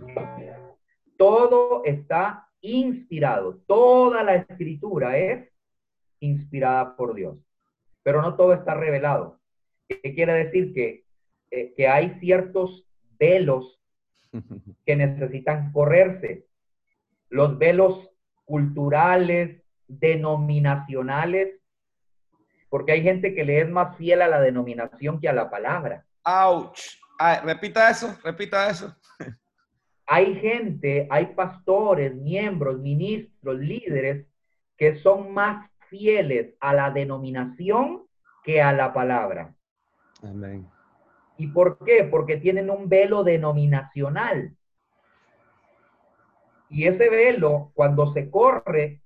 Todo 1.15 1.85
está 1.85 2.49
inspirado. 2.59 3.61
Toda 3.67 4.21
la 4.21 4.35
escritura 4.35 5.17
es 5.17 5.49
inspirada 6.19 6.97
por 6.97 7.13
Dios, 7.13 7.37
pero 8.03 8.21
no 8.21 8.35
todo 8.35 8.53
está 8.53 8.73
revelado. 8.73 9.39
¿Qué 9.87 10.13
quiere 10.15 10.33
decir? 10.45 10.73
Que, 10.73 11.05
eh, 11.51 11.73
que 11.75 11.87
hay 11.87 12.17
ciertos 12.19 12.85
velos 13.19 13.79
que 14.85 14.95
necesitan 14.95 15.71
correrse. 15.71 16.45
Los 17.29 17.57
velos 17.57 18.09
culturales, 18.45 19.63
denominacionales, 19.87 21.59
porque 22.69 22.93
hay 22.93 23.03
gente 23.03 23.35
que 23.35 23.43
le 23.43 23.61
es 23.61 23.69
más 23.69 23.95
fiel 23.97 24.21
a 24.21 24.27
la 24.27 24.41
denominación 24.41 25.19
que 25.19 25.29
a 25.29 25.33
la 25.33 25.49
palabra. 25.49 26.05
¡Auch! 26.23 26.75
repita 27.43 27.89
eso, 27.89 28.17
repita 28.23 28.69
eso. 28.69 28.95
hay 30.05 30.35
gente, 30.35 31.07
hay 31.09 31.27
pastores, 31.27 32.13
miembros, 32.15 32.79
ministros, 32.79 33.59
líderes 33.59 34.25
que 34.77 34.95
son 34.97 35.33
más 35.33 35.69
fieles 35.89 36.55
a 36.59 36.73
la 36.73 36.89
denominación 36.89 38.03
que 38.43 38.61
a 38.61 38.73
la 38.73 38.93
palabra. 38.93 39.53
Amén. 40.23 40.67
¿Y 41.37 41.47
por 41.47 41.77
qué? 41.83 42.05
Porque 42.05 42.37
tienen 42.37 42.69
un 42.69 42.89
velo 42.89 43.23
denominacional. 43.23 44.55
Y 46.69 46.87
ese 46.87 47.09
velo, 47.09 47.71
cuando 47.73 48.13
se 48.13 48.29
corre, 48.29 49.01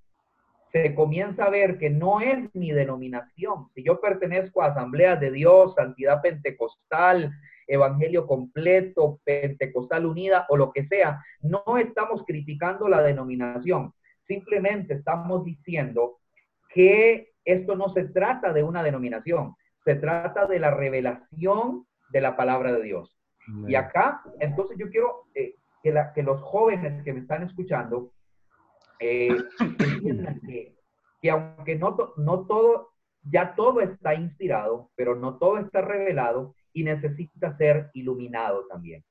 se 0.71 0.93
comienza 0.93 1.45
a 1.45 1.49
ver 1.49 1.77
que 1.77 1.89
no 1.89 2.21
es 2.21 2.53
mi 2.53 2.71
denominación. 2.71 3.67
Si 3.73 3.83
yo 3.83 3.99
pertenezco 3.99 4.61
a 4.61 4.67
Asambleas 4.67 5.19
de 5.19 5.31
Dios, 5.31 5.73
Santidad 5.75 6.21
Pentecostal, 6.21 7.31
Evangelio 7.67 8.25
completo, 8.27 9.19
Pentecostal 9.23 10.05
unida 10.05 10.45
o 10.49 10.57
lo 10.57 10.71
que 10.71 10.87
sea, 10.87 11.21
no 11.41 11.77
estamos 11.77 12.23
criticando 12.25 12.87
la 12.87 13.01
denominación. 13.01 13.93
Simplemente 14.27 14.93
estamos 14.93 15.43
diciendo 15.43 16.19
que 16.73 17.31
esto 17.43 17.75
no 17.75 17.89
se 17.89 18.05
trata 18.05 18.53
de 18.53 18.63
una 18.63 18.83
denominación, 18.83 19.55
se 19.87 19.95
trata 19.95 20.45
de 20.47 20.59
la 20.59 20.71
revelación 20.71 21.87
de 22.09 22.19
la 22.19 22.35
palabra 22.35 22.73
de 22.73 22.83
Dios. 22.83 23.17
Y 23.65 23.75
acá, 23.75 24.21
entonces 24.41 24.77
yo 24.77 24.89
quiero 24.89 25.27
eh, 25.33 25.55
que, 25.81 25.95
que 26.13 26.23
los 26.23 26.41
jóvenes 26.41 27.01
que 27.05 27.13
me 27.13 27.21
están 27.21 27.43
escuchando 27.43 28.11
eh, 28.99 29.29
que, 31.21 31.29
aunque 31.29 31.75
no, 31.77 31.95
no 32.17 32.45
todo, 32.45 32.89
ya 33.23 33.55
todo 33.55 33.79
está 33.79 34.13
inspirado, 34.13 34.91
pero 34.97 35.15
no 35.15 35.37
todo 35.37 35.57
está 35.57 35.79
revelado 35.79 36.53
y 36.73 36.83
necesita 36.83 37.55
ser 37.55 37.89
iluminado 37.93 38.67
también. 38.67 39.05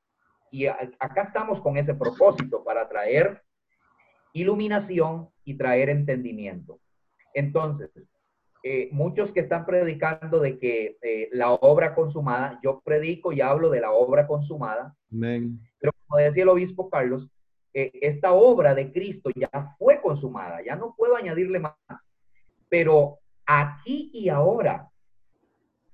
Y 0.50 0.66
acá 0.66 1.22
estamos 1.28 1.62
con 1.62 1.78
ese 1.78 1.94
propósito 1.94 2.62
para 2.62 2.86
traer 2.86 3.40
iluminación 4.34 5.30
y 5.42 5.56
traer 5.56 5.88
entendimiento. 5.88 6.80
Entonces, 7.32 7.90
eh, 8.68 8.88
muchos 8.90 9.30
que 9.30 9.38
están 9.38 9.64
predicando 9.64 10.40
de 10.40 10.58
que 10.58 10.98
eh, 11.00 11.28
la 11.30 11.52
obra 11.52 11.94
consumada, 11.94 12.58
yo 12.64 12.80
predico 12.80 13.30
y 13.32 13.40
hablo 13.40 13.70
de 13.70 13.80
la 13.80 13.92
obra 13.92 14.26
consumada, 14.26 14.92
pero 15.08 15.92
como 16.04 16.18
decía 16.18 16.42
el 16.42 16.48
obispo 16.48 16.90
Carlos, 16.90 17.30
eh, 17.72 17.92
esta 18.02 18.32
obra 18.32 18.74
de 18.74 18.90
Cristo 18.90 19.30
ya 19.36 19.76
fue 19.78 20.00
consumada, 20.00 20.64
ya 20.64 20.74
no 20.74 20.96
puedo 20.96 21.14
añadirle 21.14 21.60
más. 21.60 21.76
Pero 22.68 23.20
aquí 23.46 24.10
y 24.12 24.30
ahora, 24.30 24.90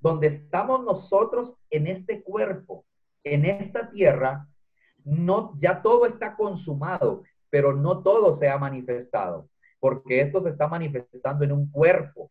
donde 0.00 0.28
estamos 0.28 0.82
nosotros 0.82 1.52
en 1.68 1.88
este 1.88 2.22
cuerpo, 2.22 2.86
en 3.22 3.44
esta 3.44 3.90
tierra, 3.90 4.48
no, 5.04 5.58
ya 5.60 5.82
todo 5.82 6.06
está 6.06 6.36
consumado, 6.36 7.22
pero 7.50 7.74
no 7.74 8.02
todo 8.02 8.38
se 8.38 8.48
ha 8.48 8.56
manifestado, 8.56 9.50
porque 9.78 10.22
esto 10.22 10.42
se 10.42 10.48
está 10.48 10.68
manifestando 10.68 11.44
en 11.44 11.52
un 11.52 11.70
cuerpo. 11.70 12.30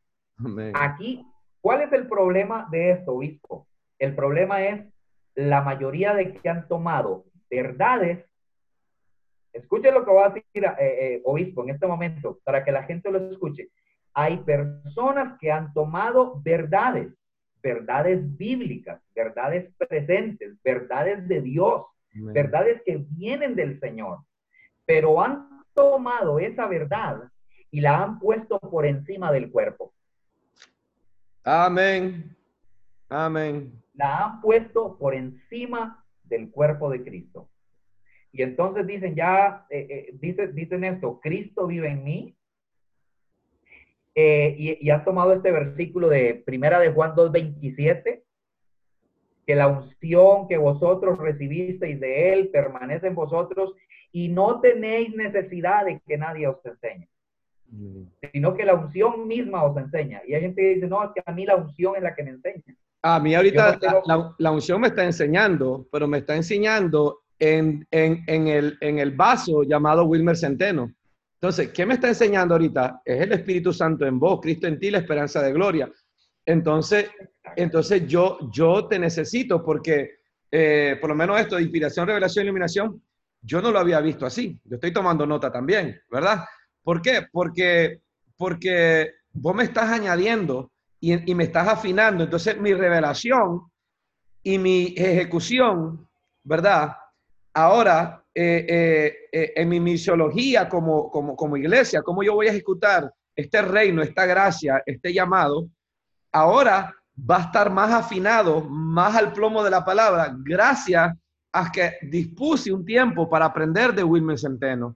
Aquí, 0.74 1.26
¿cuál 1.62 1.82
es 1.82 1.94
el 1.94 2.08
problema 2.08 2.68
de 2.72 2.92
esto, 2.92 3.14
obispo? 3.14 3.68
El 4.00 4.16
problema 4.16 4.64
es 4.64 4.86
la 5.36 5.62
mayoría 5.62 6.14
de 6.14 6.34
que 6.34 6.50
han 6.50 6.68
tomado 6.68 7.26
verdades 7.50 8.26
Escuche 9.54 9.92
lo 9.92 10.06
que 10.06 10.12
va 10.14 10.28
a 10.28 10.30
decir, 10.30 10.64
eh, 10.64 10.76
eh, 10.80 11.22
obispo, 11.26 11.64
en 11.64 11.72
este 11.72 11.86
momento, 11.86 12.40
para 12.46 12.64
que 12.64 12.72
la 12.72 12.84
gente 12.84 13.12
lo 13.12 13.18
escuche. 13.32 13.70
Hay 14.14 14.38
personas 14.38 15.38
que 15.40 15.52
han 15.52 15.74
tomado 15.74 16.42
verdades 16.42 17.14
verdades 17.62 18.38
bíblicas, 18.38 19.02
verdades 19.16 19.72
presentes, 19.78 20.62
verdades 20.64 21.28
de 21.28 21.42
Dios, 21.42 21.86
verdades 22.14 22.82
que 22.86 23.06
vienen 23.10 23.56
del 23.56 23.80
Señor, 23.80 24.20
pero 24.86 25.22
han 25.22 25.48
tomado 25.74 26.40
esa 26.40 26.68
verdad 26.68 27.30
y 27.70 27.82
la 27.82 28.04
han 28.04 28.20
puesto 28.20 28.60
por 28.60 28.86
encima 28.86 29.32
del 29.32 29.52
cuerpo. 29.52 29.94
Amén. 31.44 32.36
Amén. 33.10 33.72
La 33.94 34.26
han 34.26 34.42
puesto 34.42 34.98
por 34.98 35.16
encima 35.16 36.04
del 36.24 36.50
cuerpo 36.52 36.90
de 36.90 37.04
Cristo. 37.04 37.50
Y 38.32 38.44
entonces 38.44 38.88
dicen 38.88 39.16
ya, 39.16 39.66
eh, 39.70 39.88
eh, 39.90 40.46
dicen, 40.54 40.84
esto, 40.84 41.20
Cristo 41.20 41.68
vive 41.68 41.90
en 41.90 42.04
mí. 42.04 42.38
Eh, 44.14 44.56
y, 44.58 44.88
y 44.88 44.90
has 44.90 45.04
tomado 45.04 45.34
este 45.34 45.52
versículo 45.52 46.10
de 46.10 46.36
Primera 46.46 46.80
de 46.80 46.92
Juan 46.92 47.16
2.27, 47.16 48.24
que 49.46 49.56
la 49.56 49.68
unción 49.68 50.48
que 50.48 50.58
vosotros 50.58 51.18
recibisteis 51.18 52.00
de 52.00 52.34
Él 52.34 52.50
permanece 52.50 53.08
en 53.08 53.16
vosotros 53.16 53.74
y 54.12 54.28
no 54.28 54.60
tenéis 54.62 55.16
necesidad 55.16 55.86
de 55.86 56.00
que 56.06 56.18
nadie 56.18 56.48
os 56.48 56.64
enseñe. 56.66 57.11
Sino 58.32 58.54
que 58.54 58.66
la 58.66 58.76
unción 58.76 59.28
misma 59.28 59.64
os 59.64 59.78
enseña. 59.78 60.22
Y 60.28 60.34
hay 60.34 60.42
gente 60.42 60.62
que 60.62 60.76
dice, 60.76 60.88
no, 60.88 61.04
es 61.04 61.12
que 61.16 61.22
a 61.26 61.32
mí 61.32 61.46
la 61.46 61.56
unción 61.56 61.96
es 61.96 62.04
la 62.04 62.14
que 62.14 62.24
me 62.24 62.32
enseña. 62.32 62.64
A 63.04 63.20
mí 63.20 63.34
ahorita 63.34 63.80
la, 64.38 64.52
unción 64.52 64.82
me 64.82 64.90
está 64.90 65.04
enseñando, 65.04 65.88
pero 65.92 66.08
me 66.08 66.20
está 66.20 66.36
enseñando 66.36 67.22
en, 67.40 67.88
el, 67.90 68.78
en 68.80 69.00
el 69.00 69.12
vaso 69.12 69.64
llamado 69.64 70.06
Wilmer 70.06 70.38
Centeno. 70.38 70.94
Entonces, 71.42 71.70
¿qué 71.70 71.88
me 71.88 71.96
está 71.96 72.10
enseñando 72.10 72.54
ahorita? 72.54 73.02
Es 73.04 73.22
el 73.22 73.32
Espíritu 73.32 73.74
Santo 73.74 74.06
en 74.06 74.20
vos, 74.20 74.40
Cristo 74.40 74.68
en 74.68 74.78
ti, 74.78 74.92
la 74.92 75.00
esperanza 75.00 75.42
de 75.42 75.52
gloria. 75.52 75.92
Entonces, 76.46 77.10
entonces 77.56 78.06
yo, 78.06 78.38
yo 78.52 78.88
te 78.88 79.00
necesito 79.00 79.64
porque, 79.64 80.20
eh, 80.52 80.98
por 81.02 81.10
lo 81.10 81.16
menos 81.16 81.40
esto 81.40 81.56
de 81.56 81.64
inspiración, 81.64 82.06
revelación, 82.06 82.46
iluminación, 82.46 83.02
yo 83.42 83.60
no 83.60 83.72
lo 83.72 83.80
había 83.80 84.00
visto 84.02 84.28
así. 84.28 84.60
Yo 84.64 84.76
estoy 84.76 84.94
tomando 84.94 85.26
nota 85.26 85.52
también, 85.52 86.00
¿verdad? 86.12 86.44
¿Por 86.84 87.02
qué? 87.02 87.28
Porque, 87.32 88.02
porque 88.38 89.12
vos 89.34 89.56
me 89.56 89.64
estás 89.64 89.90
añadiendo 89.90 90.72
y, 91.00 91.34
me 91.36 91.46
estás 91.46 91.68
afinando. 91.68 92.24
Entonces 92.24 92.60
mi 92.60 92.74
revelación 92.74 93.64
y 94.44 94.58
mi 94.58 94.94
ejecución, 94.98 96.08
¿verdad? 96.44 96.96
Ahora, 97.54 98.24
eh, 98.34 98.66
eh, 98.68 99.14
eh, 99.32 99.54
en 99.56 99.70
mi 99.70 99.80
misiología 99.80 100.70
como, 100.70 101.10
como, 101.12 101.36
como 101.36 101.58
iglesia, 101.58 102.02
cómo 102.02 102.24
yo 102.24 102.36
voy 102.36 102.48
a 102.48 102.52
ejecutar 102.52 103.14
este 103.36 103.62
reino, 103.62 104.02
esta 104.02 104.26
gracia, 104.26 104.82
este 104.86 105.14
llamado, 105.14 105.68
ahora 106.32 106.96
va 107.30 107.38
a 107.38 107.42
estar 107.42 107.70
más 107.70 107.92
afinado, 107.92 108.62
más 108.62 109.16
al 109.16 109.34
plomo 109.34 109.64
de 109.64 109.70
la 109.70 109.84
palabra, 109.84 110.34
gracias 110.38 111.14
a 111.52 111.72
que 111.72 111.98
dispuse 112.04 112.72
un 112.72 112.86
tiempo 112.86 113.30
para 113.30 113.46
aprender 113.46 113.94
de 113.94 114.04
Wilmer 114.04 114.40
Centeno. 114.40 114.96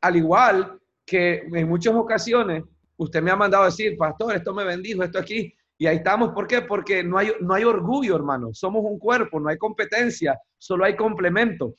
Al 0.00 0.16
igual 0.16 0.78
que 1.04 1.46
en 1.52 1.68
muchas 1.68 1.94
ocasiones 1.94 2.64
usted 2.96 3.22
me 3.22 3.30
ha 3.30 3.36
mandado 3.36 3.64
a 3.64 3.66
decir, 3.66 3.96
pastor, 3.96 4.36
esto 4.36 4.54
me 4.54 4.64
bendijo, 4.64 5.02
esto 5.02 5.18
aquí, 5.18 5.54
y 5.76 5.86
ahí 5.86 5.96
estamos. 5.96 6.32
¿Por 6.32 6.46
qué? 6.46 6.62
Porque 6.62 7.02
no 7.02 7.18
hay, 7.18 7.32
no 7.40 7.54
hay 7.54 7.64
orgullo, 7.64 8.16
hermano. 8.16 8.50
Somos 8.52 8.84
un 8.84 8.98
cuerpo, 8.98 9.40
no 9.40 9.48
hay 9.48 9.58
competencia, 9.58 10.40
solo 10.58 10.84
hay 10.84 10.96
complemento. 10.96 11.74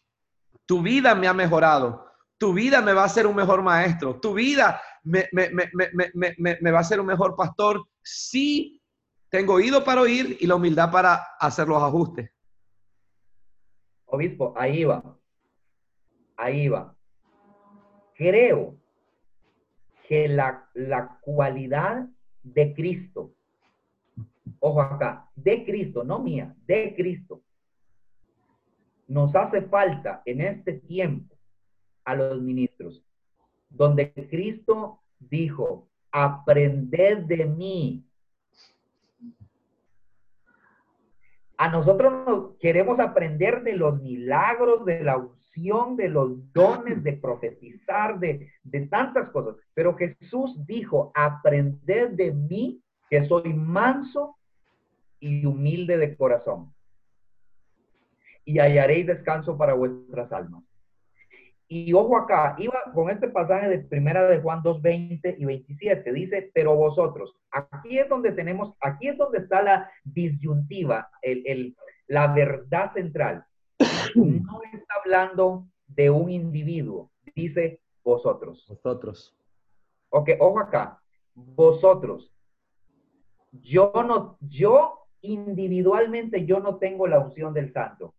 Tu 0.65 0.82
vida 0.82 1.15
me 1.15 1.28
ha 1.28 1.34
mejorado. 1.34 2.05
Tu 2.38 2.53
vida 2.53 2.82
me 2.82 2.91
va 2.91 3.03
a 3.03 3.05
hacer 3.05 3.26
un 3.26 3.36
mejor 3.36 3.61
maestro. 3.63 4.19
Tu 4.19 4.34
vida 4.34 4.82
me, 5.03 5.28
me, 5.32 5.49
me, 5.53 6.57
me 6.59 6.71
va 6.71 6.78
a 6.78 6.82
hacer 6.82 6.99
un 6.99 7.05
mejor 7.05 7.36
pastor 7.36 7.86
si 8.01 8.82
tengo 9.30 9.53
oído 9.53 9.84
para 9.84 10.01
oír 10.01 10.38
y 10.39 10.47
la 10.47 10.55
humildad 10.55 10.91
para 10.91 11.15
hacer 11.39 11.67
los 11.67 11.82
ajustes. 11.82 12.30
Obispo, 14.05 14.53
ahí 14.57 14.84
va. 14.84 15.17
Ahí 16.38 16.67
va. 16.67 16.93
Creo 18.15 18.78
que 20.08 20.28
la, 20.28 20.70
la 20.74 21.18
cualidad 21.22 22.08
de 22.43 22.74
Cristo, 22.74 23.34
ojo 24.60 24.82
acá, 24.82 25.30
de 25.36 25.66
Cristo, 25.66 26.03
no 26.03 26.20
mía, 26.20 26.56
de 26.66 26.93
Cristo, 26.95 27.41
nos 29.08 29.36
hace 29.36 29.62
falta 29.64 30.22
en 30.26 30.41
este 30.41 30.74
tiempo 30.74 31.36
a 32.03 32.16
los 32.16 32.41
ministros, 32.41 33.03
donde 33.70 34.12
Cristo 34.30 34.99
dijo, 35.20 35.88
aprended 36.12 37.20
de 37.26 37.45
mí, 37.45 38.06
A 41.58 41.70
nosotros 41.70 42.12
nos 42.26 42.58
queremos 42.58 42.99
aprender 42.99 43.64
de 43.64 43.74
los 43.74 44.01
milagros, 44.01 44.86
de 44.86 45.03
la 45.03 45.18
de 45.56 46.10
los 46.10 46.53
dones, 46.53 47.03
de 47.03 47.14
profetizar, 47.14 48.20
de, 48.20 48.51
de 48.64 48.88
tantas 48.88 49.30
cosas. 49.30 49.56
Pero 49.74 49.95
Jesús 49.95 50.56
dijo, 50.66 51.12
aprended 51.16 52.12
de 52.12 52.32
mí, 52.34 52.82
que 53.10 53.26
soy 53.26 53.53
manso 53.53 54.36
y 55.20 55.45
humilde 55.45 55.97
de 55.97 56.16
corazón. 56.16 56.74
Y 58.43 58.60
hallaréis 58.60 59.08
descanso 59.08 59.58
para 59.58 59.74
vuestras 59.74 60.32
almas. 60.32 60.64
Y 61.68 61.93
ojo 61.93 62.16
acá, 62.16 62.56
iba 62.60 62.80
con 62.93 63.10
este 63.10 63.28
pasaje 63.28 63.68
de 63.70 63.80
primera 63.80 64.28
de 64.28 64.39
Juan 64.39 64.62
2, 64.62 64.82
20 64.84 65.36
y 65.39 65.45
27, 65.45 66.14
dice, 66.14 66.51
pero 66.53 66.76
vosotros, 66.76 67.36
aquí 67.49 67.97
es 67.97 68.08
donde 68.08 68.32
tenemos, 68.34 68.76
aquí 68.82 69.08
es 69.08 69.18
donde 69.18 69.39
está 69.39 69.64
la 69.64 69.89
disyuntiva, 70.03 71.10
el, 71.24 71.76
la 72.08 72.28
verdad 72.28 72.93
central. 72.93 73.45
No 74.15 74.61
está 74.73 74.95
hablando 75.03 75.67
de 75.88 76.09
un 76.09 76.29
individuo, 76.29 77.11
dice 77.36 77.81
vosotros. 78.03 78.65
Vosotros. 78.67 79.36
Ok, 80.09 80.29
ojo 80.39 80.59
acá, 80.59 81.01
vosotros. 81.33 82.31
Yo 83.51 83.91
no, 84.07 84.38
yo 84.41 85.07
individualmente, 85.21 86.45
yo 86.45 86.59
no 86.59 86.77
tengo 86.77 87.07
la 87.07 87.19
unción 87.19 87.53
del 87.53 87.71
santo. 87.73 88.13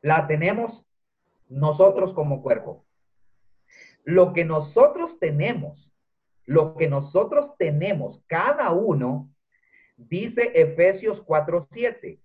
La 0.00 0.26
tenemos 0.26 0.84
nosotros 1.48 2.12
como 2.14 2.42
cuerpo. 2.42 2.84
Lo 4.04 4.32
que 4.32 4.44
nosotros 4.44 5.18
tenemos, 5.20 5.92
lo 6.44 6.76
que 6.76 6.88
nosotros 6.88 7.56
tenemos, 7.58 8.22
cada 8.26 8.72
uno, 8.72 9.30
dice 9.96 10.50
Efesios 10.54 11.24
4:7, 11.24 12.18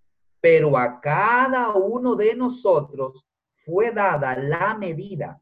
pero 0.49 0.77
a 0.77 1.01
cada 1.01 1.73
uno 1.73 2.15
de 2.15 2.33
nosotros 2.33 3.21
fue 3.65 3.91
dada 3.91 4.37
la 4.37 4.75
medida. 4.75 5.41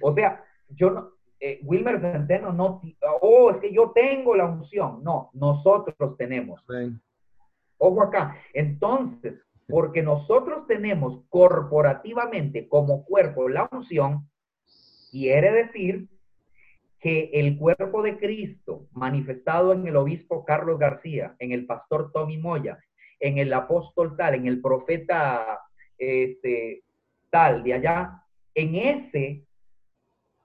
O 0.00 0.14
sea, 0.14 0.42
yo 0.70 0.88
no, 0.88 1.10
eh, 1.38 1.60
Wilmer 1.62 2.00
Centeno 2.00 2.54
no, 2.54 2.80
oh, 3.20 3.50
es 3.50 3.58
que 3.58 3.70
yo 3.70 3.90
tengo 3.90 4.34
la 4.34 4.46
unción. 4.46 5.04
No, 5.04 5.28
nosotros 5.34 6.16
tenemos. 6.16 6.64
Ojo 7.76 8.02
acá. 8.02 8.34
Entonces, 8.54 9.34
porque 9.68 10.02
nosotros 10.02 10.66
tenemos 10.66 11.22
corporativamente 11.28 12.66
como 12.66 13.04
cuerpo 13.04 13.46
la 13.46 13.68
unción, 13.70 14.26
quiere 15.10 15.52
decir 15.52 16.08
que 16.98 17.28
el 17.34 17.58
cuerpo 17.58 18.00
de 18.00 18.16
Cristo 18.16 18.86
manifestado 18.92 19.74
en 19.74 19.86
el 19.86 19.96
obispo 19.96 20.46
Carlos 20.46 20.78
García, 20.78 21.36
en 21.40 21.52
el 21.52 21.66
pastor 21.66 22.10
Tommy 22.10 22.38
Moya, 22.38 22.78
en 23.22 23.38
el 23.38 23.52
apóstol 23.52 24.16
tal, 24.16 24.34
en 24.34 24.46
el 24.48 24.60
profeta 24.60 25.60
este, 25.96 26.82
tal 27.30 27.62
de 27.62 27.74
allá, 27.74 28.24
en 28.52 28.74
ese 28.74 29.44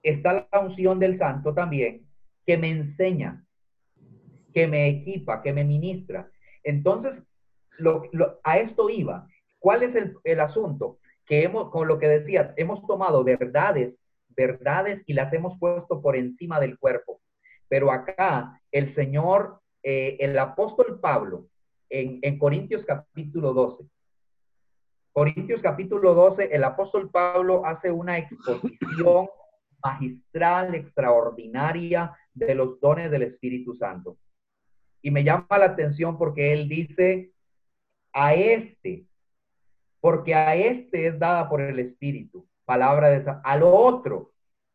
está 0.04 0.48
la 0.52 0.60
unción 0.60 1.00
del 1.00 1.18
santo 1.18 1.56
también, 1.56 2.06
que 2.46 2.56
me 2.56 2.70
enseña, 2.70 3.44
que 4.54 4.68
me 4.68 4.88
equipa, 4.90 5.42
que 5.42 5.54
me 5.54 5.64
ministra. 5.64 6.30
Entonces, 6.64 7.14
a 8.44 8.58
esto 8.60 8.90
iba. 8.92 9.28
¿Cuál 9.58 9.82
es 9.82 10.14
el, 10.24 10.40
asunto? 10.40 11.00
Que 11.26 11.44
hemos, 11.44 11.72
con 11.72 11.88
lo 11.88 11.98
que 11.98 12.08
decía, 12.08 12.54
hemos 12.58 12.86
tomado 12.86 13.24
verdades, 13.24 13.96
verdades 14.30 15.02
y 15.08 15.14
las 15.14 15.34
hemos 15.34 15.58
puesto 15.60 16.00
por 16.00 16.16
encima 16.16 16.60
del 16.60 16.78
cuerpo. 16.78 17.22
Pero 17.68 17.92
acá 17.92 18.62
el 18.72 18.94
Señor, 18.94 19.62
eh, 19.82 20.18
el 20.20 20.38
apóstol 20.38 21.00
Pablo, 21.02 21.48
en, 21.90 22.20
en 22.22 22.38
Corintios 22.38 22.84
capítulo 22.86 23.54
12, 23.54 23.86
Corintios 25.18 25.62
capítulo 25.64 26.14
12, 26.14 26.56
el 26.56 26.64
apóstol 26.64 27.10
Pablo 27.10 27.66
hace 27.66 27.90
una 27.90 28.20
exposición 28.20 29.28
magistral, 29.84 30.76
extraordinaria 30.76 32.16
de 32.36 32.54
los 32.54 32.80
dones 32.80 33.10
del 33.10 33.24
Espíritu 33.24 33.74
Santo. 33.74 34.18
Y 35.02 35.10
me 35.10 35.24
llama 35.24 35.58
la 35.58 35.66
atención 35.66 36.20
porque 36.20 36.54
él 36.54 36.70
dice, 36.70 37.32
a 38.14 38.36
este, 38.36 39.08
porque 40.00 40.36
a 40.36 40.56
este 40.56 41.08
es 41.08 41.18
dada 41.18 41.50
por 41.50 41.62
el 41.62 41.80
Espíritu, 41.80 42.48
palabra 42.64 43.10
de 43.10 43.26
al 43.44 43.64
otro, 43.64 44.34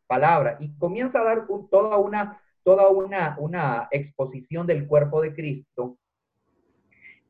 palabra, 0.09 0.57
y 0.59 0.77
comienza 0.77 1.21
a 1.21 1.25
dar 1.25 1.47
toda 1.71 1.99
una, 1.99 2.43
toda 2.65 2.89
una, 2.89 3.37
una 3.39 3.87
exposición 3.93 4.67
del 4.67 4.89
cuerpo 4.89 5.23
de 5.23 5.35
Cristo, 5.37 5.99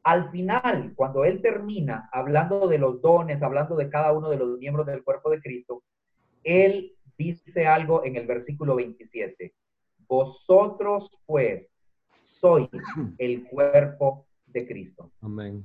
al 0.03 0.31
final, 0.31 0.93
cuando 0.97 1.25
él 1.25 1.41
termina 1.41 2.09
hablando 2.13 2.67
de 2.67 2.79
los 2.79 3.01
dones, 3.01 3.41
hablando 3.43 3.77
de 3.77 3.89
cada 3.89 4.13
uno 4.13 4.31
de 4.31 4.37
los 4.37 4.59
miembros 4.59 4.87
del 4.87 5.05
cuerpo 5.05 5.31
de 5.31 5.41
Cristo, 5.41 5.83
él 6.43 6.97
dice 7.17 7.67
algo 7.67 8.05
en 8.05 8.17
el 8.17 8.27
versículo 8.27 8.75
27. 8.75 9.55
Vosotros, 10.09 11.09
pues, 11.25 11.69
sois 12.41 12.69
el 13.19 13.45
cuerpo 13.45 14.27
de 14.47 14.67
Cristo. 14.67 15.13
Amén. 15.21 15.65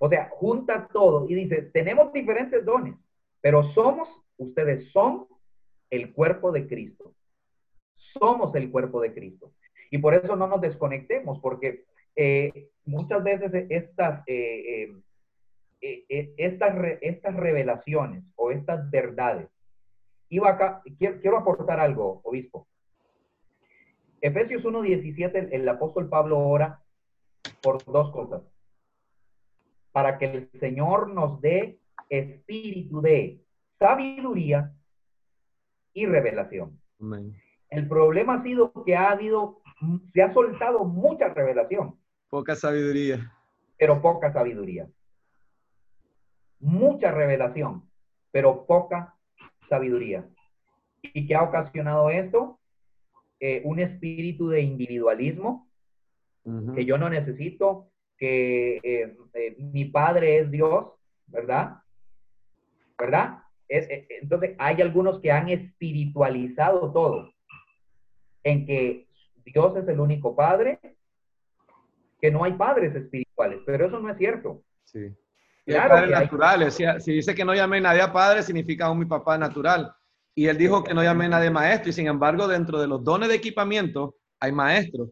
O 0.00 0.08
sea, 0.08 0.28
junta 0.32 0.88
todo 0.92 1.28
y 1.28 1.34
dice, 1.34 1.62
tenemos 1.72 2.12
diferentes 2.12 2.64
dones, 2.64 2.96
pero 3.40 3.62
somos, 3.72 4.08
ustedes 4.36 4.90
son 4.90 5.26
el 5.90 6.12
cuerpo 6.12 6.50
de 6.50 6.66
Cristo. 6.66 7.14
Somos 8.18 8.54
el 8.56 8.70
cuerpo 8.70 9.00
de 9.00 9.14
Cristo. 9.14 9.52
Y 9.90 9.98
por 9.98 10.14
eso 10.14 10.34
no 10.34 10.48
nos 10.48 10.60
desconectemos, 10.60 11.38
porque 11.38 11.84
eh, 12.16 12.70
muchas 12.84 13.22
veces 13.22 13.66
estas, 13.70 14.22
eh, 14.26 14.92
eh, 15.80 16.34
estas, 16.36 16.74
estas 17.00 17.34
revelaciones 17.36 18.24
o 18.36 18.50
estas 18.50 18.90
verdades, 18.90 19.48
iba 20.28 20.50
acá, 20.50 20.82
quiero, 20.98 21.20
quiero 21.20 21.38
aportar 21.38 21.80
algo, 21.80 22.20
obispo. 22.24 22.66
Efesios 24.20 24.64
1.17, 24.64 25.50
el 25.52 25.68
apóstol 25.68 26.08
Pablo 26.08 26.38
ora 26.38 26.80
por 27.62 27.84
dos 27.84 28.10
cosas. 28.10 28.42
Para 29.92 30.18
que 30.18 30.24
el 30.24 30.50
Señor 30.60 31.10
nos 31.10 31.40
dé 31.40 31.78
espíritu 32.08 33.00
de 33.00 33.40
sabiduría 33.78 34.72
y 35.92 36.06
revelación. 36.06 36.80
El 37.70 37.88
problema 37.88 38.34
ha 38.34 38.42
sido 38.42 38.72
que 38.84 38.96
ha 38.96 39.10
habido, 39.10 39.60
se 40.12 40.22
ha 40.22 40.32
soltado 40.32 40.84
mucha 40.84 41.28
revelación. 41.28 41.98
Poca 42.34 42.56
sabiduría. 42.56 43.32
Pero 43.78 44.02
poca 44.02 44.32
sabiduría. 44.32 44.88
Mucha 46.58 47.12
revelación, 47.12 47.88
pero 48.32 48.66
poca 48.66 49.14
sabiduría. 49.68 50.28
¿Y 51.00 51.28
qué 51.28 51.36
ha 51.36 51.44
ocasionado 51.44 52.10
esto? 52.10 52.58
Eh, 53.38 53.62
un 53.64 53.78
espíritu 53.78 54.48
de 54.48 54.62
individualismo, 54.62 55.68
que 56.74 56.84
yo 56.84 56.98
no 56.98 57.08
necesito, 57.08 57.92
que 58.18 58.78
eh, 58.82 59.16
eh, 59.34 59.54
mi 59.56 59.84
padre 59.84 60.40
es 60.40 60.50
Dios, 60.50 60.86
¿verdad? 61.28 61.76
¿Verdad? 62.98 63.44
entonces, 63.68 64.56
hay 64.58 64.82
algunos 64.82 65.20
que 65.20 65.30
han 65.30 65.50
espiritualizado 65.50 66.92
todo, 66.92 67.32
en 68.42 68.66
que 68.66 69.06
Dios 69.44 69.76
es 69.76 69.86
el 69.86 70.00
único 70.00 70.34
padre, 70.34 70.80
que 72.24 72.30
no 72.30 72.42
hay 72.42 72.54
padres 72.54 72.96
espirituales, 72.96 73.60
pero 73.66 73.84
eso 73.84 74.00
no 74.00 74.08
es 74.08 74.16
cierto. 74.16 74.62
Sí. 74.82 75.14
Claro 75.66 75.90
padres 75.90 76.10
naturales. 76.10 76.80
Si, 77.00 77.12
dice 77.12 77.34
que 77.34 77.44
no 77.44 77.54
llame 77.54 77.82
nadie 77.82 78.00
a 78.00 78.10
padre, 78.10 78.42
significa 78.42 78.90
un 78.90 79.00
mi 79.00 79.04
papá 79.04 79.36
natural. 79.36 79.94
Y 80.34 80.46
él 80.46 80.56
dijo 80.56 80.82
que 80.82 80.94
no 80.94 81.02
llame 81.02 81.28
nadie 81.28 81.50
maestro, 81.50 81.90
y 81.90 81.92
sin 81.92 82.06
embargo, 82.06 82.48
dentro 82.48 82.80
de 82.80 82.86
los 82.86 83.04
dones 83.04 83.28
de 83.28 83.34
equipamiento 83.34 84.16
hay 84.40 84.52
maestros. 84.52 85.10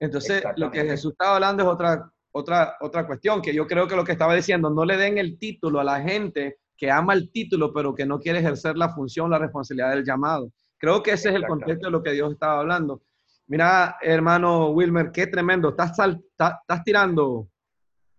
Entonces, 0.00 0.42
lo 0.56 0.70
que 0.70 0.86
Jesús 0.86 1.12
estaba 1.12 1.34
hablando 1.34 1.64
es 1.64 1.68
otra, 1.68 2.10
otra, 2.32 2.78
otra 2.80 3.06
cuestión, 3.06 3.42
que 3.42 3.52
yo 3.52 3.66
creo 3.66 3.86
que 3.86 3.96
lo 3.96 4.04
que 4.04 4.12
estaba 4.12 4.34
diciendo, 4.34 4.70
no 4.70 4.86
le 4.86 4.96
den 4.96 5.18
el 5.18 5.38
título 5.38 5.80
a 5.80 5.84
la 5.84 6.00
gente 6.00 6.60
que 6.78 6.90
ama 6.90 7.12
el 7.12 7.30
título, 7.30 7.74
pero 7.74 7.94
que 7.94 8.06
no 8.06 8.18
quiere 8.18 8.38
ejercer 8.38 8.78
la 8.78 8.88
función, 8.88 9.30
la 9.30 9.38
responsabilidad 9.38 9.90
del 9.90 10.06
llamado. 10.06 10.50
Creo 10.78 11.02
que 11.02 11.10
ese 11.10 11.28
es 11.28 11.34
el 11.34 11.46
contexto 11.46 11.88
de 11.88 11.92
lo 11.92 12.02
que 12.02 12.12
Dios 12.12 12.32
estaba 12.32 12.60
hablando. 12.60 13.02
Mira, 13.46 13.98
hermano 14.00 14.70
Wilmer, 14.70 15.12
qué 15.12 15.26
tremendo. 15.26 15.70
Estás, 15.70 15.92
estás 15.98 16.84
tirando, 16.84 17.48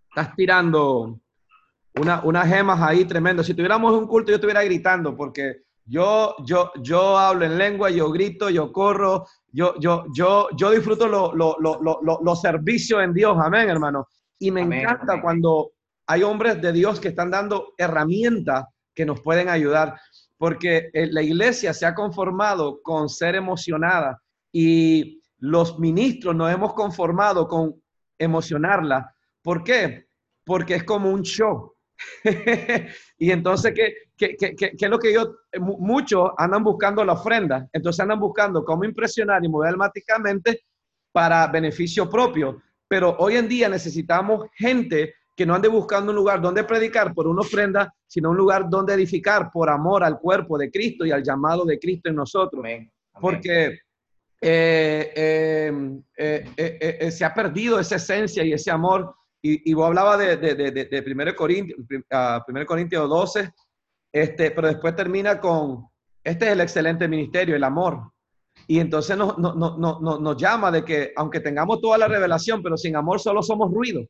estás 0.08 0.34
tirando 0.36 1.20
una, 1.96 2.20
unas 2.22 2.46
gemas 2.46 2.80
ahí 2.80 3.04
tremendo. 3.04 3.42
Si 3.42 3.54
tuviéramos 3.54 3.92
un 3.92 4.06
culto, 4.06 4.30
yo 4.30 4.36
estuviera 4.36 4.62
gritando, 4.62 5.16
porque 5.16 5.62
yo, 5.84 6.36
yo, 6.44 6.70
yo 6.80 7.18
hablo 7.18 7.44
en 7.44 7.58
lengua, 7.58 7.90
yo 7.90 8.10
grito, 8.10 8.50
yo 8.50 8.72
corro, 8.72 9.26
yo, 9.50 9.74
yo, 9.80 10.04
yo, 10.14 10.48
yo 10.56 10.70
disfruto 10.70 11.08
los 11.08 11.34
lo, 11.34 11.56
lo, 11.58 12.36
servicios 12.36 13.02
en 13.02 13.12
Dios. 13.12 13.36
Amén, 13.40 13.68
hermano. 13.68 14.08
Y 14.38 14.50
me 14.50 14.60
encanta 14.60 15.20
cuando 15.20 15.72
hay 16.06 16.22
hombres 16.22 16.60
de 16.60 16.72
Dios 16.72 17.00
que 17.00 17.08
están 17.08 17.30
dando 17.30 17.74
herramientas 17.76 18.66
que 18.94 19.04
nos 19.04 19.20
pueden 19.20 19.48
ayudar, 19.48 19.98
porque 20.38 20.90
eh, 20.92 21.08
la 21.10 21.22
iglesia 21.22 21.74
se 21.74 21.84
ha 21.84 21.94
conformado 21.94 22.80
con 22.82 23.08
ser 23.08 23.34
emocionada 23.34 24.20
y 24.58 25.20
los 25.40 25.78
ministros 25.78 26.34
nos 26.34 26.50
hemos 26.50 26.72
conformado 26.72 27.46
con 27.46 27.74
emocionarla. 28.18 29.14
¿Por 29.42 29.62
qué? 29.62 30.06
Porque 30.46 30.76
es 30.76 30.84
como 30.84 31.10
un 31.10 31.20
show. 31.20 31.74
y 33.18 33.30
entonces, 33.30 33.74
¿qué, 33.74 33.94
qué, 34.16 34.34
qué, 34.34 34.56
qué, 34.56 34.72
es 34.78 34.90
lo 34.90 34.98
que 34.98 35.12
yo, 35.12 35.36
muchos 35.60 36.30
andan 36.38 36.64
buscando 36.64 37.04
la 37.04 37.12
ofrenda, 37.12 37.68
entonces 37.70 38.00
andan 38.00 38.18
buscando 38.18 38.64
cómo 38.64 38.84
impresionar 38.84 39.44
y 39.44 39.48
mover 39.50 39.74
para 41.12 41.46
beneficio 41.48 42.08
propio. 42.08 42.62
Pero 42.88 43.14
hoy 43.18 43.36
en 43.36 43.48
día 43.48 43.68
necesitamos 43.68 44.48
gente 44.54 45.16
que 45.36 45.44
no 45.44 45.54
ande 45.54 45.68
buscando 45.68 46.12
un 46.12 46.16
lugar 46.16 46.40
donde 46.40 46.64
predicar 46.64 47.12
por 47.12 47.26
una 47.26 47.42
ofrenda, 47.42 47.94
sino 48.06 48.30
un 48.30 48.38
lugar 48.38 48.70
donde 48.70 48.94
edificar 48.94 49.50
por 49.52 49.68
amor 49.68 50.02
al 50.02 50.18
cuerpo 50.18 50.56
de 50.56 50.70
Cristo 50.70 51.04
y 51.04 51.10
al 51.10 51.22
llamado 51.22 51.66
de 51.66 51.78
Cristo 51.78 52.08
en 52.08 52.16
nosotros. 52.16 52.64
Porque 53.20 53.80
eh, 54.48 56.02
eh, 56.16 56.98
eh, 57.00 57.10
se 57.10 57.24
ha 57.24 57.34
perdido 57.34 57.78
esa 57.80 57.96
esencia 57.96 58.44
y 58.44 58.52
ese 58.52 58.70
amor. 58.70 59.14
Y, 59.42 59.72
vos 59.74 59.86
hablaba 59.86 60.16
de, 60.16 60.36
de, 60.36 60.54
de, 60.56 60.72
de 60.72 61.04
1 61.06 61.36
Corintios, 61.36 61.78
Corintios 62.66 63.08
12, 63.08 63.52
este, 64.12 64.50
pero 64.50 64.66
después 64.66 64.96
termina 64.96 65.40
con, 65.40 65.86
este 66.24 66.46
es 66.46 66.52
el 66.52 66.60
excelente 66.60 67.06
ministerio, 67.06 67.54
el 67.54 67.62
amor. 67.62 68.10
Y 68.66 68.80
entonces 68.80 69.16
nos, 69.16 69.38
nos, 69.38 69.54
nos, 69.56 70.00
nos 70.00 70.36
llama 70.36 70.72
de 70.72 70.84
que 70.84 71.12
aunque 71.14 71.38
tengamos 71.38 71.80
toda 71.80 71.96
la 71.96 72.08
revelación, 72.08 72.60
pero 72.60 72.76
sin 72.76 72.96
amor 72.96 73.20
solo 73.20 73.40
somos 73.40 73.72
ruido. 73.72 74.02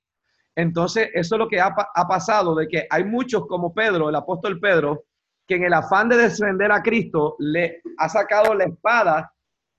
Entonces, 0.56 1.10
eso 1.12 1.34
es 1.34 1.38
lo 1.38 1.48
que 1.48 1.60
ha, 1.60 1.74
pasado, 2.08 2.54
de 2.54 2.66
que 2.66 2.86
hay 2.88 3.04
muchos 3.04 3.46
como 3.46 3.74
Pedro, 3.74 4.08
el 4.08 4.14
apóstol 4.14 4.58
Pedro, 4.58 5.04
que 5.46 5.56
en 5.56 5.64
el 5.64 5.74
afán 5.74 6.08
de 6.08 6.16
defender 6.16 6.72
a 6.72 6.82
Cristo 6.82 7.36
le 7.38 7.82
ha 7.98 8.08
sacado 8.08 8.54
la 8.54 8.64
espada, 8.64 9.30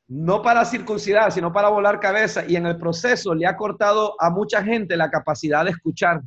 no 0.07 0.41
para 0.41 0.63
circuncidar, 0.63 1.31
sino 1.31 1.51
para 1.51 1.69
volar 1.69 1.99
cabeza, 1.99 2.43
y 2.47 2.55
en 2.55 2.65
el 2.65 2.77
proceso 2.77 3.35
le 3.35 3.45
ha 3.45 3.57
cortado 3.57 4.15
a 4.19 4.29
mucha 4.29 4.63
gente 4.63 4.95
la 4.95 5.09
capacidad 5.09 5.65
de 5.65 5.71
escuchar. 5.71 6.21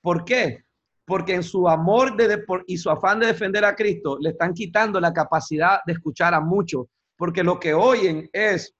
¿Por 0.00 0.24
qué? 0.24 0.64
Porque 1.04 1.34
en 1.34 1.42
su 1.42 1.68
amor 1.68 2.16
de, 2.16 2.44
y 2.66 2.78
su 2.78 2.90
afán 2.90 3.20
de 3.20 3.26
defender 3.26 3.64
a 3.64 3.76
Cristo 3.76 4.16
le 4.20 4.30
están 4.30 4.54
quitando 4.54 4.98
la 5.00 5.12
capacidad 5.12 5.80
de 5.86 5.92
escuchar 5.92 6.32
a 6.34 6.40
muchos, 6.40 6.86
porque 7.16 7.42
lo 7.42 7.60
que 7.60 7.74
oyen 7.74 8.28
es, 8.32 8.74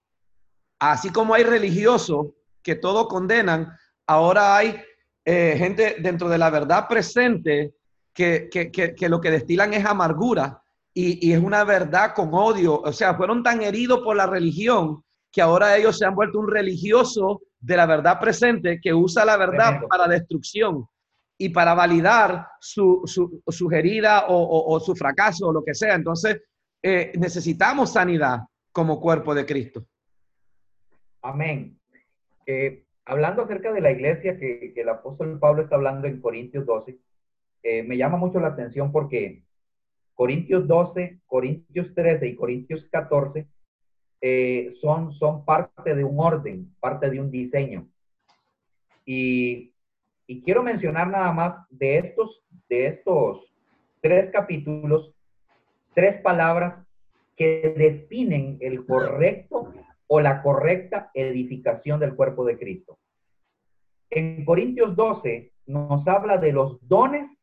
así 0.78 1.10
como 1.10 1.34
hay 1.34 1.44
religiosos 1.44 2.28
que 2.62 2.76
todo 2.76 3.08
condenan, 3.08 3.72
ahora 4.06 4.56
hay 4.56 4.80
eh, 5.24 5.54
gente 5.58 5.96
dentro 6.00 6.28
de 6.28 6.38
la 6.38 6.50
verdad 6.50 6.88
presente 6.88 7.74
que, 8.12 8.48
lo 9.08 9.20
que 9.20 9.30
destilan 9.30 9.74
es 9.74 9.84
amargura 9.84 10.62
y, 10.98 11.30
es 11.30 11.42
una 11.42 11.62
verdad 11.64 12.14
con 12.14 12.32
odio. 12.32 12.80
O 12.80 12.92
sea, 12.92 13.14
fueron 13.14 13.42
tan 13.42 13.60
heridos 13.60 14.00
por 14.00 14.16
la 14.16 14.26
religión 14.26 15.04
que 15.30 15.42
ahora 15.42 15.76
ellos 15.76 15.98
se 15.98 16.06
han 16.06 16.14
vuelto 16.14 16.40
un 16.40 16.50
religioso 16.50 17.42
de 17.60 17.76
la 17.76 17.84
verdad 17.84 18.18
presente 18.18 18.80
que 18.80 18.94
usa 18.94 19.26
la 19.26 19.36
verdad 19.36 19.82
para 19.90 20.08
destrucción 20.08 20.86
y 21.36 21.50
para 21.50 21.74
validar 21.74 22.46
su, 22.58 23.02
su, 23.04 23.70
herida 23.70 24.24
o, 24.28 24.80
su 24.80 24.96
fracaso 24.96 25.48
o 25.48 25.52
lo 25.52 25.62
que 25.62 25.74
sea. 25.74 25.94
Entonces, 25.94 26.40
eh, 26.82 27.12
necesitamos 27.18 27.92
sanidad 27.92 28.40
como 28.72 28.98
cuerpo 28.98 29.34
de 29.34 29.44
Cristo. 29.44 29.84
Amén. 31.20 31.78
Eh, 32.46 32.84
hablando 33.04 33.42
acerca 33.42 33.70
de 33.70 33.82
la 33.82 33.90
iglesia 33.90 34.38
que, 34.38 34.72
el 34.74 34.88
apóstol 34.88 35.38
Pablo 35.38 35.62
está 35.62 35.76
hablando 35.76 36.06
en 36.06 36.22
Corintios 36.22 36.64
12, 36.64 36.96
eh, 37.64 37.82
me 37.82 37.98
llama 37.98 38.16
mucho 38.16 38.40
la 38.40 38.48
atención 38.48 38.90
porque 38.92 39.45
Corintios 40.16 40.66
12, 40.66 41.20
Corintios 41.26 41.94
13 41.94 42.26
y 42.26 42.34
Corintios 42.34 42.82
14 42.90 43.46
eh, 44.22 44.74
son, 44.80 45.12
son 45.12 45.44
parte 45.44 45.94
de 45.94 46.02
un 46.02 46.18
orden, 46.18 46.74
parte 46.80 47.10
de 47.10 47.20
un 47.20 47.30
diseño. 47.30 47.86
Y, 49.04 49.74
y, 50.26 50.42
quiero 50.42 50.62
mencionar 50.62 51.08
nada 51.08 51.30
más 51.32 51.66
de 51.68 51.98
estos, 51.98 52.42
de 52.68 52.86
estos 52.86 53.52
tres 54.00 54.32
capítulos, 54.32 55.12
tres 55.94 56.20
palabras 56.22 56.86
que 57.36 57.74
definen 57.76 58.56
el 58.60 58.86
correcto 58.86 59.74
o 60.06 60.20
la 60.20 60.42
correcta 60.42 61.10
edificación 61.12 62.00
del 62.00 62.16
cuerpo 62.16 62.46
de 62.46 62.58
Cristo. 62.58 62.98
En 64.08 64.46
Corintios 64.46 64.96
12 64.96 65.52
nos 65.66 66.08
habla 66.08 66.38
de 66.38 66.52
los 66.52 66.78
dones 66.88 67.35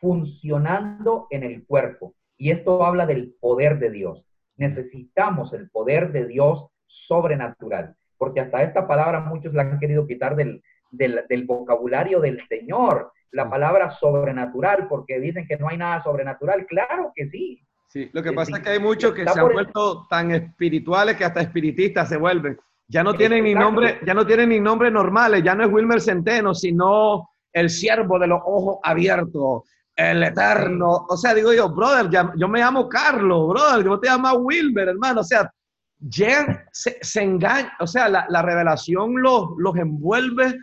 funcionando 0.00 1.26
en 1.30 1.44
el 1.44 1.64
cuerpo. 1.64 2.14
Y 2.36 2.50
esto 2.50 2.84
habla 2.84 3.06
del 3.06 3.34
poder 3.40 3.78
de 3.78 3.90
Dios. 3.90 4.24
Necesitamos 4.56 5.52
el 5.52 5.70
poder 5.70 6.12
de 6.12 6.26
Dios 6.26 6.66
sobrenatural. 6.86 7.94
Porque 8.16 8.40
hasta 8.40 8.62
esta 8.62 8.86
palabra 8.86 9.20
muchos 9.20 9.54
la 9.54 9.62
han 9.62 9.78
querido 9.78 10.06
quitar 10.06 10.36
del, 10.36 10.62
del, 10.90 11.20
del 11.28 11.44
vocabulario 11.44 12.20
del 12.20 12.46
Señor, 12.48 13.12
la 13.30 13.48
palabra 13.48 13.90
sobrenatural, 13.92 14.88
porque 14.88 15.20
dicen 15.20 15.46
que 15.46 15.56
no 15.56 15.68
hay 15.68 15.76
nada 15.76 16.02
sobrenatural. 16.02 16.66
Claro 16.66 17.12
que 17.14 17.28
sí. 17.28 17.62
Sí, 17.88 18.08
lo 18.12 18.22
que 18.22 18.32
pasa 18.32 18.56
es 18.56 18.62
que 18.62 18.70
hay 18.70 18.78
muchos 18.78 19.12
que 19.12 19.26
se 19.26 19.40
han 19.40 19.52
vuelto 19.52 20.06
tan 20.08 20.30
espirituales 20.30 21.16
que 21.16 21.24
hasta 21.24 21.40
espiritistas 21.40 22.08
se 22.08 22.16
vuelven. 22.16 22.56
Ya 22.86 23.02
no 23.02 23.14
tienen 23.14 23.44
ni 23.44 23.54
nombre, 23.54 23.98
ya 24.04 24.14
no 24.14 24.26
tienen 24.26 24.48
ni 24.48 24.60
nombres 24.60 24.92
normales, 24.92 25.42
ya 25.42 25.54
no 25.54 25.64
es 25.64 25.72
Wilmer 25.72 26.00
Centeno, 26.00 26.54
sino 26.54 27.30
el 27.52 27.68
siervo 27.68 28.18
de 28.18 28.28
los 28.28 28.40
ojos 28.44 28.78
abiertos, 28.82 29.62
el 30.00 30.22
eterno. 30.22 31.06
O 31.08 31.16
sea, 31.16 31.34
digo 31.34 31.52
yo, 31.52 31.68
brother, 31.68 32.08
yo 32.36 32.48
me 32.48 32.60
llamo 32.60 32.88
Carlos, 32.88 33.48
brother, 33.48 33.84
yo 33.84 34.00
te 34.00 34.08
llamo 34.08 34.32
Wilmer, 34.32 34.88
hermano. 34.88 35.20
O 35.20 35.24
sea, 35.24 35.50
ya 35.98 36.66
se, 36.72 36.98
se 37.00 37.22
engaña, 37.22 37.72
o 37.80 37.86
sea, 37.86 38.08
la, 38.08 38.26
la 38.28 38.42
revelación 38.42 39.20
los, 39.20 39.50
los 39.58 39.76
envuelve 39.76 40.58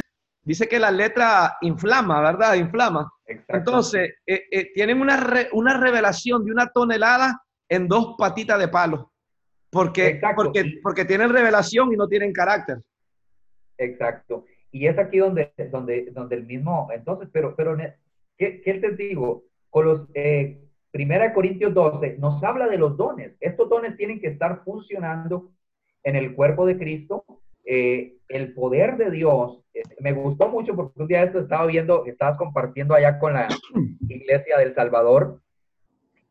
dice 0.47 0.67
que 0.67 0.79
la 0.79 0.91
letra 0.91 1.57
inflama, 1.59 2.21
¿verdad? 2.21 2.55
Inflama. 2.55 3.11
Entonces, 3.25 4.13
eh, 4.25 4.45
eh, 4.49 4.71
tienen 4.73 5.01
una, 5.01 5.21
una 5.51 5.77
revelación 5.77 6.45
de 6.45 6.53
una 6.53 6.67
tonelada 6.67 7.41
en 7.67 7.89
dos 7.89 8.15
patitas 8.17 8.57
de 8.57 8.69
palo. 8.69 9.11
Porque, 9.69 10.21
porque, 10.33 10.79
porque 10.81 11.03
tienen 11.03 11.33
revelación 11.33 11.91
y 11.91 11.97
no 11.97 12.07
tienen 12.07 12.31
carácter. 12.31 12.77
Exacto. 13.77 14.45
Y 14.71 14.87
es 14.87 14.97
aquí 14.97 15.17
donde, 15.17 15.53
donde, 15.69 16.11
donde 16.11 16.37
el 16.37 16.45
mismo, 16.45 16.87
entonces, 16.93 17.27
pero, 17.31 17.53
pero, 17.53 17.75
¿qué, 18.37 18.61
qué 18.61 18.75
te 18.75 18.91
digo? 18.91 19.43
Con 19.69 19.85
los, 19.85 20.09
eh, 20.13 20.59
Primera 20.91 21.33
Corintios 21.33 21.73
12 21.73 22.17
nos 22.17 22.41
habla 22.43 22.67
de 22.67 22.77
los 22.77 22.97
dones. 22.97 23.35
Estos 23.39 23.69
dones 23.69 23.97
tienen 23.97 24.19
que 24.19 24.27
estar 24.27 24.63
funcionando 24.63 25.51
en 26.03 26.15
el 26.15 26.33
cuerpo 26.33 26.65
de 26.65 26.77
Cristo 26.77 27.25
eh, 27.69 28.15
el 28.29 28.53
poder 28.53 28.95
de 28.95 29.11
Dios, 29.11 29.61
eh, 29.73 29.83
me 29.99 30.13
gustó 30.13 30.47
mucho 30.47 30.73
porque 30.73 31.01
un 31.01 31.07
día 31.07 31.23
esto 31.23 31.41
estaba 31.41 31.65
viendo, 31.65 32.05
estabas 32.05 32.37
compartiendo 32.37 32.93
allá 32.93 33.19
con 33.19 33.33
la 33.33 33.49
iglesia 34.07 34.57
del 34.57 34.73
Salvador 34.73 35.41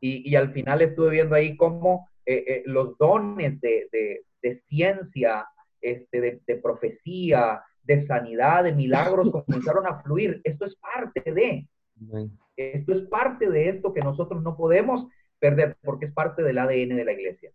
y, 0.00 0.34
al 0.34 0.52
final 0.52 0.80
estuve 0.80 1.10
viendo 1.10 1.34
ahí 1.34 1.56
cómo 1.58 2.08
eh, 2.24 2.62
los 2.64 2.96
dones 2.96 3.60
de, 3.60 4.24
ciencia, 4.68 5.46
este, 5.82 6.20
de, 6.46 6.56
profecía, 6.56 7.62
de 7.82 8.06
sanidad, 8.06 8.64
de 8.64 8.72
milagros 8.72 9.30
comenzaron 9.46 9.86
a 9.86 10.02
fluir. 10.02 10.40
Esto 10.42 10.64
es 10.64 10.74
parte 10.76 11.32
de, 11.32 11.68
esto 12.56 12.92
es 12.92 13.02
parte 13.08 13.50
de 13.50 13.68
esto 13.68 13.92
que 13.92 14.00
nosotros 14.00 14.42
no 14.42 14.56
podemos 14.56 15.06
perder 15.38 15.76
porque 15.82 16.06
es 16.06 16.12
parte 16.12 16.42
del 16.42 16.58
ADN 16.58 16.96
de 16.96 17.04
la 17.04 17.12
iglesia. 17.12 17.50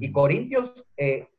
Y 0.00 0.12
Corintios, 0.12 0.72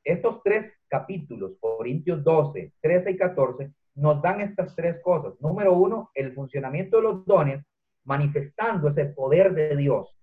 estos 0.04 0.41
tres 0.43 0.72
capítulos, 0.88 1.54
Corintios 1.60 2.24
12, 2.24 2.74
13 2.82 3.12
y 3.12 3.18
14, 3.18 3.72
nos 3.96 4.22
dan 4.22 4.41
estas 4.41 4.76
tres 4.76 5.02
cosas. 5.02 5.34
Número 5.39 5.74
uno, 5.74 6.12
el 6.14 6.34
funcionamiento 6.34 6.98
de 6.98 7.04
los 7.04 7.26
dones, 7.26 7.66
manifestando 8.04 8.89
ese 8.89 9.06
poder 9.06 9.54
de 9.54 9.76
Dios. 9.76 10.16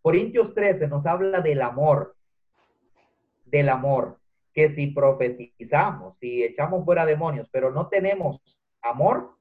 Corintios 0.00 0.54
13 0.54 0.88
nos 0.88 1.04
habla 1.04 1.40
del 1.40 1.60
amor, 1.60 2.14
del 3.44 3.68
amor, 3.68 4.18
que 4.54 4.74
si 4.74 4.86
profetizamos, 4.86 6.16
si 6.18 6.44
echamos 6.44 6.84
fuera 6.84 7.04
demonios, 7.04 7.48
pero 7.50 7.70
no 7.72 7.88
tenemos 7.88 8.40
amor, 8.80 9.35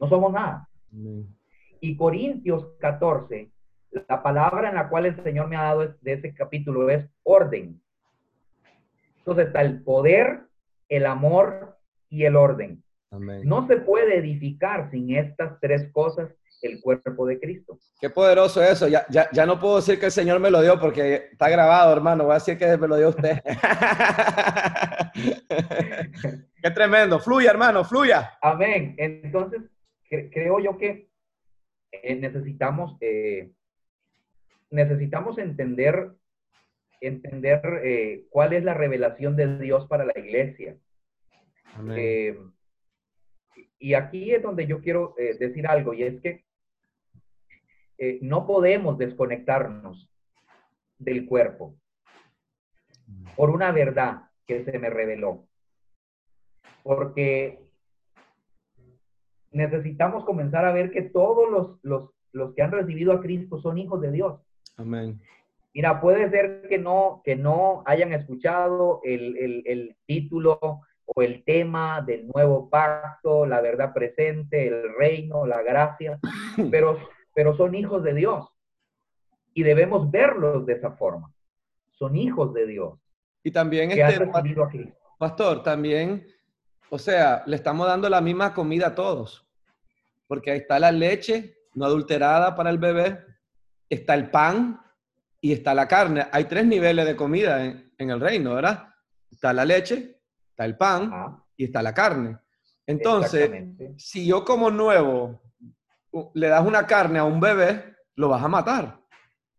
no 0.00 0.08
somos 0.08 0.32
nada. 0.32 0.68
Y 1.80 1.96
Corintios 1.96 2.66
14, 2.80 3.50
la 4.08 4.22
palabra 4.22 4.68
en 4.68 4.76
la 4.76 4.88
cual 4.88 5.06
el 5.06 5.22
Señor 5.22 5.48
me 5.48 5.56
ha 5.56 5.62
dado 5.62 5.94
de 6.00 6.12
ese 6.12 6.34
capítulo 6.34 6.88
es 6.90 7.06
orden. 7.22 7.80
Entonces 9.18 9.48
está 9.48 9.62
el 9.62 9.82
poder, 9.82 10.42
el 10.88 11.06
amor 11.06 11.76
y 12.08 12.24
el 12.24 12.36
orden. 12.36 12.82
No 13.10 13.66
se 13.66 13.76
puede 13.76 14.18
edificar 14.18 14.90
sin 14.90 15.16
estas 15.16 15.58
tres 15.60 15.90
cosas 15.92 16.30
el 16.62 16.80
cuerpo 16.80 17.26
de 17.26 17.38
Cristo. 17.38 17.78
Qué 18.00 18.10
poderoso 18.10 18.62
eso. 18.62 18.88
Ya, 18.88 19.06
ya, 19.08 19.28
ya, 19.32 19.46
no 19.46 19.58
puedo 19.58 19.76
decir 19.76 19.98
que 19.98 20.06
el 20.06 20.12
Señor 20.12 20.40
me 20.40 20.50
lo 20.50 20.60
dio 20.60 20.78
porque 20.78 21.28
está 21.32 21.48
grabado, 21.48 21.92
hermano. 21.92 22.24
Voy 22.24 22.32
a 22.32 22.34
decir 22.34 22.58
que 22.58 22.76
me 22.76 22.88
lo 22.88 22.96
dio 22.96 23.10
usted. 23.10 23.40
Qué 26.62 26.70
tremendo. 26.70 27.18
Fluya, 27.18 27.50
hermano, 27.50 27.84
fluya. 27.84 28.38
Amén. 28.42 28.94
Entonces, 28.98 29.62
creo 30.08 30.60
yo 30.60 30.78
que 30.78 31.08
eh, 32.02 32.16
necesitamos, 32.16 32.96
eh, 33.00 33.52
necesitamos 34.70 35.38
entender 35.38 36.12
entender 37.02 37.60
eh, 37.84 38.24
cuál 38.30 38.54
es 38.54 38.64
la 38.64 38.72
revelación 38.72 39.36
de 39.36 39.58
Dios 39.58 39.86
para 39.86 40.06
la 40.06 40.18
iglesia. 40.18 40.78
Y 43.78 43.92
aquí 43.92 44.32
es 44.32 44.42
donde 44.42 44.66
yo 44.66 44.80
quiero 44.80 45.14
decir 45.38 45.66
algo, 45.66 45.92
y 45.92 46.04
es 46.04 46.20
que 46.22 46.44
no 48.22 48.46
podemos 48.46 48.96
desconectarnos 48.96 50.10
del 50.98 51.26
cuerpo 51.26 51.76
por 53.36 53.50
una 53.50 53.72
verdad 53.72 54.30
que 54.46 54.64
se 54.64 54.78
me 54.78 54.88
reveló. 54.88 55.46
Porque 56.82 57.65
necesitamos 59.56 60.24
comenzar 60.24 60.64
a 60.64 60.72
ver 60.72 60.90
que 60.90 61.02
todos 61.02 61.50
los, 61.50 61.78
los, 61.82 62.10
los 62.32 62.54
que 62.54 62.62
han 62.62 62.72
recibido 62.72 63.12
a 63.12 63.20
Cristo 63.20 63.60
son 63.60 63.78
hijos 63.78 64.00
de 64.00 64.12
Dios. 64.12 64.40
Amén. 64.76 65.20
Mira, 65.76 66.00
puede 66.00 66.30
ser 66.30 66.66
que 66.68 66.78
no, 66.78 67.20
que 67.22 67.36
no 67.36 67.82
hayan 67.84 68.12
escuchado 68.12 69.00
el, 69.04 69.94
título 70.06 70.58
o 71.04 71.22
el 71.22 71.44
tema 71.44 72.00
del 72.00 72.28
nuevo 72.28 72.70
pacto, 72.70 73.44
la 73.44 73.60
verdad 73.60 73.92
presente, 73.92 74.68
el 74.68 74.94
reino, 74.96 75.46
la 75.46 75.62
gracia, 75.62 76.18
pero, 76.70 76.98
pero 77.34 77.54
son 77.56 77.74
hijos 77.74 78.02
de 78.02 78.14
Dios 78.14 78.48
y 79.52 79.62
debemos 79.62 80.10
verlos 80.10 80.64
de 80.66 80.74
esa 80.74 80.92
forma. 80.92 81.30
Son 81.90 82.16
hijos 82.16 82.52
de 82.54 82.66
Dios. 82.66 82.98
Y 83.42 83.50
también 83.50 83.90
este, 83.90 84.26
pastor, 85.18 85.62
también, 85.62 86.26
o 86.90 86.98
sea, 86.98 87.42
le 87.46 87.56
estamos 87.56 87.86
dando 87.86 88.08
la 88.08 88.20
misma 88.20 88.54
comida 88.54 88.88
a 88.88 88.94
todos, 88.94 89.45
porque 90.26 90.50
ahí 90.50 90.58
está 90.58 90.78
la 90.78 90.92
leche 90.92 91.56
no 91.76 91.84
adulterada 91.84 92.56
para 92.56 92.70
el 92.70 92.78
bebé, 92.78 93.24
está 93.88 94.14
el 94.14 94.30
pan 94.30 94.80
y 95.40 95.52
está 95.52 95.74
la 95.74 95.86
carne. 95.86 96.26
Hay 96.32 96.44
tres 96.44 96.66
niveles 96.66 97.06
de 97.06 97.14
comida 97.14 97.64
en, 97.64 98.10
el 98.10 98.18
reino, 98.18 98.54
¿verdad? 98.54 98.88
Está 99.30 99.52
la 99.52 99.64
leche, 99.64 100.20
está 100.50 100.64
el 100.64 100.76
pan 100.76 101.38
y 101.56 101.64
está 101.64 101.82
la 101.82 101.92
carne. 101.92 102.38
Entonces, 102.86 103.50
si 103.98 104.26
yo 104.26 104.44
como 104.44 104.70
nuevo 104.70 105.42
le 106.34 106.48
das 106.48 106.66
una 106.66 106.86
carne 106.86 107.18
a 107.18 107.24
un 107.24 107.40
bebé, 107.40 107.94
lo 108.14 108.30
vas 108.30 108.42
a 108.42 108.48
matar. 108.48 108.98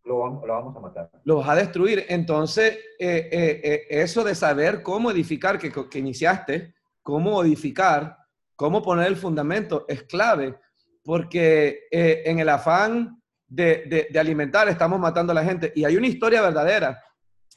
Lo 0.04 0.20
vamos, 0.20 0.76
a 0.76 0.80
matar. 0.80 1.12
Lo 1.26 1.38
vas 1.38 1.50
a 1.50 1.56
destruir. 1.56 2.06
Entonces, 2.08 2.80
eh, 2.98 3.30
eh, 3.32 3.62
eh, 3.64 3.86
eso 3.90 4.24
de 4.24 4.34
saber 4.34 4.82
cómo 4.82 5.12
edificar, 5.12 5.60
que, 5.60 5.70
que 5.70 6.00
iniciaste, 6.00 6.74
cómo 7.04 7.44
edificar, 7.44 8.18
cómo 8.58 8.82
poner 8.82 9.08
el 9.08 9.16
fundamento, 9.16 9.86
es 9.88 10.04
clave, 10.04 10.60
porque 11.04 11.84
en 11.92 12.40
el 12.40 12.50
afán 12.50 13.22
de, 13.48 14.10
alimentar, 14.20 14.68
estamos 14.68 15.00
matando 15.00 15.32
a 15.32 15.36
la 15.36 15.44
gente. 15.44 15.72
Y 15.76 15.86
hay 15.86 15.96
una 15.96 16.08
historia 16.08 16.42
verdadera 16.42 17.02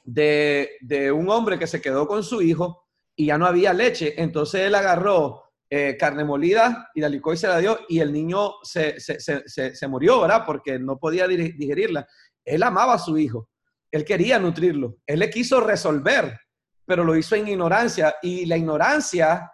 de, 0.05 1.13
un 1.13 1.29
hombre 1.29 1.59
que 1.59 1.67
se 1.67 1.81
quedó 1.81 2.07
con 2.07 2.23
su 2.23 2.41
hijo 2.43 2.87
y 3.17 3.27
ya 3.27 3.39
no 3.39 3.47
había 3.47 3.73
leche. 3.73 4.15
Entonces 4.17 4.63
él 4.63 4.75
agarró 4.75 5.43
eh, 5.69 5.97
carne 5.99 6.25
molida 6.25 6.91
y 6.95 7.01
la 7.01 7.09
licó 7.09 7.33
y 7.33 7.37
se 7.37 7.49
la 7.49 7.59
dio 7.59 7.81
y 7.89 8.01
el 8.01 8.13
niño 8.13 8.55
se, 8.63 8.99
se, 9.01 9.89
murió, 9.89 10.21
¿verdad? 10.21 10.45
Porque 10.47 10.79
no 10.79 10.99
podía 10.99 11.27
digerirla. 11.27 12.07
Él 12.45 12.63
amaba 12.63 12.95
a 12.95 12.99
su 12.99 13.19
hijo. 13.19 13.49
Él 13.91 14.05
quería 14.05 14.39
nutrirlo. 14.39 14.99
Él 15.07 15.19
le 15.19 15.31
quiso 15.31 15.61
resolver, 15.61 16.39
pero 16.87 17.05
lo 17.05 17.17
hizo 17.17 17.35
en 17.35 17.49
ignorancia 17.49 18.15
y 18.23 18.47
la 18.47 18.57
ignorancia 18.57 19.51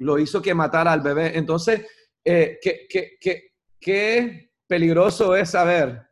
lo 0.00 0.18
hizo 0.18 0.42
que 0.42 0.54
matara 0.54 0.92
al 0.92 1.02
bebé. 1.02 1.36
Entonces, 1.36 1.86
eh, 2.24 2.58
¿qué, 3.80 4.50
peligroso 4.66 5.36
es 5.36 5.50
saber 5.50 6.02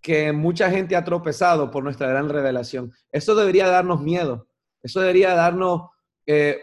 que 0.00 0.32
mucha 0.32 0.70
gente 0.70 0.94
ha 0.94 1.04
tropezado 1.04 1.70
por 1.70 1.82
nuestra 1.82 2.08
gran 2.08 2.28
revelación. 2.28 2.92
Eso 3.10 3.34
debería 3.34 3.66
darnos 3.66 4.00
miedo. 4.00 4.48
Eso 4.82 5.00
debería 5.00 5.34
darnos 5.34 5.90
eh, 6.24 6.60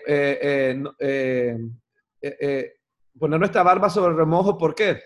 eh, 1.00 2.74
poner 3.20 3.40
nuestra 3.40 3.64
barba 3.64 3.90
sobre 3.90 4.12
el 4.12 4.18
remojo. 4.18 4.58
¿Por 4.58 4.74
qué? 4.74 5.02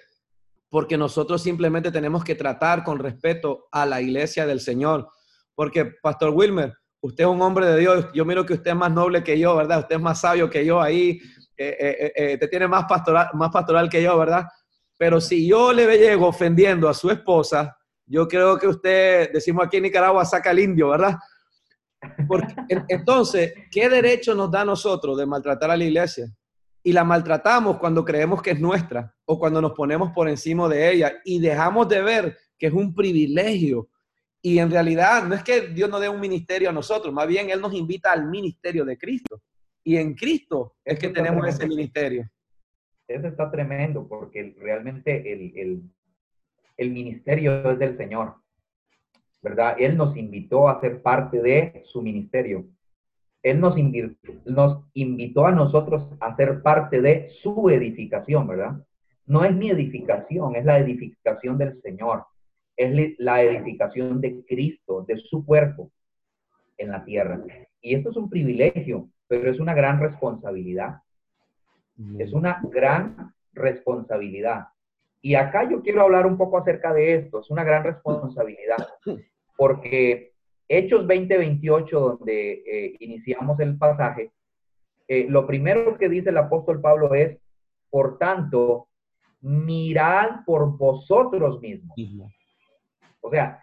Porque 0.70 0.98
nosotros 0.98 1.42
simplemente 1.42 1.92
tenemos 1.92 2.24
que 2.24 2.36
tratar 2.36 2.84
con 2.84 3.00
respeto 3.00 3.68
a 3.72 3.86
la 3.86 4.02
iglesia 4.02 4.46
del 4.46 4.60
Señor. 4.60 5.10
Porque, 5.56 5.86
Pastor 5.86 6.30
Wilmer, 6.30 6.74
usted 7.02 7.24
es 7.24 7.30
un 7.30 7.42
hombre 7.42 7.66
de 7.66 7.80
Dios. 7.80 8.06
Yo 8.14 8.26
miro 8.26 8.46
que 8.46 8.54
usted 8.54 8.72
es 8.72 8.78
más 8.78 8.92
noble 8.92 9.24
que 9.24 9.40
yo, 9.40 9.56
¿verdad? 9.56 9.80
Usted 9.80 9.96
es 9.96 10.02
más 10.02 10.22
sabio 10.22 10.50
que 10.50 10.66
yo 10.66 10.82
ahí. 10.82 11.20
Te 11.60 12.48
tiene 12.48 12.68
más 12.68 12.86
pastoral, 12.86 13.30
más 13.34 13.52
pastoral 13.52 13.90
que 13.90 14.02
yo, 14.02 14.18
¿verdad? 14.18 14.46
Pero 14.98 15.20
si 15.20 15.48
yo 15.48 15.74
le 15.74 15.98
llego 15.98 16.28
ofendiendo 16.28 16.88
a 16.88 16.94
su 16.94 17.10
esposa, 17.10 17.78
yo 18.06 18.28
creo 18.28 18.58
que 18.58 18.68
usted, 18.68 19.32
decimos 19.32 19.66
aquí 19.66 19.78
en 19.78 19.84
Nicaragua, 19.84 20.26
saca 20.26 20.52
el 20.52 20.60
indio, 20.60 20.90
¿verdad? 20.90 21.16
Porque, 22.28 22.56
entonces, 22.88 23.54
¿qué 23.72 23.90
derecho 23.90 24.34
nos 24.34 24.50
da 24.50 24.62
a 24.62 24.66
nosotros 24.66 25.18
de 25.18 25.26
maltratar 25.26 25.72
a 25.72 25.78
la 25.78 25.84
iglesia? 25.84 26.28
Y 26.82 26.94
la 26.94 27.04
maltratamos 27.04 27.78
cuando 27.78 28.04
creemos 28.04 28.42
que 28.42 28.52
es 28.52 28.60
nuestra 28.60 29.14
o 29.26 29.38
cuando 29.38 29.62
nos 29.62 29.74
ponemos 29.74 30.12
por 30.12 30.30
encima 30.30 30.68
de 30.68 30.92
ella 30.92 31.14
y 31.26 31.40
dejamos 31.40 31.88
de 31.88 32.02
ver 32.02 32.38
que 32.58 32.68
es 32.68 32.74
un 32.74 32.96
privilegio. 32.96 33.90
Y 34.42 34.60
en 34.60 34.72
realidad 34.72 35.24
no 35.26 35.36
es 35.36 35.44
que 35.44 35.68
Dios 35.68 35.90
nos 35.90 36.00
dé 36.00 36.10
un 36.10 36.20
ministerio 36.20 36.70
a 36.70 36.74
nosotros, 36.74 37.14
más 37.14 37.28
bien 37.28 37.50
Él 37.50 37.62
nos 37.62 37.74
invita 37.74 38.12
al 38.12 38.26
ministerio 38.26 38.86
de 38.86 38.98
Cristo. 38.98 39.42
Y 39.84 39.98
en 39.98 40.14
Cristo 40.14 40.76
es 40.84 41.00
que 41.00 41.10
tenemos 41.10 41.48
ese 41.48 41.68
ministerio. 41.68 42.30
Eso 43.08 43.28
está 43.28 43.50
tremendo 43.50 44.08
porque 44.08 44.56
realmente 44.60 45.32
el, 45.32 45.58
el, 45.58 45.82
el 46.78 46.92
ministerio 46.92 47.72
es 47.72 47.80
del 47.80 47.98
Señor. 47.98 48.36
¿verdad? 49.42 49.76
Él 49.80 49.96
nos 49.98 50.16
invitó 50.18 50.70
a 50.70 50.80
ser 50.82 51.02
parte 51.02 51.42
de 51.42 51.84
su 51.86 52.02
ministerio. 52.02 52.66
Él 53.42 53.60
nos, 53.60 53.76
nos 54.46 54.84
invitó 54.94 55.46
a 55.46 55.52
nosotros 55.52 56.10
a 56.20 56.36
ser 56.36 56.62
parte 56.62 57.02
de 57.02 57.30
su 57.42 57.70
edificación, 57.70 58.48
¿verdad? 58.48 58.86
No 59.26 59.46
es 59.46 59.56
mi 59.56 59.70
edificación, 59.70 60.56
es 60.56 60.66
la 60.66 60.80
edificación 60.80 61.58
del 61.58 61.82
Señor. 61.82 62.26
Es 62.76 63.16
la 63.18 63.42
edificación 63.44 64.22
de 64.22 64.44
Cristo, 64.46 65.04
de 65.08 65.18
su 65.18 65.46
cuerpo 65.46 65.92
en 66.78 66.92
la 66.92 67.04
tierra. 67.04 67.42
Y 67.82 67.96
esto 67.96 68.10
es 68.10 68.18
un 68.18 68.30
privilegio, 68.30 69.10
pero 69.30 69.50
es 69.50 69.62
una 69.62 69.74
gran 69.74 70.02
responsabilidad. 70.02 70.98
Es 72.18 72.34
una 72.34 72.62
gran 72.64 73.34
responsabilidad. 73.54 74.68
Y 75.22 75.36
acá 75.36 75.70
yo 75.70 75.82
quiero 75.82 76.02
hablar 76.02 76.26
un 76.26 76.38
poco 76.38 76.58
acerca 76.58 76.94
de 76.94 77.16
esto. 77.16 77.42
Es 77.42 77.50
una 77.50 77.64
gran 77.64 77.84
responsabilidad 77.84 78.88
porque 79.60 80.32
Hechos 80.70 81.06
20:28, 81.06 81.90
donde 81.92 82.64
eh, 82.66 82.96
iniciamos 83.00 83.60
el 83.60 83.78
pasaje, 83.78 84.32
eh, 85.10 85.26
lo 85.28 85.46
primero 85.46 85.98
que 85.98 86.08
dice 86.08 86.30
el 86.30 86.38
apóstol 86.38 86.80
Pablo 86.80 87.14
es, 87.14 87.38
por 87.90 88.18
tanto, 88.18 88.88
mirad 89.42 90.46
por 90.46 90.78
vosotros 90.78 91.60
mismos. 91.60 91.98
O 93.20 93.30
sea, 93.30 93.62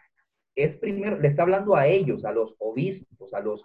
es 0.55 0.77
primero, 0.77 1.19
le 1.19 1.29
está 1.29 1.43
hablando 1.43 1.75
a 1.75 1.87
ellos, 1.87 2.25
a 2.27 2.33
los 2.33 2.55
obispos, 2.59 3.33
a 3.33 3.41
los, 3.41 3.63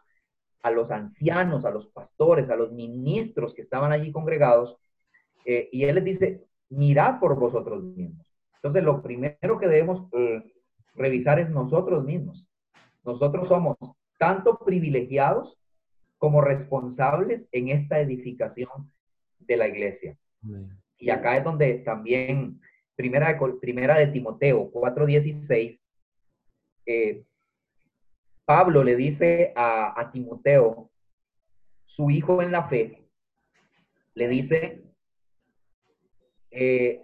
a 0.62 0.72
los 0.72 0.92
ancianos, 0.92 1.66
a 1.66 1.72
los 1.72 1.88
pastores, 1.88 2.50
a 2.50 2.56
los 2.56 2.72
ministros 2.72 3.54
que 3.54 3.64
estaban 3.64 3.92
allí 3.92 4.12
congregados, 4.12 4.78
eh, 5.46 5.70
y 5.72 5.84
él 5.86 5.96
les 5.96 6.04
dice, 6.04 6.44
mirad 6.70 7.20
por 7.20 7.38
vosotros 7.38 7.84
mismos. 7.84 8.26
Entonces, 8.56 8.84
lo 8.84 9.02
primero 9.02 9.60
que 9.60 9.68
debemos 9.68 10.08
revisar 10.94 11.40
es 11.40 11.50
nosotros 11.50 12.04
mismos. 12.04 12.46
Nosotros 13.04 13.48
somos 13.48 13.78
tanto 14.20 14.60
privilegiados 14.60 15.58
como 16.18 16.42
responsables 16.42 17.42
en 17.52 17.70
esta 17.70 18.00
edificación 18.00 18.92
de 19.40 19.58
la 19.58 19.68
iglesia. 19.68 20.16
Y 21.00 21.10
acá 21.10 21.38
es 21.38 21.44
donde 21.44 21.80
también, 21.80 22.62
primera 22.96 23.34
de, 23.34 23.54
primera 23.60 23.98
de 23.98 24.08
Timoteo 24.08 24.70
4:16, 24.72 25.80
eh, 26.86 27.24
Pablo 28.54 28.84
le 28.84 28.98
dice 28.98 29.54
a, 29.56 30.10
Timoteo, 30.12 30.90
su 31.86 32.10
hijo 32.10 32.42
en 32.42 32.52
la 32.52 32.68
fe, 32.68 33.08
le 34.14 34.28
dice, 34.28 34.84
eh, 36.50 37.02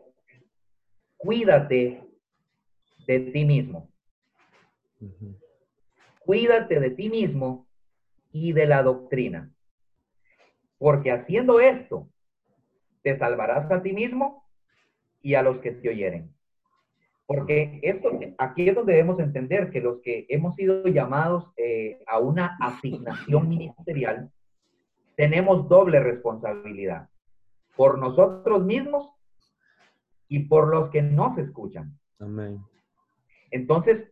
cuídate 1.15 2.03
de 3.07 3.19
ti 3.31 3.45
mismo. 3.45 3.89
Cuídate 6.19 6.81
de 6.81 6.89
ti 6.89 7.07
mismo 7.07 7.65
y 8.33 8.51
de 8.51 8.65
la 8.65 8.83
doctrina. 8.83 9.49
Porque 10.77 11.13
haciendo 11.13 11.61
esto, 11.61 12.09
te 13.03 13.17
salvarás 13.17 13.71
a 13.71 13.81
ti 13.81 13.93
mismo 13.93 14.43
y 15.21 15.35
a 15.35 15.43
los 15.43 15.59
que 15.59 15.71
te 15.71 15.87
oyeren. 15.87 16.29
Porque 17.28 17.80
esto, 17.84 18.09
aquí 18.38 18.69
es 18.69 18.75
donde 18.75 18.93
debemos 18.93 19.19
entender 19.19 19.69
que 19.69 19.82
los 19.82 20.01
que 20.01 20.25
hemos 20.30 20.55
sido 20.55 20.84
llamados 20.88 21.51
eh, 21.57 21.99
a 22.07 22.19
una 22.19 22.57
asignación 22.59 23.49
ministerial, 23.49 24.32
tenemos 25.15 25.67
doble 25.67 25.99
responsabilidad. 25.99 27.09
Por 27.75 27.99
nosotros 27.99 28.63
mismos 28.63 29.11
y 30.30 30.39
por 30.39 30.69
los 30.69 30.89
que 30.89 31.01
nos 31.01 31.38
escuchan. 31.38 31.99
Amén. 32.19 32.59
Entonces, 33.51 34.09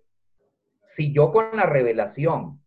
si 0.96 1.14
yo 1.14 1.32
con 1.32 1.46
la 1.54 1.64
revelación, 1.64 2.62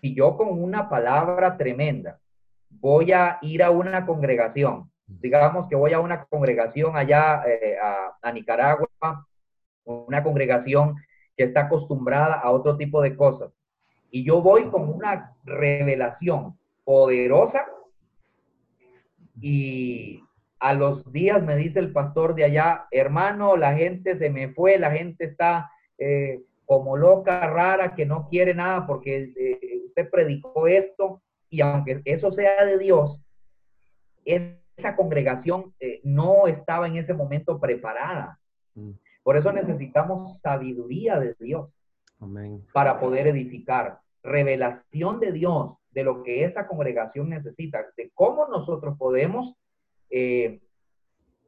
si 0.00 0.14
yo 0.14 0.36
con 0.36 0.62
una 0.62 0.88
palabra 0.88 1.56
tremenda 1.56 2.20
voy 2.70 3.12
a 3.12 3.38
ir 3.42 3.62
a 3.62 3.70
una 3.70 4.06
congregación, 4.06 4.90
digamos 5.06 5.68
que 5.68 5.76
voy 5.76 5.92
a 5.92 6.00
una 6.00 6.24
congregación 6.24 6.96
allá 6.96 7.42
eh, 7.46 7.76
a, 7.80 8.32
Nicaragua, 8.32 8.88
una 9.84 10.22
congregación 10.22 10.96
que 11.36 11.44
está 11.44 11.62
acostumbrada 11.62 12.34
a 12.34 12.50
otro 12.50 12.76
tipo 12.76 13.02
de 13.02 13.16
cosas, 13.16 13.50
y 14.10 14.24
yo 14.24 14.40
voy 14.40 14.70
con 14.70 14.88
una 14.88 15.32
revelación 15.44 16.56
poderosa 16.84 17.66
y 19.40 20.22
a 20.60 20.72
los 20.72 21.10
días 21.12 21.42
me 21.42 21.56
dice 21.56 21.80
el 21.80 21.92
pastor 21.92 22.34
de 22.34 22.44
allá, 22.44 22.86
hermano, 22.90 23.56
la 23.56 23.74
gente 23.74 24.16
se 24.16 24.30
me 24.30 24.50
fue, 24.50 24.78
la 24.78 24.92
gente 24.92 25.24
está 25.24 25.70
eh, 25.98 26.42
como 26.64 26.96
loca, 26.96 27.46
rara, 27.46 27.94
que 27.94 28.06
no 28.06 28.28
quiere 28.28 28.54
nada 28.54 28.86
porque 28.86 29.32
eh, 29.36 29.80
usted 29.86 30.08
predicó 30.10 30.66
esto 30.66 31.20
y 31.50 31.60
aunque 31.60 32.00
eso 32.04 32.32
sea 32.32 32.64
de 32.64 32.78
Dios, 32.78 33.20
esa 34.24 34.96
congregación 34.96 35.74
eh, 35.80 36.00
no 36.04 36.46
estaba 36.46 36.86
en 36.86 36.96
ese 36.96 37.14
momento 37.14 37.60
preparada. 37.60 38.38
Por 39.24 39.38
eso 39.38 39.52
necesitamos 39.52 40.38
sabiduría 40.42 41.18
de 41.18 41.34
Dios 41.40 41.70
para 42.72 43.00
poder 43.00 43.26
edificar, 43.26 43.98
revelación 44.22 45.18
de 45.18 45.32
Dios 45.32 45.72
de 45.92 46.04
lo 46.04 46.22
que 46.22 46.44
esa 46.44 46.66
congregación 46.66 47.30
necesita, 47.30 47.84
de 47.96 48.10
cómo 48.14 48.46
nosotros 48.48 48.96
podemos 48.98 49.56
eh, 50.10 50.60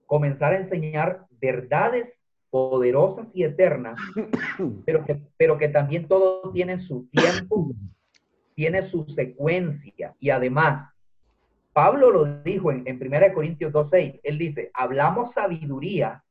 comenzar 0.07 0.55
a 0.55 0.59
enseñar 0.59 1.27
verdades 1.31 2.13
poderosas 2.49 3.27
y 3.35 3.45
eternas, 3.45 4.01
pero 4.87 5.05
que, 5.05 5.21
pero 5.37 5.59
que 5.59 5.69
también 5.69 6.09
todo 6.09 6.51
tiene 6.53 6.81
su 6.81 7.07
tiempo, 7.09 7.73
tiene 8.55 8.89
su 8.91 9.05
secuencia. 9.15 10.15
Y 10.19 10.31
además, 10.31 10.91
Pablo 11.75 12.11
lo 12.11 12.43
dijo 12.43 12.73
en, 12.73 12.85
en 12.87 12.97
1 12.97 13.35
Corintios 13.35 13.73
2.6, 13.73 14.21
él 14.23 14.39
dice, 14.39 14.71
hablamos 14.73 15.35
sabiduría 15.35 16.23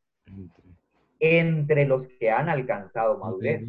entre 1.19 1.85
los 1.85 2.07
que 2.19 2.29
han 2.31 2.49
alcanzado 2.49 3.17
madurez. 3.17 3.67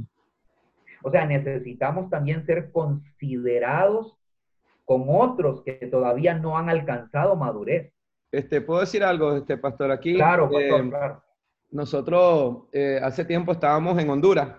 O 1.02 1.10
sea, 1.10 1.26
necesitamos 1.26 2.10
también 2.10 2.44
ser 2.46 2.70
considerados 2.72 4.16
con 4.84 5.04
otros 5.08 5.62
que 5.62 5.74
todavía 5.90 6.34
no 6.34 6.58
han 6.58 6.68
alcanzado 6.68 7.36
madurez. 7.36 7.92
Este, 8.32 8.60
¿Puedo 8.60 8.80
decir 8.80 9.04
algo, 9.04 9.36
este 9.36 9.56
pastor? 9.56 9.90
Aquí, 9.90 10.14
claro, 10.14 10.50
pastor, 10.50 10.62
eh, 10.62 10.88
claro 10.90 11.22
nosotros 11.70 12.64
eh, 12.72 13.00
hace 13.02 13.24
tiempo 13.24 13.52
estábamos 13.52 13.98
en 13.98 14.10
Honduras 14.10 14.56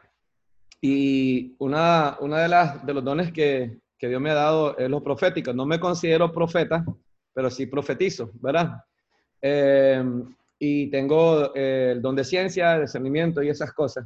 y 0.82 1.56
una, 1.60 2.18
una 2.20 2.40
de, 2.40 2.48
las, 2.48 2.86
de 2.86 2.94
los 2.94 3.04
dones 3.04 3.32
que, 3.32 3.80
que 3.98 4.08
Dios 4.08 4.22
me 4.22 4.30
ha 4.30 4.36
dado 4.36 4.78
es 4.78 4.90
los 4.90 5.02
proféticos. 5.02 5.56
No 5.56 5.66
me 5.66 5.80
considero 5.80 6.32
profeta, 6.32 6.86
pero 7.34 7.50
sí 7.50 7.66
profetizo, 7.66 8.30
¿verdad? 8.36 8.84
Eh, 9.42 10.04
y 10.60 10.90
tengo 10.90 11.54
eh, 11.56 11.92
el 11.94 12.02
don 12.02 12.16
de 12.16 12.24
ciencia, 12.24 12.80
discernimiento 12.80 13.42
y 13.44 13.50
esas 13.50 13.74
cosas. 13.74 14.06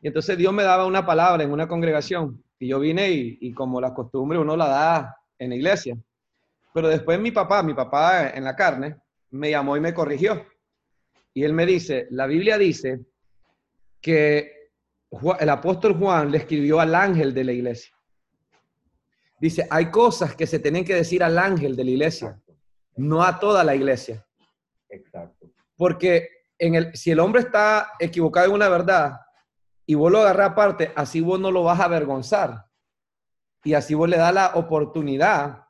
Y 0.00 0.08
entonces 0.08 0.36
Dios 0.36 0.52
me 0.52 0.62
daba 0.62 0.86
una 0.86 1.06
palabra 1.06 1.44
en 1.44 1.52
una 1.52 1.68
congregación 1.68 2.42
y 2.58 2.68
yo 2.68 2.80
vine 2.80 3.10
y, 3.10 3.38
y 3.40 3.52
como 3.52 3.80
la 3.80 3.94
costumbre 3.94 4.38
uno 4.38 4.56
la 4.56 4.68
da 4.68 5.16
en 5.38 5.50
la 5.50 5.56
iglesia. 5.56 5.96
Pero 6.74 6.88
después 6.88 7.18
mi 7.20 7.30
papá, 7.30 7.62
mi 7.62 7.74
papá 7.74 8.30
en 8.30 8.44
la 8.44 8.56
carne, 8.56 8.96
me 9.30 9.50
llamó 9.50 9.76
y 9.76 9.80
me 9.80 9.94
corrigió. 9.94 10.46
Y 11.34 11.44
él 11.44 11.52
me 11.52 11.66
dice, 11.66 12.06
la 12.10 12.26
Biblia 12.26 12.58
dice 12.58 13.00
que 14.00 14.70
el 15.40 15.48
apóstol 15.48 15.96
Juan 15.98 16.30
le 16.30 16.38
escribió 16.38 16.80
al 16.80 16.94
ángel 16.94 17.34
de 17.34 17.44
la 17.44 17.52
iglesia. 17.52 17.94
Dice, 19.40 19.66
hay 19.70 19.90
cosas 19.90 20.36
que 20.36 20.46
se 20.46 20.58
tienen 20.58 20.84
que 20.84 20.94
decir 20.94 21.22
al 21.22 21.38
ángel 21.38 21.74
de 21.74 21.84
la 21.84 21.90
iglesia, 21.90 22.40
no 22.96 23.22
a 23.22 23.38
toda 23.38 23.64
la 23.64 23.74
iglesia. 23.74 24.24
Exacto. 24.88 25.41
Porque 25.82 26.28
en 26.58 26.76
el, 26.76 26.94
si 26.94 27.10
el 27.10 27.18
hombre 27.18 27.40
está 27.40 27.94
equivocado 27.98 28.46
en 28.46 28.52
una 28.52 28.68
verdad 28.68 29.18
y 29.84 29.96
vos 29.96 30.12
lo 30.12 30.20
agarras 30.20 30.50
aparte, 30.50 30.92
así 30.94 31.20
vos 31.20 31.40
no 31.40 31.50
lo 31.50 31.64
vas 31.64 31.80
a 31.80 31.86
avergonzar. 31.86 32.66
Y 33.64 33.74
así 33.74 33.94
vos 33.94 34.08
le 34.08 34.16
das 34.16 34.32
la 34.32 34.52
oportunidad 34.54 35.64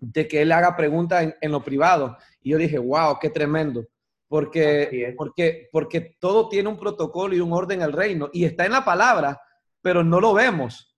de 0.00 0.26
que 0.26 0.42
él 0.42 0.50
haga 0.50 0.76
preguntas 0.76 1.22
en, 1.22 1.36
en 1.40 1.52
lo 1.52 1.62
privado. 1.62 2.16
Y 2.40 2.50
yo 2.50 2.58
dije, 2.58 2.76
wow, 2.76 3.20
qué 3.20 3.30
tremendo 3.30 3.86
porque, 4.32 5.14
porque, 5.14 5.68
porque 5.70 6.16
todo 6.18 6.48
tiene 6.48 6.70
un 6.70 6.78
protocolo 6.78 7.34
y 7.36 7.40
un 7.40 7.52
orden 7.52 7.82
al 7.82 7.92
reino 7.92 8.30
y 8.32 8.46
está 8.46 8.64
en 8.64 8.72
la 8.72 8.82
palabra, 8.82 9.38
pero 9.82 10.02
no 10.02 10.22
lo 10.22 10.32
vemos. 10.32 10.96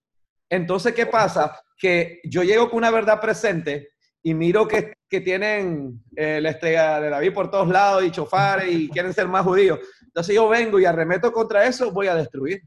Entonces, 0.49 0.93
¿qué 0.95 1.05
pasa? 1.05 1.59
Que 1.77 2.21
yo 2.23 2.43
llego 2.43 2.69
con 2.69 2.77
una 2.77 2.91
verdad 2.91 3.19
presente 3.19 3.89
y 4.25 4.33
miro 4.33 4.67
que, 4.67 4.97
que 5.07 5.21
tienen 5.21 6.03
eh, 6.15 6.41
la 6.41 6.49
estrella 6.49 6.99
de 6.99 7.11
David 7.11 7.31
por 7.31 7.51
todos 7.51 7.67
lados 7.67 8.03
y 8.03 8.09
chofares 8.09 8.73
y 8.73 8.89
quieren 8.89 9.13
ser 9.13 9.27
más 9.27 9.45
judíos. 9.45 9.79
Entonces 10.01 10.33
yo 10.33 10.49
vengo 10.49 10.79
y 10.79 10.85
arremeto 10.85 11.31
contra 11.31 11.63
eso, 11.67 11.91
voy 11.91 12.07
a 12.07 12.15
destruir. 12.15 12.63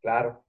Claro. 0.00 0.44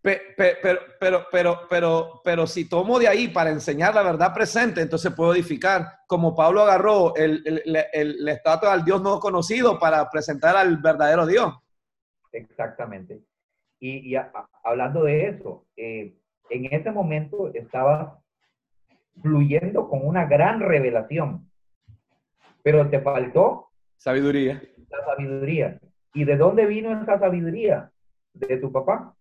Pero, 0.00 0.22
pero, 0.34 0.78
pero, 0.98 1.26
pero, 1.30 1.60
pero, 1.68 2.20
pero 2.24 2.46
si 2.46 2.66
tomo 2.66 2.98
de 2.98 3.06
ahí 3.06 3.28
para 3.28 3.50
enseñar 3.50 3.94
la 3.94 4.02
verdad 4.02 4.32
presente, 4.32 4.80
entonces 4.80 5.12
puedo 5.12 5.34
edificar, 5.34 5.86
como 6.06 6.34
Pablo 6.34 6.62
agarró 6.62 7.14
el, 7.14 7.42
el, 7.44 7.76
el, 7.92 8.28
estatua 8.28 8.72
al 8.72 8.82
Dios 8.82 9.02
no 9.02 9.20
conocido 9.20 9.78
para 9.78 10.08
presentar 10.08 10.56
al 10.56 10.78
verdadero 10.78 11.26
Dios. 11.26 11.52
Exactamente. 12.32 13.20
Y, 13.78 14.14
hablando 14.62 15.04
de 15.04 15.28
eso, 15.28 15.66
eh, 15.76 16.16
en 16.48 16.64
ese 16.72 16.90
momento 16.90 17.50
estaba 17.52 18.22
fluyendo 19.22 19.88
con 19.88 20.06
una 20.06 20.26
gran 20.26 20.60
revelación, 20.60 21.50
pero 22.62 22.88
te 22.88 23.00
faltó 23.00 23.68
sabiduría. 23.96 24.62
La 24.88 25.04
sabiduría. 25.04 25.80
¿Y 26.14 26.24
de 26.24 26.36
dónde 26.36 26.66
vino 26.66 27.00
esa 27.02 27.18
sabiduría? 27.18 27.90
De 28.34 28.56
tu 28.58 28.70
papá. 28.72 29.14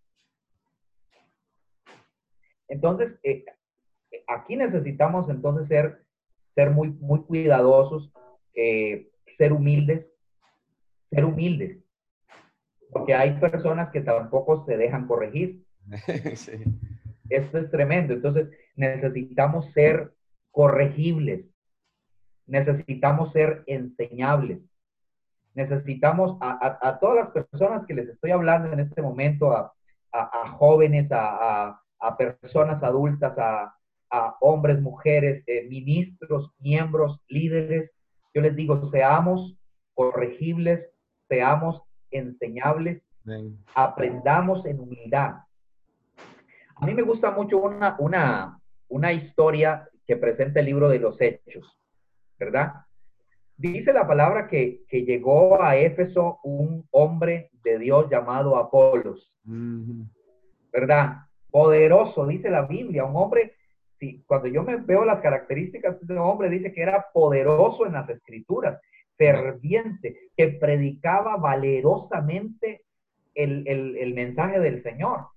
Entonces, 2.68 3.14
eh, 3.24 3.46
aquí 4.28 4.56
necesitamos 4.56 5.30
entonces 5.30 5.68
ser, 5.68 6.04
ser 6.56 6.72
muy, 6.72 6.89
muy 6.89 7.22
cuidadosos, 7.22 8.12
eh, 8.54 9.10
ser 9.38 9.54
humildes, 9.54 10.06
ser 11.10 11.26
humildes, 11.26 11.84
porque 12.91 13.14
hay 13.14 13.39
personas 13.39 13.91
que 13.91 14.02
tampoco 14.02 14.66
se 14.66 14.78
dejan 14.78 15.08
corregir. 15.08 15.64
Esto 17.30 17.58
es 17.58 17.72
tremendo. 17.72 18.14
Entonces, 18.14 18.50
necesitamos 18.76 19.66
ser 19.74 20.14
corregibles, 20.52 21.46
necesitamos 22.48 23.32
ser 23.34 23.64
enseñables, 23.68 24.60
necesitamos 25.54 26.38
a, 26.42 26.98
todas 27.00 27.16
las 27.16 27.30
personas 27.30 27.86
que 27.86 27.94
les 27.94 28.10
estoy 28.10 28.32
hablando 28.32 28.72
en 28.72 28.82
este 28.82 29.02
momento, 29.02 29.52
a, 29.52 29.72
jóvenes, 30.58 31.10
a, 31.12 31.82
personas 32.18 32.82
adultas, 32.84 33.34
a, 33.38 33.74
hombres, 34.40 34.82
mujeres, 34.82 35.44
eh, 35.48 35.68
ministros, 35.68 36.52
miembros, 36.60 37.20
líderes, 37.28 37.92
yo 38.34 38.42
les 38.42 38.56
digo, 38.56 38.90
seamos 38.92 39.58
corregibles, 39.94 40.90
seamos 41.28 41.82
enseñables, 42.12 43.02
aprendamos 43.74 44.66
en 44.66 44.80
humildad. 44.80 45.36
A 46.76 46.86
mí 46.86 46.94
me 46.94 47.02
gusta 47.02 47.32
mucho 47.32 47.58
una, 47.58 47.96
una, 48.00 48.60
una 48.88 49.14
historia 49.14 49.90
que 50.06 50.18
presenta 50.18 50.60
el 50.60 50.68
libro 50.68 50.90
de 50.90 51.00
los 51.00 51.20
Hechos, 51.20 51.78
¿verdad? 52.38 52.74
Dice 53.58 53.94
la 53.94 54.06
palabra 54.06 54.48
que, 54.48 54.84
llegó 54.90 55.62
a 55.62 55.78
Éfeso 55.78 56.40
un 56.44 56.86
hombre 56.92 57.50
de 57.64 57.80
Dios 57.80 58.10
llamado 58.10 58.58
Apolos, 58.58 59.34
¿verdad? 60.72 61.20
Poderoso, 61.50 62.28
dice 62.28 62.50
la 62.50 62.64
Biblia, 62.64 63.06
un 63.06 63.16
hombre, 63.16 63.54
si, 63.98 64.24
cuando 64.24 64.48
yo 64.48 64.62
me 64.64 64.76
veo 64.76 65.06
las 65.06 65.22
características 65.22 66.06
de 66.06 66.14
un 66.14 66.20
hombre, 66.20 66.50
dice 66.50 66.74
que 66.74 66.82
era 66.82 67.06
poderoso 67.14 67.86
en 67.86 67.94
las 67.94 68.10
escrituras, 68.10 68.80
ferviente, 69.18 70.30
que 70.36 70.50
predicaba 70.50 71.38
valerosamente 71.38 72.84
el, 73.34 73.66
el 73.68 74.14
mensaje 74.14 74.60
del 74.60 74.84
Señor. 74.84 75.28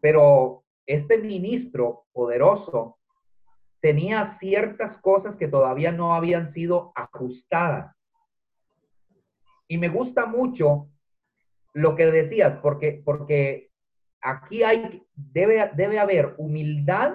Pero 0.00 0.62
este 0.88 1.18
ministro 1.18 2.06
poderoso 2.12 2.98
tenía 3.80 4.38
ciertas 4.40 4.96
cosas 5.02 5.36
que 5.36 5.46
todavía 5.46 5.92
no 5.92 6.14
habían 6.14 6.52
sido 6.54 6.92
ajustadas. 6.94 7.94
Y 9.68 9.76
me 9.76 9.90
gusta 9.90 10.24
mucho 10.24 10.88
lo 11.74 11.94
que 11.94 12.06
decías, 12.06 12.58
porque, 12.62 13.02
porque 13.04 13.68
aquí 14.22 14.62
hay, 14.62 15.02
debe, 15.14 15.70
debe 15.74 15.98
haber 15.98 16.34
humildad 16.38 17.12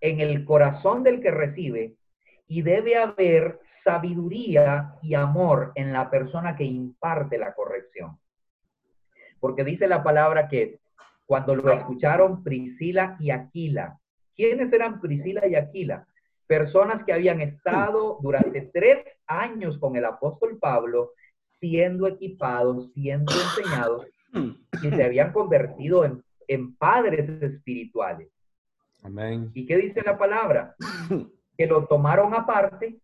en 0.00 0.20
el 0.20 0.44
corazón 0.44 1.02
del 1.02 1.22
que 1.22 1.30
recibe 1.30 1.96
y 2.46 2.60
debe 2.60 2.96
haber 2.96 3.58
sabiduría 3.84 4.96
y 5.00 5.14
amor 5.14 5.72
en 5.76 5.94
la 5.94 6.10
persona 6.10 6.56
que 6.56 6.64
imparte 6.64 7.38
la 7.38 7.54
corrección. 7.54 8.18
Porque 9.40 9.64
dice 9.64 9.88
la 9.88 10.04
palabra 10.04 10.48
que 10.48 10.81
cuando 11.32 11.56
lo 11.56 11.72
escucharon 11.72 12.42
Priscila 12.42 13.16
y 13.18 13.30
Aquila, 13.30 13.98
¿Quiénes 14.36 14.70
eran 14.70 15.00
Priscila 15.00 15.46
y 15.46 15.54
Aquila? 15.54 16.06
Personas 16.46 17.04
que 17.06 17.12
habían 17.14 17.40
estado 17.40 18.18
durante 18.20 18.60
tres 18.70 19.06
años 19.26 19.78
con 19.78 19.96
el 19.96 20.04
apóstol 20.04 20.58
Pablo, 20.58 21.12
siendo 21.58 22.06
equipados, 22.06 22.92
siendo 22.92 23.32
enseñados, 23.32 24.06
y 24.82 24.90
se 24.90 25.02
habían 25.02 25.32
convertido 25.32 26.04
en, 26.04 26.76
padres 26.76 27.26
espirituales. 27.42 28.28
Amén. 29.02 29.50
¿Y 29.54 29.64
qué 29.64 29.78
dice 29.78 30.02
la 30.02 30.18
palabra? 30.18 30.74
Que 31.56 31.66
lo 31.66 31.86
tomaron 31.86 32.34
aparte. 32.34 32.98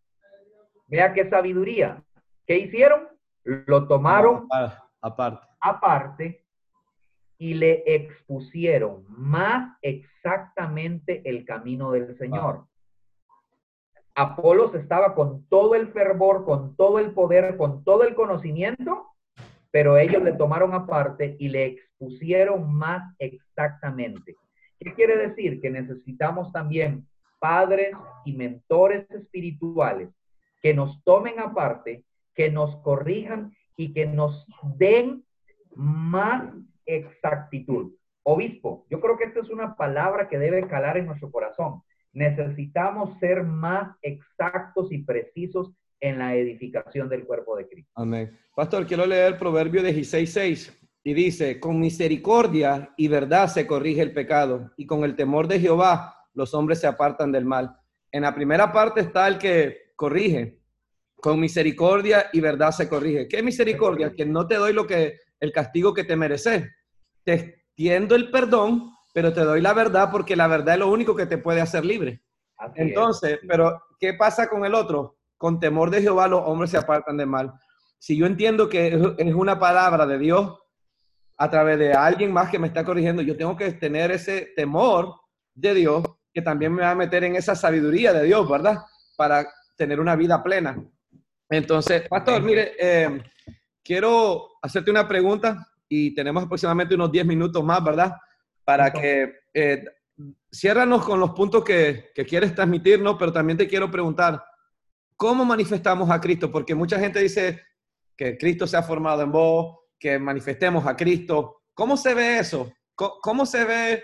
Vea 0.86 1.14
qué 1.14 1.30
sabiduría. 1.30 2.02
¿Qué 2.46 2.58
hicieron? 2.58 3.08
Lo 3.44 3.88
tomaron 3.88 4.48
aparte. 5.00 5.46
aparte 5.60 6.42
y 7.38 7.54
le 7.54 7.84
expusieron 7.86 9.04
más 9.08 9.78
exactamente 9.80 11.22
el 11.24 11.44
camino 11.44 11.92
del 11.92 12.18
Señor. 12.18 12.66
Apolos 14.14 14.74
estaba 14.74 15.14
con 15.14 15.46
todo 15.48 15.76
el 15.76 15.92
fervor, 15.92 16.44
con 16.44 16.74
todo 16.74 16.98
el 16.98 17.12
poder, 17.12 17.56
con 17.56 17.84
todo 17.84 18.02
el 18.02 18.16
conocimiento, 18.16 19.06
pero 19.70 19.96
ellos 19.96 20.22
le 20.22 20.32
tomaron 20.32 20.74
aparte 20.74 21.36
y 21.38 21.48
le 21.48 21.66
expusieron 21.66 22.74
más 22.74 23.14
exactamente. 23.20 24.34
¿Qué 24.80 24.92
quiere 24.94 25.16
decir? 25.28 25.60
Que 25.60 25.70
necesitamos 25.70 26.52
también 26.52 27.06
padres 27.38 27.92
y 28.24 28.32
mentores 28.32 29.08
espirituales 29.10 30.10
que 30.60 30.74
nos 30.74 31.02
tomen 31.04 31.38
aparte, 31.38 32.04
que 32.34 32.50
nos 32.50 32.76
corrijan 32.82 33.52
y 33.76 33.92
que 33.92 34.06
nos 34.06 34.44
den 34.76 35.24
más 35.76 36.52
exactitud. 36.88 37.92
Obispo, 38.24 38.86
yo 38.90 39.00
creo 39.00 39.16
que 39.16 39.24
esta 39.24 39.40
es 39.40 39.50
una 39.50 39.76
palabra 39.76 40.28
que 40.28 40.38
debe 40.38 40.66
calar 40.66 40.96
en 40.96 41.06
nuestro 41.06 41.30
corazón. 41.30 41.82
Necesitamos 42.12 43.18
ser 43.20 43.44
más 43.44 43.96
exactos 44.02 44.90
y 44.90 44.98
precisos 44.98 45.72
en 46.00 46.18
la 46.18 46.34
edificación 46.34 47.08
del 47.08 47.24
cuerpo 47.24 47.56
de 47.56 47.68
Cristo. 47.68 47.90
Amén. 47.94 48.36
Pastor, 48.54 48.86
quiero 48.86 49.06
leer 49.06 49.34
el 49.34 49.38
Proverbio 49.38 49.82
16.6 49.82 50.74
y 51.04 51.14
dice, 51.14 51.60
con 51.60 51.78
misericordia 51.78 52.92
y 52.96 53.08
verdad 53.08 53.48
se 53.48 53.66
corrige 53.66 54.02
el 54.02 54.12
pecado 54.12 54.72
y 54.76 54.86
con 54.86 55.04
el 55.04 55.16
temor 55.16 55.46
de 55.48 55.60
Jehová 55.60 56.14
los 56.34 56.54
hombres 56.54 56.80
se 56.80 56.86
apartan 56.86 57.32
del 57.32 57.44
mal. 57.44 57.76
En 58.12 58.22
la 58.22 58.34
primera 58.34 58.72
parte 58.72 59.00
está 59.00 59.26
el 59.28 59.38
que 59.38 59.92
corrige, 59.96 60.60
con 61.16 61.40
misericordia 61.40 62.26
y 62.32 62.40
verdad 62.40 62.70
se 62.70 62.88
corrige. 62.88 63.26
¿Qué 63.26 63.42
misericordia? 63.42 64.14
Que 64.14 64.24
no 64.24 64.46
te 64.46 64.54
doy 64.54 64.72
lo 64.72 64.86
que 64.86 65.18
el 65.40 65.52
castigo 65.52 65.92
que 65.92 66.04
te 66.04 66.16
mereces 66.16 66.64
te 67.28 67.34
extiendo 67.34 68.14
el 68.14 68.30
perdón, 68.30 68.94
pero 69.12 69.34
te 69.34 69.42
doy 69.42 69.60
la 69.60 69.74
verdad 69.74 70.08
porque 70.10 70.34
la 70.34 70.46
verdad 70.46 70.74
es 70.74 70.80
lo 70.80 70.90
único 70.90 71.14
que 71.14 71.26
te 71.26 71.36
puede 71.36 71.60
hacer 71.60 71.84
libre. 71.84 72.22
Entonces, 72.74 73.38
pero 73.46 73.82
¿qué 74.00 74.14
pasa 74.14 74.48
con 74.48 74.64
el 74.64 74.74
otro? 74.74 75.18
Con 75.36 75.60
temor 75.60 75.90
de 75.90 76.00
Jehová 76.00 76.26
los 76.26 76.40
hombres 76.46 76.70
se 76.70 76.78
apartan 76.78 77.18
de 77.18 77.26
mal. 77.26 77.52
Si 77.98 78.16
yo 78.16 78.24
entiendo 78.24 78.70
que 78.70 79.14
es 79.18 79.34
una 79.34 79.58
palabra 79.58 80.06
de 80.06 80.18
Dios 80.18 80.58
a 81.36 81.50
través 81.50 81.78
de 81.78 81.92
alguien 81.92 82.32
más 82.32 82.48
que 82.48 82.58
me 82.58 82.66
está 82.66 82.82
corrigiendo, 82.82 83.20
yo 83.20 83.36
tengo 83.36 83.58
que 83.58 83.72
tener 83.72 84.10
ese 84.10 84.54
temor 84.56 85.14
de 85.54 85.74
Dios 85.74 86.02
que 86.32 86.40
también 86.40 86.72
me 86.72 86.82
va 86.82 86.92
a 86.92 86.94
meter 86.94 87.24
en 87.24 87.36
esa 87.36 87.54
sabiduría 87.54 88.14
de 88.14 88.24
Dios, 88.24 88.48
¿verdad? 88.48 88.78
Para 89.18 89.46
tener 89.76 90.00
una 90.00 90.16
vida 90.16 90.42
plena. 90.42 90.82
Entonces, 91.50 92.08
pastor, 92.08 92.42
mire, 92.42 92.72
eh, 92.80 93.22
quiero 93.84 94.48
hacerte 94.62 94.90
una 94.90 95.06
pregunta 95.06 95.68
y 95.88 96.14
tenemos 96.14 96.44
aproximadamente 96.44 96.94
unos 96.94 97.10
10 97.10 97.26
minutos 97.26 97.64
más, 97.64 97.82
¿verdad? 97.82 98.14
Para 98.64 98.92
que 98.92 99.32
eh, 99.54 99.84
ciérranos 100.52 101.04
con 101.04 101.18
los 101.18 101.30
puntos 101.30 101.64
que, 101.64 102.10
que 102.14 102.24
quieres 102.24 102.54
transmitirnos, 102.54 103.16
pero 103.18 103.32
también 103.32 103.56
te 103.56 103.68
quiero 103.68 103.90
preguntar, 103.90 104.44
¿cómo 105.16 105.44
manifestamos 105.44 106.10
a 106.10 106.20
Cristo? 106.20 106.50
Porque 106.50 106.74
mucha 106.74 106.98
gente 106.98 107.20
dice 107.20 107.62
que 108.16 108.36
Cristo 108.36 108.66
se 108.66 108.76
ha 108.76 108.82
formado 108.82 109.22
en 109.22 109.32
vos, 109.32 109.78
que 109.98 110.18
manifestemos 110.18 110.86
a 110.86 110.96
Cristo. 110.96 111.62
¿Cómo 111.74 111.96
se 111.96 112.14
ve 112.14 112.38
eso? 112.38 112.72
¿Cómo, 112.94 113.46
se 113.46 113.64
ve 113.64 114.02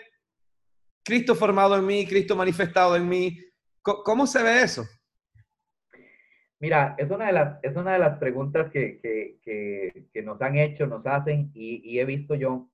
Cristo 1.02 1.34
formado 1.34 1.76
en 1.76 1.84
mí, 1.84 2.06
Cristo 2.06 2.36
manifestado 2.36 2.94
en 2.94 3.08
mí? 3.08 3.36
¿Cómo, 3.82 4.26
se 4.26 4.40
ve 4.40 4.62
eso? 4.62 4.86
Mira, 6.64 6.94
es 6.96 7.10
una 7.10 7.26
de 7.26 7.32
las, 7.34 7.62
es 7.62 7.76
una 7.76 7.92
de 7.92 7.98
las 7.98 8.18
preguntas 8.18 8.70
que, 8.72 8.98
que, 9.02 10.06
que, 10.10 10.22
nos 10.22 10.40
han 10.40 10.56
hecho, 10.56 10.86
nos 10.86 11.04
hacen 11.04 11.50
y, 11.52 11.98
he 11.98 12.06
visto 12.06 12.34
yo. 12.34 12.70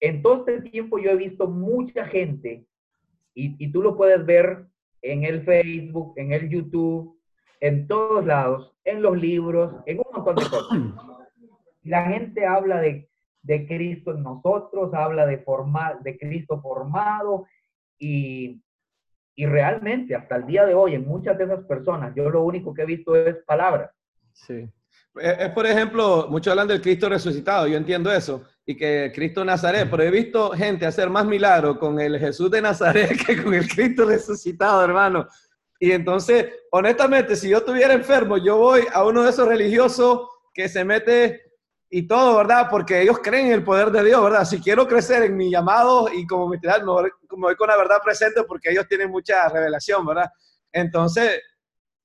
En 0.00 0.22
todo 0.22 0.44
este 0.44 0.68
tiempo 0.68 0.98
yo 0.98 1.12
he 1.12 1.16
visto 1.16 1.46
mucha 1.46 2.04
gente, 2.06 2.66
y, 3.32 3.64
y 3.64 3.70
tú 3.70 3.80
lo 3.80 3.96
puedes 3.96 4.26
ver 4.26 4.66
en 5.02 5.22
el 5.22 5.44
Facebook, 5.44 6.14
en 6.16 6.32
el 6.32 6.48
YouTube, 6.48 7.16
en 7.60 7.86
todos 7.86 8.26
lados, 8.26 8.74
en 8.82 9.02
los 9.02 9.16
libros, 9.16 9.76
en 9.86 9.98
un 9.98 10.06
montón 10.12 10.34
de 10.34 10.42
cosas. 10.42 10.78
La 11.84 12.06
gente 12.06 12.44
habla 12.44 12.80
de, 12.80 13.08
de 13.42 13.68
Cristo 13.68 14.16
en 14.16 14.24
nosotros, 14.24 14.92
habla 14.94 15.26
de, 15.26 15.38
formar, 15.38 16.02
de 16.02 16.18
Cristo 16.18 16.60
formado 16.60 17.46
y, 18.00 18.60
y 19.34 19.46
realmente 19.46 20.14
hasta 20.14 20.36
el 20.36 20.46
día 20.46 20.64
de 20.64 20.74
hoy 20.74 20.94
en 20.94 21.06
muchas 21.06 21.38
de 21.38 21.44
esas 21.44 21.64
personas 21.64 22.14
yo 22.14 22.28
lo 22.28 22.42
único 22.42 22.74
que 22.74 22.82
he 22.82 22.86
visto 22.86 23.14
es 23.16 23.36
palabras. 23.46 23.90
Sí. 24.32 24.68
Es, 25.14 25.50
por 25.50 25.66
ejemplo, 25.66 26.26
muchos 26.30 26.50
hablan 26.50 26.68
del 26.68 26.80
Cristo 26.80 27.08
resucitado, 27.08 27.66
yo 27.66 27.76
entiendo 27.76 28.10
eso, 28.10 28.44
y 28.64 28.74
que 28.74 29.12
Cristo 29.14 29.44
Nazaret, 29.44 29.88
pero 29.90 30.02
he 30.02 30.10
visto 30.10 30.50
gente 30.52 30.86
hacer 30.86 31.10
más 31.10 31.26
milagros 31.26 31.78
con 31.78 32.00
el 32.00 32.18
Jesús 32.18 32.50
de 32.50 32.62
Nazaret 32.62 33.10
que 33.26 33.42
con 33.42 33.52
el 33.52 33.68
Cristo 33.68 34.06
resucitado, 34.06 34.82
hermano. 34.82 35.28
Y 35.78 35.90
entonces, 35.92 36.46
honestamente, 36.70 37.36
si 37.36 37.50
yo 37.50 37.58
estuviera 37.58 37.92
enfermo, 37.92 38.38
yo 38.38 38.56
voy 38.56 38.82
a 38.92 39.04
uno 39.04 39.22
de 39.22 39.30
esos 39.30 39.48
religiosos 39.48 40.28
que 40.54 40.68
se 40.68 40.84
mete 40.84 41.51
y 41.94 42.06
todo, 42.06 42.38
¿verdad? 42.38 42.68
Porque 42.70 43.02
ellos 43.02 43.18
creen 43.22 43.48
en 43.48 43.52
el 43.52 43.64
poder 43.64 43.90
de 43.90 44.02
Dios, 44.02 44.24
¿verdad? 44.24 44.46
Si 44.46 44.62
quiero 44.62 44.88
crecer 44.88 45.24
en 45.24 45.36
mi 45.36 45.50
llamado 45.50 46.08
y 46.10 46.26
como 46.26 46.48
mi 46.48 46.56
me 46.56 46.80
voy 47.36 47.54
con 47.54 47.68
la 47.68 47.76
verdad 47.76 47.98
presente 48.02 48.44
porque 48.44 48.70
ellos 48.70 48.88
tienen 48.88 49.10
mucha 49.10 49.46
revelación, 49.50 50.06
¿verdad? 50.06 50.30
Entonces, 50.72 51.42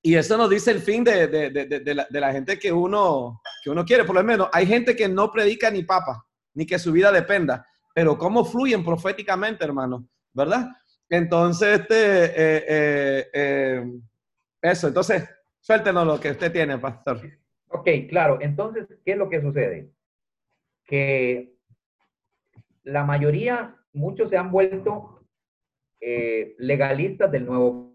y 0.02 0.14
eso 0.14 0.36
nos 0.36 0.50
dice 0.50 0.72
el 0.72 0.82
fin 0.82 1.02
de, 1.02 1.26
de, 1.26 1.50
de, 1.50 1.94
la, 1.94 2.06
de, 2.10 2.20
la, 2.20 2.32
gente 2.32 2.58
que 2.58 2.70
uno, 2.70 3.40
que 3.64 3.70
uno 3.70 3.82
quiere, 3.86 4.04
por 4.04 4.14
lo 4.14 4.22
menos. 4.22 4.50
Hay 4.52 4.66
gente 4.66 4.94
que 4.94 5.08
no 5.08 5.32
predica 5.32 5.70
ni 5.70 5.82
papa, 5.84 6.22
ni 6.52 6.66
que 6.66 6.78
su 6.78 6.92
vida 6.92 7.10
dependa, 7.10 7.66
pero 7.94 8.18
cómo 8.18 8.44
fluyen 8.44 8.84
proféticamente, 8.84 9.64
hermano, 9.64 10.06
¿verdad? 10.34 10.68
Entonces, 11.08 11.80
este, 11.80 12.24
eh, 12.26 12.64
eh, 12.68 13.30
eh, 13.32 13.84
eso, 14.60 14.88
entonces, 14.88 15.26
suéltenos 15.60 16.06
lo 16.06 16.20
que 16.20 16.32
usted 16.32 16.52
tiene, 16.52 16.76
pastor. 16.76 17.22
Ok, 17.68 17.88
claro. 18.08 18.38
Entonces, 18.40 18.86
¿qué 19.04 19.12
es 19.12 19.18
lo 19.18 19.28
que 19.28 19.40
sucede? 19.40 19.92
Que 20.84 21.54
la 22.82 23.04
mayoría, 23.04 23.76
muchos 23.92 24.30
se 24.30 24.36
han 24.36 24.50
vuelto 24.50 25.14
legalistas 26.58 27.30
del 27.30 27.44
nuevo 27.44 27.88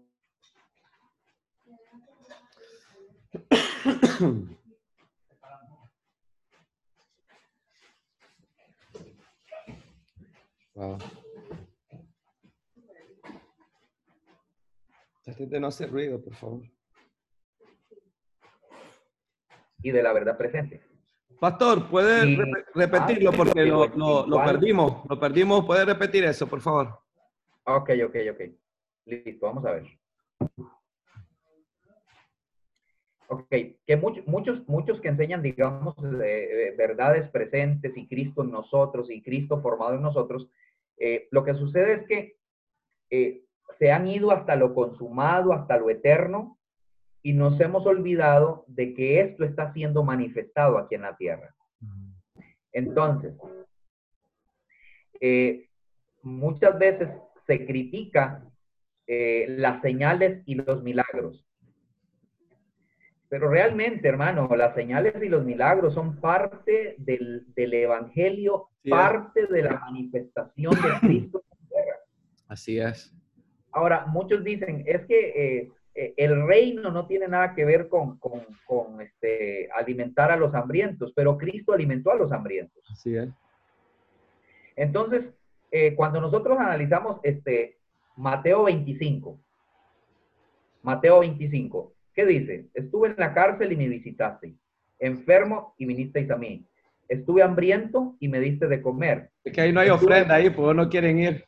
wow. 10.74 10.98
de 15.38 15.60
no 15.60 15.66
hacer 15.66 15.90
ruido, 15.90 16.20
por 16.22 16.34
favor. 16.34 16.73
Y 19.84 19.90
de 19.90 20.02
la 20.02 20.14
verdad 20.14 20.38
presente. 20.38 20.80
Pastor, 21.38 21.90
¿puede 21.90 22.38
repetirlo 22.74 23.30
ah, 23.30 23.34
porque 23.36 23.66
lo, 23.66 23.86
lo, 24.26 24.44
perdimos? 24.44 25.02
Lo 25.10 25.20
perdimos. 25.20 25.66
¿Puede 25.66 25.84
repetir 25.84 26.24
eso, 26.24 26.46
por 26.46 26.62
favor? 26.62 27.00
Ok, 27.64 27.90
ok, 28.06 28.16
ok. 28.32 28.40
Listo, 29.04 29.46
vamos 29.46 29.66
a 29.66 29.72
ver. 29.72 29.84
Ok, 33.28 33.48
que 33.86 33.96
muchos, 33.98 34.26
muchos, 34.26 34.66
muchos 34.66 35.00
que 35.02 35.08
enseñan, 35.08 35.42
digamos, 35.42 35.94
verdades 36.78 37.28
presentes 37.30 37.94
y 37.94 38.08
Cristo 38.08 38.42
en 38.42 38.50
nosotros 38.50 39.10
y 39.10 39.22
Cristo 39.22 39.60
formado 39.60 39.96
en 39.96 40.02
nosotros, 40.02 40.48
eh, 40.96 41.28
lo 41.30 41.44
que 41.44 41.52
sucede 41.52 41.94
es 41.94 42.06
que 42.06 42.36
eh, 43.10 43.44
se 43.78 43.92
han 43.92 44.06
ido 44.08 44.30
hasta 44.30 44.56
lo 44.56 44.74
consumado, 44.74 45.52
hasta 45.52 45.76
lo 45.76 45.90
eterno, 45.90 46.58
y 47.24 47.32
nos 47.32 47.58
hemos 47.58 47.86
olvidado 47.86 48.64
de 48.68 48.94
que 48.94 49.20
esto 49.20 49.44
está 49.44 49.72
siendo 49.72 50.04
manifestado 50.04 50.76
aquí 50.78 50.94
en 50.94 51.02
la 51.02 51.16
tierra. 51.16 51.54
Entonces, 52.70 53.34
eh, 55.20 55.68
muchas 56.22 56.78
veces 56.78 57.08
se 57.46 57.66
critica 57.66 58.44
las 59.06 59.82
señales 59.82 60.42
y 60.46 60.54
los 60.54 60.82
milagros. 60.82 61.44
Pero 63.28 63.48
realmente, 63.48 64.06
hermano, 64.06 64.48
las 64.54 64.74
señales 64.74 65.14
y 65.22 65.28
los 65.28 65.44
milagros 65.44 65.94
son 65.94 66.20
parte 66.20 66.94
del, 66.98 67.46
Evangelio, 67.56 68.68
parte 68.88 69.46
de 69.46 69.62
la 69.62 69.80
manifestación 69.80 70.74
de 70.74 71.00
Cristo 71.00 71.42
Así 72.48 72.78
es. 72.78 73.12
Ahora, 73.72 74.06
muchos 74.06 74.44
dicen, 74.44 74.84
es 74.86 75.04
que 75.06 75.28
eh, 75.30 75.56
eh, 75.56 75.72
el 75.94 76.46
reino 76.46 76.90
no 76.90 77.06
tiene 77.06 77.28
nada 77.28 77.54
que 77.54 77.64
ver 77.64 77.88
con, 77.88 78.18
este, 79.00 79.68
alimentar 79.74 80.30
a 80.30 80.36
los 80.36 80.54
hambrientos, 80.54 81.12
pero 81.14 81.38
Cristo 81.38 81.72
alimentó 81.72 82.10
a 82.10 82.16
los 82.16 82.32
hambrientos. 82.32 82.82
Así 82.90 83.16
es. 83.16 83.28
Entonces, 84.76 85.24
eh, 85.70 85.94
cuando 85.94 86.20
nosotros 86.20 86.58
analizamos 86.58 87.20
este, 87.22 87.78
Mateo 88.16 88.64
25, 88.64 89.38
Mateo 90.82 91.20
25, 91.20 91.94
¿Qué 92.14 92.24
dice? 92.24 92.68
Estuve 92.74 93.08
en 93.08 93.16
la 93.18 93.34
cárcel 93.34 93.72
y 93.72 93.76
me 93.76 93.88
visitaste. 93.88 94.54
Enfermo 95.00 95.74
y 95.76 95.86
vinisteis 95.86 96.30
a 96.30 96.36
mí. 96.36 96.64
Estuve 97.08 97.42
hambriento 97.42 98.16
y 98.20 98.28
me 98.28 98.40
diste 98.40 98.68
de 98.68 98.80
comer. 98.80 99.30
Es 99.42 99.52
que 99.52 99.60
ahí 99.60 99.72
no 99.72 99.80
hay 99.80 99.90
ofrenda 99.90 100.36
ahí, 100.36 100.48
pues 100.48 100.76
no 100.76 100.88
quieren 100.88 101.18
ir. 101.18 101.44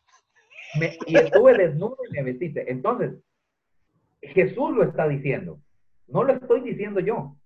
y 1.07 1.17
estuve 1.17 1.57
desnudo 1.57 1.97
y 2.11 2.13
me 2.13 2.25
vestiste. 2.25 2.71
Entonces, 2.71 3.13
Jesús 4.35 4.75
lo 4.75 4.83
está 4.83 5.09
diciendo. 5.09 5.59
No 6.07 6.25
lo 6.25 6.33
estoy 6.33 6.61
diciendo 6.61 7.01
yo. 7.01 7.37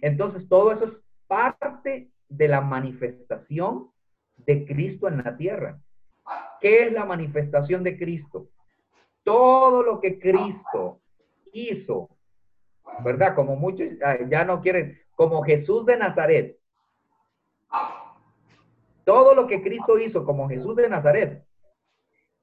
Entonces, 0.00 0.48
todo 0.48 0.72
eso 0.72 0.84
es 0.84 0.92
parte 1.26 2.10
de 2.28 2.48
la 2.48 2.60
manifestación 2.60 3.90
de 4.36 4.66
Cristo 4.66 5.08
en 5.08 5.18
la 5.18 5.36
tierra. 5.36 5.78
¿Qué 6.60 6.86
es 6.86 6.92
la 6.92 7.04
manifestación 7.04 7.84
de 7.84 7.96
Cristo? 7.96 8.48
Todo 9.22 9.82
lo 9.82 10.00
que 10.00 10.18
Cristo 10.18 11.00
hizo 11.52 12.14
¿verdad? 13.00 13.34
Como 13.34 13.56
muchos 13.56 13.88
ya 14.28 14.44
no 14.44 14.60
quieren, 14.60 14.98
como 15.14 15.42
Jesús 15.42 15.84
de 15.86 15.96
Nazaret. 15.96 16.58
Todo 19.04 19.34
lo 19.34 19.46
que 19.46 19.62
Cristo 19.62 19.98
hizo 19.98 20.24
como 20.24 20.48
Jesús 20.48 20.76
de 20.76 20.88
Nazaret 20.88 21.44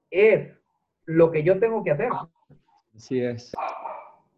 es 0.10 0.52
lo 1.06 1.32
que 1.32 1.44
yo 1.44 1.60
tengo 1.60 1.84
que 1.84 1.92
hacer. 1.92 2.10
Así 2.96 3.22
es. 3.22 3.52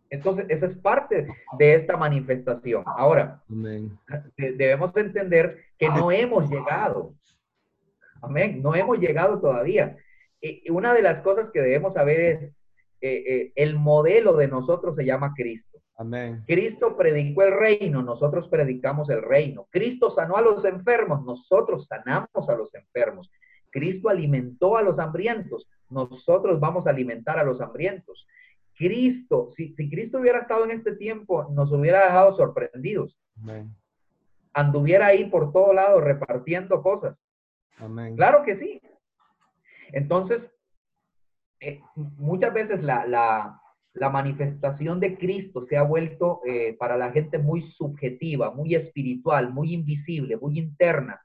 Entonces, 0.10 0.46
eso 0.50 0.68
es 0.68 0.78
parte 0.78 1.28
de 1.58 1.76
esta 1.76 1.98
manifestación. 1.98 2.84
Ahora, 2.86 3.42
debemos 4.38 4.96
entender 4.96 5.58
que 5.78 5.90
no 5.90 6.12
hemos 6.12 6.50
llegado. 6.50 7.14
Amén. 8.22 8.62
No 8.62 8.76
hemos 8.76 9.00
llegado 9.00 9.40
todavía. 9.40 9.98
Y 10.40 10.70
una 10.70 10.94
de 10.94 11.02
las 11.02 11.24
cosas 11.24 11.50
que 11.52 11.62
debemos 11.62 11.94
saber 11.94 12.20
es, 12.20 12.44
eh, 13.02 13.24
eh, 13.28 13.52
el 13.56 13.76
modelo 13.76 14.38
de 14.38 14.48
nosotros 14.48 14.96
se 14.96 15.04
llama 15.04 15.34
Cristo. 15.36 15.80
Amén. 15.98 16.44
Cristo 16.48 16.96
predicó 16.96 17.44
el 17.44 17.54
reino, 17.54 18.02
nosotros 18.02 18.48
predicamos 18.50 19.10
el 19.10 19.22
reino. 19.22 19.68
Cristo 19.70 20.12
sanó 20.12 20.38
a 20.38 20.42
los 20.42 20.64
enfermos, 20.64 21.24
nosotros 21.24 21.86
sanamos 21.88 22.48
a 22.48 22.56
los 22.56 22.74
enfermos. 22.74 23.30
Cristo 23.74 24.08
alimentó 24.08 24.78
a 24.78 24.84
los 24.84 24.98
hambrientos, 25.00 25.68
nosotros 25.90 26.60
vamos 26.60 26.88
a 26.88 26.91
alimentar 26.91 27.40
a 27.40 27.44
los 27.44 27.60
hambrientos. 27.60 28.26
Cristo, 28.76 29.52
si, 29.56 29.74
Cristo 29.76 30.20
hubiera 30.20 30.40
estado 30.40 30.64
en 30.66 30.72
este 30.72 30.95
tiempo, 30.95 31.50
nos 31.52 31.72
hubiera 31.72 32.06
dejado 32.06 32.38
sorprendidos. 32.38 33.18
Amén. 33.41 33.76
Anduviera 34.54 35.08
ahí 35.08 35.26
por 35.26 35.52
todo 35.52 35.74
lado 35.74 36.00
repartiendo 36.00 36.82
cosas. 36.82 37.18
Amén. 37.78 38.16
Claro 38.16 38.44
que 38.44 38.58
sí. 38.58 38.82
Entonces, 39.91 40.41
eh, 41.60 41.82
muchas 41.95 42.54
veces 42.54 42.84
la, 42.84 43.06
la 43.94 44.10
manifestación 44.10 45.00
de 45.00 45.18
Cristo 45.18 45.66
se 45.68 45.78
ha 45.78 45.84
vuelto 45.84 46.41
eh, 46.45 46.76
para 46.80 46.98
la 46.98 47.12
gente 47.12 47.38
muy 47.38 47.62
subjetiva, 47.72 48.52
muy 48.52 48.76
espiritual, 48.76 49.54
muy 49.54 49.74
invisible, 49.74 50.38
muy 50.38 50.60
interna. 50.60 51.22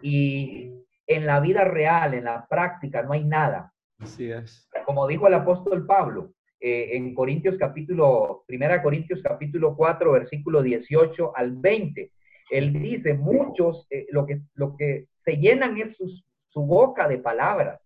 Y 0.00 0.70
en 1.06 1.26
la 1.26 1.40
vida 1.40 1.64
real, 1.64 2.14
en 2.14 2.24
la 2.24 2.46
práctica, 2.46 3.02
no 3.02 3.12
hay 3.12 3.24
nada. 3.24 3.72
Así 3.98 4.30
es. 4.30 4.68
Como 4.84 5.06
dijo 5.06 5.26
el 5.26 5.34
apóstol 5.34 5.86
Pablo 5.86 6.32
eh, 6.60 6.90
en 6.92 7.14
Corintios 7.14 7.56
capítulo, 7.58 8.44
primera 8.46 8.82
Corintios 8.82 9.20
capítulo 9.22 9.76
4, 9.76 10.12
versículo 10.12 10.62
18 10.62 11.36
al 11.36 11.52
20. 11.56 12.10
Él 12.50 12.72
dice, 12.72 13.14
muchos 13.14 13.86
eh, 13.90 14.06
lo, 14.10 14.26
que, 14.26 14.40
lo 14.54 14.76
que 14.76 15.06
se 15.24 15.36
llenan 15.36 15.78
es 15.78 15.96
su 16.48 16.60
boca 16.62 17.08
de 17.08 17.18
palabras, 17.18 17.80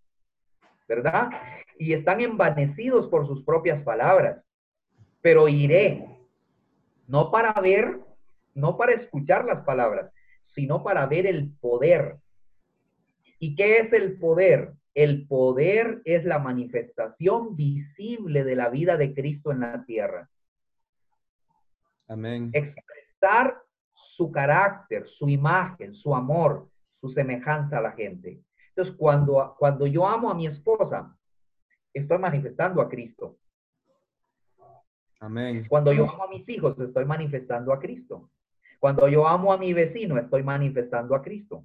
¿verdad? 0.88 1.30
y 1.78 1.92
están 1.92 2.20
envanecidos 2.20 3.08
por 3.08 3.26
sus 3.26 3.44
propias 3.44 3.82
palabras. 3.82 4.44
Pero 5.20 5.48
iré, 5.48 6.04
no 7.06 7.30
para 7.30 7.52
ver, 7.60 7.98
no 8.54 8.76
para 8.76 8.92
escuchar 8.92 9.44
las 9.44 9.64
palabras, 9.64 10.12
sino 10.54 10.82
para 10.82 11.06
ver 11.06 11.26
el 11.26 11.50
poder. 11.60 12.16
¿Y 13.39 13.55
qué 13.55 13.78
es 13.81 13.93
el 13.93 14.19
poder? 14.19 14.74
El 14.94 15.27
poder 15.27 16.02
es 16.05 16.24
la 16.24 16.39
manifestación 16.39 17.56
visible 17.56 18.43
de 18.44 18.56
la 18.56 18.69
vida 18.69 18.97
de 18.97 19.15
Cristo 19.15 19.52
en 19.52 19.60
la 19.60 19.85
tierra. 19.85 20.28
Amén. 22.09 22.51
Expresar 22.52 23.62
su 24.16 24.32
carácter, 24.32 25.06
su 25.19 25.28
imagen, 25.28 25.94
su 25.94 26.15
amor, 26.15 26.69
su 27.01 27.10
semejanza 27.10 27.78
a 27.78 27.82
la 27.82 27.93
gente. 27.93 28.40
Entonces, 28.70 28.94
cuando, 28.97 29.55
cuando 29.59 29.86
yo 29.86 30.06
amo 30.06 30.31
a 30.31 30.35
mi 30.35 30.47
esposa, 30.47 31.16
estoy 31.93 32.19
manifestando 32.19 32.81
a 32.82 32.89
Cristo. 32.89 33.36
Amén. 35.20 35.66
Cuando 35.69 35.93
yo 35.93 36.10
amo 36.10 36.24
a 36.24 36.28
mis 36.28 36.48
hijos, 36.48 36.78
estoy 36.78 37.05
manifestando 37.05 37.73
a 37.73 37.78
Cristo. 37.78 38.31
Cuando 38.78 39.09
yo 39.09 39.27
amo 39.27 39.52
a 39.52 39.59
mi 39.59 39.73
vecino, 39.73 40.19
estoy 40.19 40.43
manifestando 40.43 41.15
a 41.15 41.23
Cristo. 41.23 41.65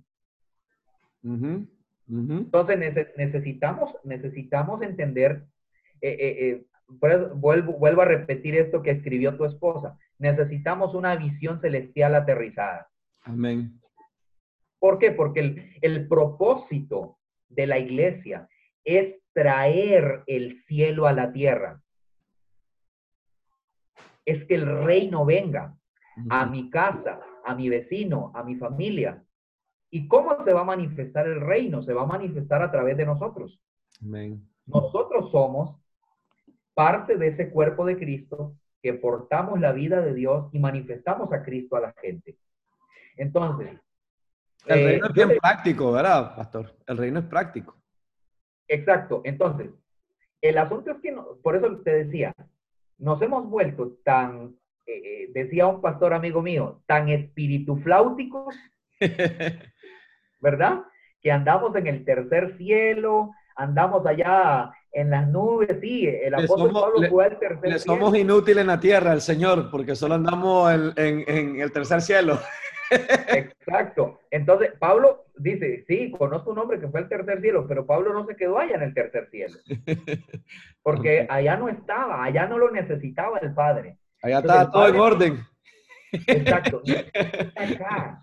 Entonces 1.24 2.80
necesitamos, 3.18 3.96
necesitamos 4.04 4.82
entender, 4.82 5.46
eh, 6.02 6.18
eh, 6.20 6.50
eh, 6.50 6.66
vuelvo, 6.88 7.74
vuelvo 7.74 8.02
a 8.02 8.06
repetir 8.06 8.56
esto 8.56 8.82
que 8.82 8.92
escribió 8.92 9.38
tu 9.38 9.46
esposa, 9.46 9.98
necesitamos 10.20 10.94
una 10.96 11.16
visión 11.16 11.62
celestial 11.62 12.16
aterrizada. 12.16 12.88
Amén. 13.24 13.80
¿Por 14.80 15.00
qué? 15.00 15.12
Porque 15.12 15.40
el, 15.40 15.72
el 15.82 16.08
propósito 16.08 17.18
de 17.48 17.68
la 17.68 17.80
iglesia 17.80 18.50
es 18.84 19.16
traer 19.34 20.24
el 20.28 20.62
cielo 20.68 21.08
a 21.08 21.14
la 21.14 21.32
tierra. 21.32 21.82
Es 24.26 24.46
que 24.46 24.56
el 24.56 24.84
reino 24.84 25.26
venga 25.26 25.76
a 26.30 26.46
mi 26.46 26.70
casa, 26.70 27.20
a 27.46 27.56
mi 27.56 27.70
vecino, 27.70 28.32
a 28.36 28.44
mi 28.44 28.56
familia. 28.56 29.24
¿Y 29.94 30.08
cómo 30.08 30.44
se 30.44 30.52
va 30.52 30.62
a 30.62 30.66
manifestar 30.66 31.28
el 31.28 31.40
reino? 31.40 31.84
Se 31.84 31.94
va 31.94 32.02
a 32.02 32.08
manifestar 32.08 32.64
a 32.64 32.72
través 32.72 32.98
de 32.98 33.06
nosotros. 33.06 33.62
Nosotros 34.66 35.30
somos 35.30 35.80
parte 36.74 37.16
de 37.16 37.28
ese 37.28 37.52
cuerpo 37.52 37.86
de 37.86 38.00
Cristo 38.00 38.56
que 38.82 38.96
portamos 38.96 39.60
la 39.60 39.72
vida 39.72 40.02
de 40.02 40.16
Dios 40.16 40.50
y 40.52 40.58
manifestamos 40.58 41.32
a 41.32 41.44
Cristo 41.44 41.76
a 41.76 41.82
la 41.82 41.94
gente. 42.02 42.36
Entonces. 43.18 43.80
El 44.66 44.84
reino 44.84 45.06
es 45.06 45.12
eh, 45.12 45.14
bien 45.14 45.38
práctico, 45.40 45.92
¿verdad, 45.92 46.36
pastor? 46.38 46.76
El 46.88 46.98
reino 46.98 47.20
es 47.20 47.26
práctico. 47.26 47.78
Exacto. 48.68 49.22
Entonces, 49.24 49.70
el 50.42 50.58
asunto 50.58 50.90
es 50.90 50.98
que, 51.02 51.16
por 51.44 51.56
eso 51.56 51.68
te 51.84 52.06
decía, 52.06 52.34
nos 52.98 53.22
hemos 53.22 53.48
vuelto 53.48 54.00
tan 54.04 54.56
eh, 54.86 55.02
eh, 55.06 55.32
decía 55.34 55.68
un 55.68 55.82
pastor 55.82 56.14
amigo 56.14 56.42
mío, 56.42 56.82
tan 56.88 57.08
espiritufláuticos, 57.08 58.56
¿verdad? 60.42 60.82
Que 61.22 61.32
andamos 61.32 61.76
en 61.76 61.88
el 61.88 62.06
tercer 62.06 62.58
cielo, 62.58 63.32
andamos 63.56 64.06
allá 64.06 64.72
en 64.92 65.10
las 65.10 65.28
nubes, 65.28 65.70
sí, 65.82 66.08
el 66.08 66.36
apóstol 66.36 66.72
Pablo 66.72 67.10
fue 67.10 67.26
al 67.26 67.40
tercer 67.40 67.70
le 67.72 67.80
somos 67.80 68.16
inútiles 68.16 68.62
en 68.62 68.68
la 68.68 68.80
tierra, 68.80 69.14
el 69.14 69.22
Señor, 69.22 69.72
porque 69.72 69.96
solo 69.96 70.16
andamos 70.16 70.72
en, 70.72 71.24
en 71.28 71.60
el 71.60 71.72
tercer 71.72 72.02
cielo. 72.02 72.40
Exacto. 72.92 74.20
Entonces, 74.30 74.72
Pablo 74.80 75.26
dice, 75.36 75.84
sí, 75.88 76.12
conozco 76.12 76.52
un 76.52 76.60
hombre 76.60 76.80
que 76.80 76.88
fue 76.88 77.02
al 77.02 77.10
tercer 77.10 77.42
cielo, 77.42 77.66
pero 77.68 77.86
Pablo 77.86 78.14
no 78.14 78.26
se 78.26 78.36
quedó 78.36 78.58
allá 78.60 78.76
en 78.76 78.84
el 78.84 78.94
tercer 78.94 79.30
cielo. 79.30 79.56
Porque 80.84 81.26
allá 81.30 81.58
no 81.58 81.70
estaba, 81.70 82.24
allá 82.24 82.48
no 82.48 82.58
lo 82.58 82.72
necesitaba 82.72 83.40
el 83.40 83.54
Padre. 83.54 83.98
Allá 84.22 84.40
está 84.40 84.72
todo 84.72 84.88
en 84.88 84.96
orden. 84.96 85.40
Exacto. 86.12 86.82
Acá, 87.56 88.22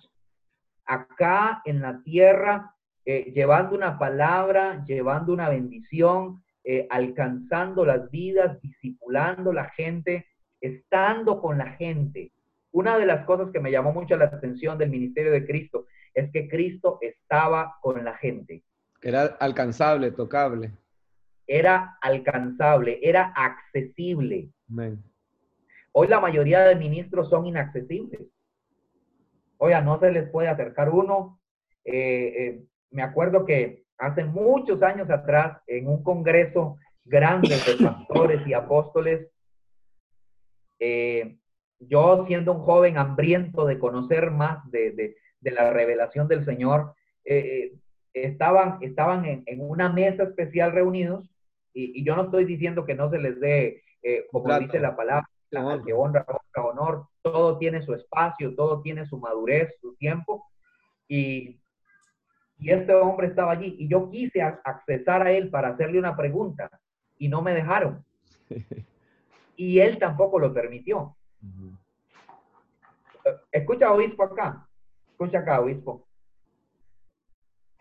acá 0.91 1.63
en 1.65 1.81
la 1.81 2.03
tierra, 2.03 2.75
eh, 3.05 3.33
llevando 3.33 3.77
una 3.77 3.99
palabra, 3.99 4.85
llevando 4.87 5.33
una 5.33 5.49
bendición, 5.49 6.43
eh, 6.65 6.87
alcanzando 6.91 7.87
las 7.87 8.11
vidas, 8.11 8.61
discipulando 8.61 9.53
la 9.53 9.71
gente, 9.71 10.27
estando 10.61 11.41
con 11.41 11.59
la 11.59 11.71
gente. 11.73 12.33
Una 12.73 12.99
de 12.99 13.07
las 13.07 13.25
cosas 13.25 13.51
que 13.53 13.61
me 13.61 13.71
llamó 13.71 13.93
mucho 13.93 14.17
la 14.17 14.27
atención 14.27 14.79
del 14.79 14.91
ministerio 14.91 15.31
de 15.31 15.47
Cristo 15.47 15.87
es 16.13 16.31
que 16.33 16.49
Cristo 16.49 16.99
estaba 17.01 17.77
con 17.81 18.05
la 18.05 18.17
gente. 18.17 18.65
Era 19.01 19.25
alcanzable, 19.39 20.11
tocable. 20.11 20.73
Era 21.47 21.99
alcanzable, 22.01 22.99
era 23.01 23.33
accesible. 23.35 24.51
Hoy 25.93 26.09
la 26.09 26.21
mayoría 26.21 26.61
de 26.61 26.75
ministros 26.75 27.31
son 27.31 27.47
inaccesibles. 27.47 28.21
Oiga, 29.63 29.83
no 29.83 30.01
se 30.01 30.11
les 30.11 30.29
puede 30.31 30.49
acercar 30.49 30.89
uno. 30.89 31.39
Eh, 31.85 32.33
eh, 32.37 32.65
me 32.91 33.03
acuerdo 33.03 33.45
que 33.45 33.85
hace 33.99 34.25
muchos 34.25 34.83
años 34.83 35.11
atrás, 35.11 35.59
en 35.67 35.87
un 35.87 36.03
congreso 36.03 36.79
grande 37.05 37.51
de 37.51 37.85
pastores 37.85 38.47
y 38.47 38.55
apóstoles, 38.55 39.29
eh, 40.79 41.37
yo 41.79 42.25
siendo 42.27 42.55
un 42.55 42.61
joven 42.61 42.97
hambriento 42.97 43.67
de 43.67 43.79
conocer 43.79 44.31
más 44.31 44.59
de, 44.71 45.15
la 45.43 45.71
revelación 45.71 46.27
del 46.27 46.47
Señor, 46.47 46.95
estaban, 48.15 48.79
estaban 48.81 49.27
en, 49.27 49.61
una 49.61 49.91
mesa 49.91 50.23
especial 50.23 50.73
reunidos 50.73 51.29
y, 51.75 52.03
yo 52.03 52.17
no 52.17 52.25
estoy 52.25 52.47
diciendo 52.47 52.87
que 52.87 52.95
no 52.95 53.11
se 53.11 53.19
les 53.19 53.39
dé, 53.41 53.83
como 54.31 54.59
dice 54.59 54.81
la 54.81 54.97
palabra, 54.97 55.29
que 55.51 55.93
honra, 55.93 56.25
honor, 56.57 57.07
todo 57.23 57.59
tiene 57.59 57.83
su 57.83 57.95
espacio, 57.95 58.55
todo 58.55 58.81
tiene 58.83 59.07
su 59.07 59.19
madurez, 59.19 59.75
su 59.81 59.95
tiempo. 59.97 60.47
Y, 61.09 61.61
y 62.59 62.71
este 62.71 62.95
hombre 62.95 63.29
estaba 63.29 63.53
allí 63.53 63.75
y 63.79 63.89
yo 63.89 64.11
quise 64.11 64.43
accesar 64.43 65.27
a 65.27 65.33
él 65.33 65.51
para 65.51 65.71
hacerle 65.71 65.99
una 65.99 66.17
pregunta 66.17 66.71
y 67.19 67.29
no 67.29 67.43
me 67.43 67.55
dejaron. 67.55 68.05
Y 69.57 69.79
él 69.79 69.99
tampoco 69.99 70.39
lo 70.39 70.55
permitió. 70.55 71.15
Escucha, 73.53 73.93
obispo, 73.93 74.23
acá. 74.23 74.67
Escucha 75.11 75.41
acá, 75.41 75.61
obispo. 75.61 76.09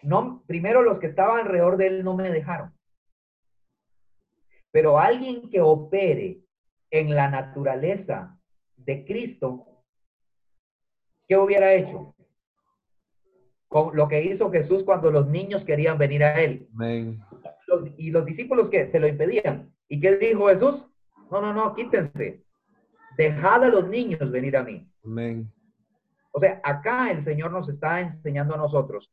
No, 0.01 0.43
primero 0.45 0.81
los 0.81 0.99
que 0.99 1.07
estaban 1.07 1.39
alrededor 1.39 1.77
de 1.77 1.87
él 1.87 2.03
no 2.03 2.15
me 2.15 2.29
dejaron. 2.31 2.73
Pero 4.71 4.99
alguien 4.99 5.49
que 5.49 5.61
opere 5.61 6.41
en 6.91 7.15
la 7.15 7.29
naturaleza 7.29 8.37
de 8.77 9.05
Cristo, 9.05 9.65
¿qué 11.27 11.37
hubiera 11.37 11.73
hecho? 11.73 12.15
Con 13.67 13.95
lo 13.95 14.07
que 14.07 14.23
hizo 14.23 14.49
Jesús 14.51 14.83
cuando 14.83 15.11
los 15.11 15.27
niños 15.27 15.63
querían 15.63 15.97
venir 15.97 16.23
a 16.23 16.41
él. 16.41 16.67
y 17.97 18.09
los 18.09 18.25
discípulos 18.25 18.69
que 18.69 18.91
se 18.91 18.99
lo 18.99 19.07
impedían. 19.07 19.71
¿Y 19.87 19.99
qué 19.99 20.17
dijo 20.17 20.47
Jesús? 20.47 20.85
No, 21.29 21.41
no, 21.41 21.53
no, 21.53 21.75
quítense. 21.75 22.43
Dejad 23.15 23.63
a 23.63 23.69
los 23.69 23.87
niños 23.87 24.31
venir 24.31 24.57
a 24.57 24.63
mí. 24.63 24.89
O 26.31 26.39
sea, 26.39 26.59
acá 26.63 27.11
el 27.11 27.23
Señor 27.23 27.51
nos 27.51 27.69
está 27.69 28.01
enseñando 28.01 28.55
a 28.55 28.57
nosotros 28.57 29.11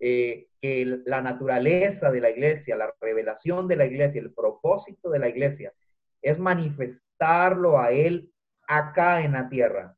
eh, 0.00 0.48
que 0.60 1.00
la 1.06 1.20
naturaleza 1.20 2.10
de 2.10 2.20
la 2.20 2.30
iglesia, 2.30 2.76
la 2.76 2.92
revelación 3.00 3.68
de 3.68 3.76
la 3.76 3.86
iglesia, 3.86 4.20
el 4.20 4.32
propósito 4.32 5.10
de 5.10 5.18
la 5.20 5.28
iglesia 5.28 5.72
es 6.20 6.38
manifestar 6.38 7.11
a 7.22 7.90
Él 7.90 8.30
acá 8.66 9.22
en 9.22 9.32
la 9.32 9.48
tierra. 9.48 9.96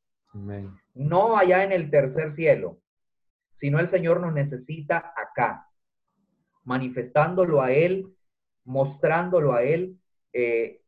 No 0.95 1.37
allá 1.37 1.65
en 1.65 1.73
el 1.73 1.91
tercer 1.91 2.35
cielo, 2.35 2.79
sino 3.61 3.79
el 3.79 3.91
Señor 3.91 4.21
nos 4.21 4.33
necesita 4.33 5.13
acá, 5.17 5.69
manifestándolo 6.65 7.63
a 7.63 7.73
Él, 7.73 8.07
mostrándolo 8.65 9.55
a 9.55 9.63
Él. 9.63 9.97
Eh, 10.33 10.81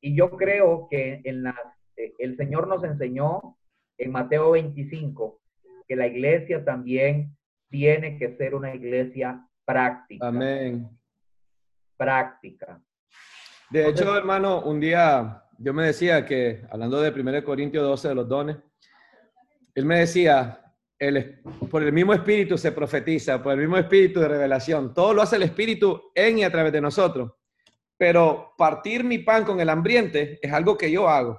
y 0.00 0.14
yo 0.14 0.30
creo 0.30 0.86
que 0.88 1.20
en 1.24 1.42
la, 1.42 1.54
eh, 1.96 2.14
el 2.18 2.36
Señor 2.36 2.68
nos 2.68 2.84
enseñó 2.84 3.56
en 3.98 4.12
Mateo 4.12 4.52
25 4.52 5.40
que 5.86 5.96
la 5.96 6.06
iglesia 6.06 6.64
también 6.64 7.36
tiene 7.68 8.16
que 8.18 8.36
ser 8.36 8.54
una 8.54 8.74
iglesia 8.74 9.44
práctica. 9.64 10.28
Amén. 10.28 10.88
Práctica. 11.96 12.80
De 13.70 13.88
hecho, 13.88 14.16
hermano, 14.16 14.62
un 14.62 14.80
día 14.80 15.44
yo 15.62 15.74
me 15.74 15.86
decía 15.86 16.24
que, 16.24 16.62
hablando 16.70 17.00
de 17.00 17.10
1 17.10 17.44
Corintios 17.44 17.84
12 17.84 18.08
de 18.08 18.14
los 18.14 18.28
dones, 18.28 18.56
él 19.74 19.84
me 19.84 20.00
decía, 20.00 20.74
el, 20.98 21.40
por 21.70 21.82
el 21.82 21.92
mismo 21.92 22.12
espíritu 22.12 22.58
se 22.58 22.72
profetiza, 22.72 23.42
por 23.42 23.52
el 23.52 23.60
mismo 23.60 23.76
espíritu 23.76 24.20
de 24.20 24.28
revelación. 24.28 24.92
Todo 24.92 25.14
lo 25.14 25.22
hace 25.22 25.36
el 25.36 25.42
espíritu 25.42 26.10
en 26.14 26.38
y 26.38 26.44
a 26.44 26.50
través 26.50 26.72
de 26.72 26.80
nosotros. 26.80 27.32
Pero 27.96 28.54
partir 28.56 29.04
mi 29.04 29.18
pan 29.18 29.44
con 29.44 29.60
el 29.60 29.68
hambriente 29.68 30.38
es 30.42 30.52
algo 30.52 30.76
que 30.76 30.90
yo 30.90 31.08
hago. 31.08 31.38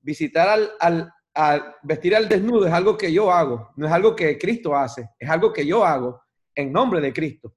Visitar 0.00 0.48
al, 0.48 1.12
al, 1.34 1.76
vestir 1.82 2.16
al 2.16 2.28
desnudo 2.28 2.66
es 2.66 2.72
algo 2.72 2.96
que 2.96 3.12
yo 3.12 3.30
hago. 3.30 3.70
No 3.76 3.86
es 3.86 3.92
algo 3.92 4.16
que 4.16 4.38
Cristo 4.38 4.74
hace, 4.74 5.10
es 5.18 5.30
algo 5.30 5.52
que 5.52 5.64
yo 5.64 5.84
hago 5.84 6.20
en 6.54 6.72
nombre 6.72 7.00
de 7.00 7.12
Cristo. 7.12 7.54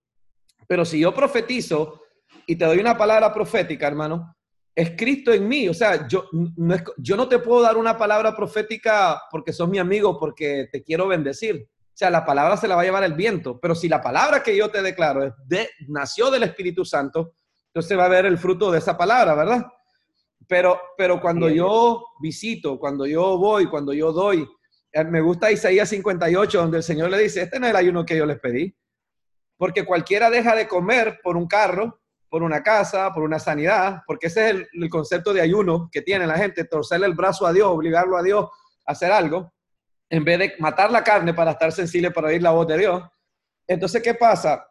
Pero 0.67 0.85
si 0.85 0.99
yo 0.99 1.13
profetizo 1.13 2.02
y 2.47 2.55
te 2.55 2.65
doy 2.65 2.79
una 2.79 2.97
palabra 2.97 3.33
profética, 3.33 3.87
hermano, 3.87 4.35
es 4.75 4.91
Cristo 4.97 5.31
en 5.31 5.47
mí. 5.47 5.69
O 5.69 5.73
sea, 5.73 6.07
yo 6.07 6.25
no, 6.31 6.75
yo 6.97 7.15
no 7.15 7.27
te 7.27 7.39
puedo 7.39 7.61
dar 7.61 7.77
una 7.77 7.97
palabra 7.97 8.35
profética 8.35 9.21
porque 9.31 9.53
sos 9.53 9.69
mi 9.69 9.79
amigo, 9.79 10.19
porque 10.19 10.67
te 10.71 10.83
quiero 10.83 11.07
bendecir. 11.07 11.67
O 11.93 11.95
sea, 11.95 12.09
la 12.09 12.25
palabra 12.25 12.57
se 12.57 12.67
la 12.67 12.75
va 12.75 12.81
a 12.81 12.85
llevar 12.85 13.03
el 13.03 13.13
viento, 13.13 13.59
pero 13.59 13.75
si 13.75 13.87
la 13.87 14.01
palabra 14.01 14.41
que 14.41 14.57
yo 14.57 14.69
te 14.71 14.81
declaro 14.81 15.23
es 15.23 15.33
de, 15.45 15.69
nació 15.87 16.31
del 16.31 16.41
Espíritu 16.41 16.83
Santo, 16.83 17.35
entonces 17.67 17.97
va 17.97 18.05
a 18.05 18.09
ver 18.09 18.25
el 18.25 18.39
fruto 18.39 18.71
de 18.71 18.79
esa 18.79 18.97
palabra, 18.97 19.35
¿verdad? 19.35 19.63
Pero, 20.47 20.79
pero 20.97 21.21
cuando 21.21 21.49
yo 21.49 22.03
visito, 22.19 22.79
cuando 22.79 23.05
yo 23.05 23.37
voy, 23.37 23.67
cuando 23.67 23.93
yo 23.93 24.11
doy, 24.11 24.47
eh, 24.91 25.03
me 25.03 25.21
gusta 25.21 25.51
Isaías 25.51 25.89
58, 25.89 26.57
donde 26.57 26.77
el 26.77 26.83
Señor 26.83 27.11
le 27.11 27.19
dice, 27.19 27.43
este 27.43 27.59
no 27.59 27.67
es 27.67 27.71
el 27.71 27.77
ayuno 27.77 28.05
que 28.05 28.17
yo 28.17 28.25
les 28.25 28.39
pedí, 28.39 28.75
porque 29.55 29.85
cualquiera 29.85 30.31
deja 30.31 30.55
de 30.55 30.67
comer 30.67 31.19
por 31.23 31.37
un 31.37 31.47
carro, 31.47 32.01
por 32.33 32.41
una 32.41 32.63
casa, 32.63 33.13
por 33.13 33.21
una 33.21 33.37
sanidad, 33.37 34.01
porque 34.07 34.25
ese 34.25 34.49
es 34.49 34.55
el, 34.73 34.89
concepto 34.89 35.35
de 35.35 35.41
ayuno 35.41 35.87
que 35.91 36.01
tiene 36.01 36.25
la 36.25 36.35
gente, 36.35 36.63
torcerle 36.63 37.05
el 37.05 37.13
brazo 37.13 37.45
a 37.45 37.53
Dios, 37.53 37.67
obligarlo 37.67 38.17
a 38.17 38.23
Dios 38.23 38.49
a 38.87 38.93
hacer 38.93 39.11
algo, 39.11 39.53
en 40.09 40.23
vez 40.23 40.39
de 40.39 40.53
matar 40.57 40.89
la 40.89 41.03
carne 41.03 41.35
para 41.35 41.51
estar 41.51 41.71
sensible 41.71 42.09
para 42.09 42.29
oír 42.29 42.41
la 42.41 42.49
voz 42.49 42.65
de 42.65 42.79
Dios. 42.79 43.03
Entonces, 43.67 44.01
¿qué 44.01 44.15
pasa? 44.15 44.67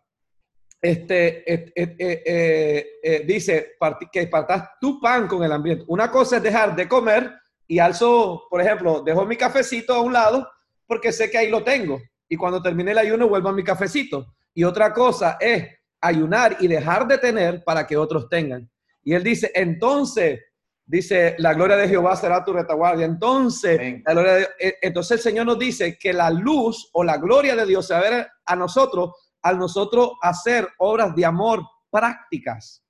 Este, 0.80 1.54
eh, 1.54 1.72
eh, 1.76 2.86
eh, 3.00 3.22
dice 3.24 3.76
que 4.10 4.26
partas 4.26 4.70
tu 4.80 5.00
pan 5.00 5.28
con 5.28 5.44
el 5.44 5.52
ambiente. 5.52 5.84
Una 5.86 6.10
cosa 6.10 6.38
es 6.38 6.42
dejar 6.42 6.74
de 6.74 6.88
comer 6.88 7.32
y 7.68 7.78
alzo, 7.78 8.42
por 8.50 8.60
ejemplo, 8.60 9.02
dejo 9.02 9.24
mi 9.24 9.36
cafecito 9.36 9.94
a 9.94 10.00
un 10.00 10.12
lado 10.12 10.50
porque 10.84 11.12
sé 11.12 11.30
que 11.30 11.38
ahí 11.38 11.48
lo 11.48 11.62
tengo. 11.62 12.00
Y 12.28 12.34
cuando 12.36 12.60
termine 12.60 12.90
el 12.90 12.98
ayuno 12.98 13.28
vuelvo 13.28 13.50
a 13.50 13.52
mi 13.52 13.62
cafecito. 13.62 14.34
Y 14.52 14.64
otra 14.64 14.92
cosa 14.92 15.36
es 15.38 15.68
ayunar 16.02 16.56
y 16.60 16.68
dejar 16.68 17.06
de 17.06 17.16
tener 17.16 17.64
para 17.64 17.86
que 17.86 17.96
otros 17.96 18.28
tengan. 18.28 18.68
Y 19.02 19.14
él 19.14 19.22
dice, 19.22 19.50
entonces, 19.54 20.40
dice, 20.84 21.34
la 21.38 21.54
gloria 21.54 21.76
de 21.76 21.88
Jehová 21.88 22.16
será 22.16 22.44
tu 22.44 22.52
retaguardia. 22.52 23.06
Entonces, 23.06 23.80
eh, 23.80 24.74
entonces 24.82 25.12
el 25.12 25.22
Señor 25.22 25.46
nos 25.46 25.58
dice 25.58 25.96
que 25.98 26.12
la 26.12 26.30
luz 26.30 26.90
o 26.92 27.02
la 27.02 27.16
gloria 27.16 27.56
de 27.56 27.64
Dios 27.64 27.86
se 27.86 27.94
va 27.94 28.00
a 28.00 28.10
ver 28.10 28.26
a 28.44 28.56
nosotros 28.56 29.12
al 29.42 29.58
nosotros 29.58 30.12
hacer 30.22 30.68
obras 30.78 31.14
de 31.16 31.24
amor 31.24 31.62
prácticas. 31.90 32.84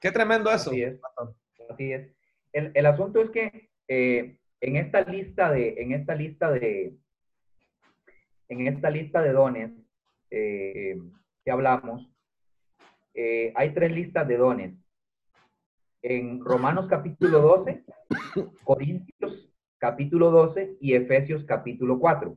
Qué 0.00 0.12
tremendo 0.12 0.50
eso. 0.50 0.70
Así 1.68 1.92
es. 1.92 2.10
El, 2.52 2.86
asunto 2.86 3.20
es 3.20 3.30
que 3.30 3.70
eh, 3.88 4.38
en 4.60 4.76
esta 4.76 5.02
lista 5.02 5.50
de, 5.50 5.74
en 5.78 5.92
esta 5.92 6.14
lista 6.14 6.50
de, 6.50 6.96
en 8.48 8.66
esta 8.66 8.88
lista 8.88 9.20
de 9.20 9.32
dones 9.32 9.72
eh, 10.30 10.96
que 11.44 11.50
hablamos, 11.50 12.08
eh, 13.16 13.50
hay 13.56 13.72
tres 13.72 13.90
listas 13.92 14.28
de 14.28 14.36
dones. 14.36 14.74
En 16.02 16.44
Romanos 16.44 16.86
capítulo 16.88 17.40
12, 17.40 17.82
Corintios 18.62 19.50
capítulo 19.78 20.30
12 20.30 20.76
y 20.80 20.94
Efesios 20.94 21.42
capítulo 21.44 21.98
4. 21.98 22.36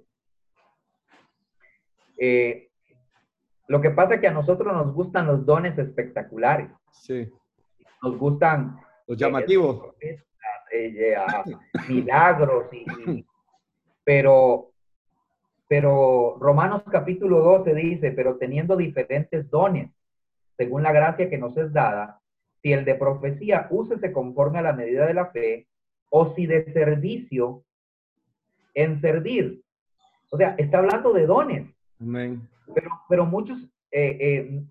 Eh, 2.18 2.70
lo 3.68 3.82
que 3.82 3.90
pasa 3.90 4.16
es 4.16 4.22
que 4.22 4.28
a 4.28 4.34
nosotros 4.34 4.74
nos 4.74 4.94
gustan 4.94 5.28
los 5.28 5.46
dones 5.46 5.78
espectaculares. 5.78 6.70
Sí. 6.92 7.30
Nos 8.02 8.18
gustan 8.18 8.80
los 9.06 9.18
llamativos. 9.18 9.96
Eh, 10.02 11.16
milagros, 11.90 12.68
pero, 14.06 14.72
pero 15.68 16.38
Romanos 16.40 16.84
capítulo 16.90 17.40
12 17.40 17.74
dice, 17.74 18.12
pero 18.12 18.38
teniendo 18.38 18.78
diferentes 18.78 19.50
dones, 19.50 19.92
según 20.60 20.84
la 20.84 20.92
gracia 20.92 21.30
que 21.30 21.38
nos 21.38 21.56
es 21.56 21.72
dada, 21.72 22.20
si 22.62 22.74
el 22.74 22.84
de 22.84 22.96
profecía 22.96 23.68
úsese 23.70 24.12
conforme 24.12 24.60
a 24.60 24.62
la 24.62 24.74
medida 24.74 25.08
de 25.08 25.14
la 25.14 25.28
fe, 25.28 25.68
o 26.10 26.36
si 26.36 26.46
de 26.48 26.66
servicio 26.74 27.64
en 28.74 29.00
servir. 29.00 29.62
O 30.32 30.38
sea, 30.38 30.56
está 30.58 30.80
hablando 30.80 31.14
de 31.14 31.26
dones. 31.26 31.74
Pero, 32.76 32.90
pero 33.08 33.26
muchos, 33.26 33.58
eh, 33.90 34.18
eh, 34.20 34.62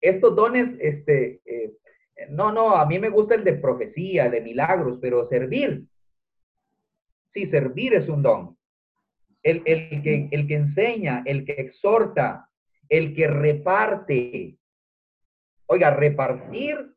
estos 0.00 0.36
dones, 0.36 0.76
este, 0.78 1.40
eh, 1.44 1.72
no, 2.30 2.52
no, 2.52 2.76
a 2.76 2.86
mí 2.86 3.00
me 3.00 3.08
gusta 3.08 3.34
el 3.34 3.42
de 3.42 3.54
profecía, 3.54 4.30
de 4.30 4.40
milagros, 4.40 4.98
pero 5.02 5.28
servir. 5.28 5.84
Sí, 7.34 7.46
servir 7.46 7.94
es 7.94 8.08
un 8.08 8.22
don. 8.22 8.56
El, 9.42 9.62
el, 9.64 10.00
que, 10.02 10.28
el 10.30 10.46
que 10.46 10.54
enseña, 10.54 11.24
el 11.26 11.44
que 11.44 11.54
exhorta, 11.54 12.48
el 12.88 13.16
que 13.16 13.26
reparte, 13.26 14.56
Oiga, 15.66 15.90
repartir, 15.90 16.94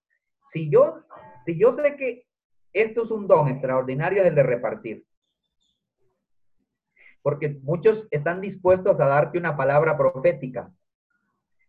si 0.53 0.69
yo, 0.69 1.03
si 1.45 1.59
yo 1.59 1.75
sé 1.75 1.95
que 1.95 2.25
esto 2.73 3.03
es 3.03 3.11
un 3.11 3.27
don 3.27 3.47
extraordinario, 3.49 4.23
el 4.23 4.35
de 4.35 4.43
repartir. 4.43 5.05
Porque 7.21 7.57
muchos 7.63 8.07
están 8.11 8.41
dispuestos 8.41 8.99
a 8.99 9.05
darte 9.05 9.37
una 9.37 9.57
palabra 9.57 9.97
profética, 9.97 10.71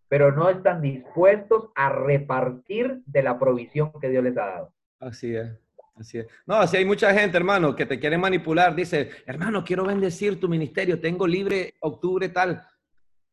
pero 0.09 0.33
no 0.33 0.49
están 0.49 0.83
dispuestos 0.83 1.71
a 1.75 1.89
repartir 1.91 3.03
de 3.07 3.23
la 3.23 3.39
provisión 3.39 3.93
que 4.01 4.09
Dios 4.09 4.23
les 4.25 4.37
ha 4.37 4.47
dado. 4.47 4.75
Así 5.01 5.35
es. 5.35 5.59
Así 5.97 6.19
es. 6.19 6.27
No, 6.47 6.55
así 6.57 6.79
hay 6.79 6.85
mucha 6.85 7.13
gente, 7.13 7.37
hermano, 7.37 7.77
que 7.77 7.85
te 7.85 7.99
quiere 8.01 8.17
manipular. 8.17 8.75
Dice, 8.75 9.11
hermano, 9.27 9.63
quiero 9.63 9.85
bendecir 9.85 10.41
tu 10.41 10.49
ministerio, 10.49 10.99
tengo 10.99 11.27
libre 11.27 11.75
octubre 11.81 12.29
tal. 12.31 12.67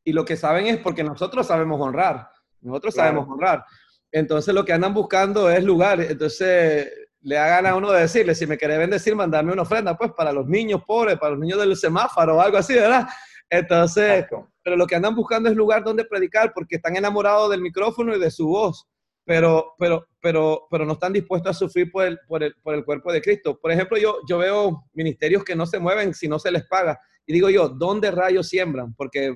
Y 0.03 0.11
lo 0.11 0.25
que 0.25 0.35
saben 0.35 0.67
es 0.67 0.77
porque 0.77 1.03
nosotros 1.03 1.47
sabemos 1.47 1.79
honrar. 1.79 2.29
Nosotros 2.61 2.95
sabemos 2.95 3.27
honrar. 3.29 3.63
Entonces 4.11 4.53
lo 4.53 4.65
que 4.65 4.73
andan 4.73 4.93
buscando 4.93 5.49
es 5.49 5.63
lugar. 5.63 6.01
Entonces 6.01 6.91
le 7.21 7.37
hagan 7.37 7.65
a 7.65 7.75
uno 7.75 7.91
de 7.91 8.01
decirle, 8.01 8.35
si 8.35 8.47
me 8.47 8.57
querés 8.57 8.77
bendecir, 8.77 9.15
mandarme 9.15 9.51
una 9.51 9.63
ofrenda, 9.63 9.97
pues 9.97 10.11
para 10.13 10.31
los 10.31 10.47
niños 10.47 10.81
pobres, 10.85 11.17
para 11.17 11.31
los 11.31 11.39
niños 11.39 11.59
del 11.59 11.75
semáforo 11.75 12.37
o 12.37 12.41
algo 12.41 12.57
así, 12.57 12.73
¿verdad? 12.73 13.07
Entonces, 13.49 14.25
pero 14.63 14.75
lo 14.75 14.85
que 14.85 14.95
andan 14.95 15.15
buscando 15.15 15.49
es 15.49 15.55
lugar 15.55 15.83
donde 15.83 16.05
predicar 16.05 16.53
porque 16.53 16.75
están 16.75 16.95
enamorados 16.95 17.49
del 17.49 17.61
micrófono 17.61 18.15
y 18.15 18.19
de 18.19 18.29
su 18.29 18.47
voz, 18.47 18.85
pero, 19.25 19.73
pero, 19.77 20.07
pero, 20.21 20.67
pero 20.69 20.85
no 20.85 20.93
están 20.93 21.13
dispuestos 21.13 21.55
a 21.55 21.59
sufrir 21.59 21.91
por 21.91 22.05
el, 22.05 22.19
por 22.27 22.43
el, 22.43 22.53
por 22.61 22.75
el 22.75 22.83
cuerpo 22.83 23.11
de 23.11 23.21
Cristo. 23.21 23.57
Por 23.59 23.71
ejemplo, 23.71 23.97
yo, 23.97 24.19
yo 24.27 24.37
veo 24.37 24.85
ministerios 24.93 25.43
que 25.43 25.55
no 25.55 25.65
se 25.65 25.79
mueven 25.79 26.13
si 26.13 26.27
no 26.27 26.39
se 26.39 26.51
les 26.51 26.65
paga. 26.67 26.99
Y 27.25 27.33
digo 27.33 27.49
yo, 27.49 27.69
¿dónde 27.69 28.11
rayos 28.11 28.47
siembran? 28.47 28.93
Porque 28.95 29.35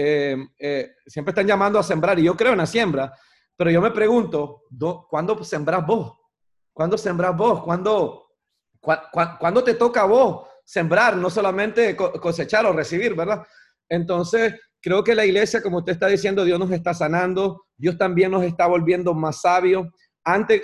eh, 0.00 0.36
eh, 0.60 0.92
siempre 1.08 1.32
están 1.32 1.48
llamando 1.48 1.76
a 1.76 1.82
sembrar 1.82 2.16
y 2.20 2.22
yo 2.22 2.36
creo 2.36 2.52
en 2.52 2.58
la 2.58 2.66
siembra, 2.66 3.12
pero 3.56 3.68
yo 3.68 3.80
me 3.80 3.90
pregunto, 3.90 4.62
¿cuándo 5.10 5.42
sembras 5.42 5.84
vos? 5.84 6.16
¿Cuándo 6.72 6.96
sembras 6.96 7.36
vos? 7.36 7.64
¿Cuándo, 7.64 8.28
¿Cuándo 8.80 9.64
te 9.64 9.74
toca 9.74 10.02
a 10.02 10.06
vos 10.06 10.46
sembrar, 10.64 11.16
no 11.16 11.28
solamente 11.28 11.96
cosechar 11.96 12.64
o 12.66 12.72
recibir, 12.72 13.16
verdad? 13.16 13.44
Entonces, 13.88 14.54
creo 14.80 15.02
que 15.02 15.16
la 15.16 15.26
iglesia, 15.26 15.60
como 15.60 15.78
usted 15.78 15.94
está 15.94 16.06
diciendo, 16.06 16.44
Dios 16.44 16.60
nos 16.60 16.70
está 16.70 16.94
sanando, 16.94 17.64
Dios 17.76 17.98
también 17.98 18.30
nos 18.30 18.44
está 18.44 18.68
volviendo 18.68 19.14
más 19.14 19.40
sabios. 19.40 19.88
Antes, 20.22 20.62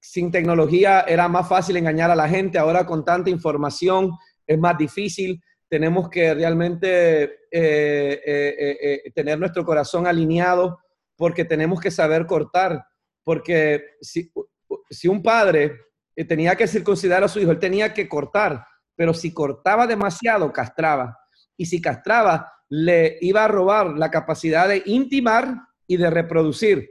sin 0.00 0.30
tecnología, 0.30 1.00
era 1.00 1.26
más 1.26 1.48
fácil 1.48 1.76
engañar 1.76 2.12
a 2.12 2.14
la 2.14 2.28
gente, 2.28 2.58
ahora 2.58 2.86
con 2.86 3.04
tanta 3.04 3.28
información 3.28 4.12
es 4.46 4.56
más 4.56 4.78
difícil 4.78 5.42
tenemos 5.68 6.08
que 6.08 6.34
realmente 6.34 7.24
eh, 7.50 8.22
eh, 8.24 8.78
eh, 8.80 9.12
tener 9.14 9.38
nuestro 9.38 9.64
corazón 9.64 10.06
alineado 10.06 10.80
porque 11.16 11.44
tenemos 11.44 11.80
que 11.80 11.90
saber 11.90 12.26
cortar, 12.26 12.84
porque 13.24 13.96
si, 14.00 14.32
si 14.88 15.08
un 15.08 15.22
padre 15.22 15.76
tenía 16.28 16.56
que 16.56 16.66
circuncidar 16.66 17.22
a 17.22 17.28
su 17.28 17.40
hijo, 17.40 17.50
él 17.50 17.58
tenía 17.58 17.92
que 17.92 18.08
cortar, 18.08 18.64
pero 18.96 19.12
si 19.12 19.32
cortaba 19.32 19.86
demasiado, 19.86 20.52
castraba. 20.52 21.18
Y 21.56 21.66
si 21.66 21.80
castraba, 21.80 22.52
le 22.68 23.18
iba 23.20 23.44
a 23.44 23.48
robar 23.48 23.88
la 23.90 24.10
capacidad 24.10 24.68
de 24.68 24.82
intimar 24.86 25.54
y 25.86 25.96
de 25.96 26.10
reproducir. 26.10 26.88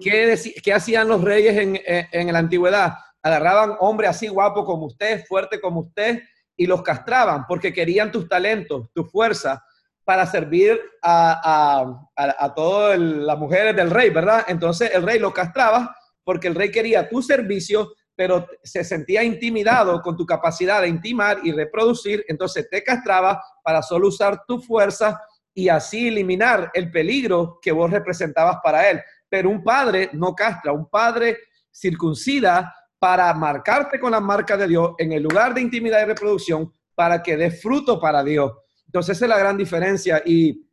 ¿Qué, 0.00 0.72
hacían 0.72 1.08
los 1.08 1.22
reyes 1.22 1.56
en, 1.56 1.80
en 1.84 2.32
la 2.32 2.38
antigüedad? 2.38 2.94
Agarraban 3.22 3.76
hombre 3.80 4.08
así 4.08 4.26
guapo 4.28 4.64
como 4.64 4.86
usted, 4.86 5.24
fuerte 5.26 5.60
como 5.60 5.80
usted, 5.80 6.22
y 6.56 6.66
los 6.66 6.82
castraban 6.82 7.46
porque 7.46 7.72
querían 7.72 8.12
tus 8.12 8.28
talentos, 8.28 8.88
tu 8.92 9.04
fuerza 9.04 9.64
para 10.04 10.26
servir 10.26 10.80
a, 11.02 12.08
a, 12.16 12.54
todas 12.54 12.98
las 12.98 13.38
mujeres 13.38 13.74
del 13.76 13.90
rey, 13.90 14.10
¿verdad? 14.10 14.44
Entonces 14.48 14.90
el 14.92 15.02
rey 15.02 15.18
lo 15.18 15.32
castraba 15.32 15.94
porque 16.24 16.48
el 16.48 16.54
rey 16.54 16.70
quería 16.70 17.08
tu 17.08 17.22
servicio, 17.22 17.92
pero 18.14 18.46
se 18.62 18.84
sentía 18.84 19.22
intimidado 19.22 20.02
con 20.02 20.16
tu 20.16 20.26
capacidad 20.26 20.82
de 20.82 20.88
intimar 20.88 21.38
y 21.44 21.52
reproducir, 21.52 22.24
entonces 22.28 22.68
te 22.68 22.82
castraba 22.82 23.42
para 23.62 23.82
solo 23.82 24.08
usar 24.08 24.44
tu 24.46 24.60
fuerza 24.60 25.20
y 25.54 25.68
así 25.68 26.08
eliminar 26.08 26.70
el 26.74 26.90
peligro 26.90 27.58
que 27.60 27.72
vos 27.72 27.90
representabas 27.90 28.58
para 28.62 28.90
él. 28.90 29.00
Pero 29.28 29.50
un 29.50 29.62
padre 29.62 30.10
no 30.12 30.34
castra, 30.34 30.72
un 30.72 30.88
padre 30.88 31.38
circuncida 31.70 32.74
para 33.02 33.34
marcarte 33.34 33.98
con 33.98 34.12
la 34.12 34.20
marca 34.20 34.56
de 34.56 34.68
Dios 34.68 34.92
en 34.96 35.10
el 35.10 35.24
lugar 35.24 35.52
de 35.52 35.60
intimidad 35.60 36.00
y 36.02 36.04
reproducción 36.04 36.72
para 36.94 37.20
que 37.20 37.36
dé 37.36 37.50
fruto 37.50 37.98
para 37.98 38.22
Dios. 38.22 38.52
Entonces, 38.86 39.16
esa 39.16 39.24
es 39.24 39.28
la 39.28 39.38
gran 39.38 39.56
diferencia. 39.56 40.22
Y, 40.24 40.64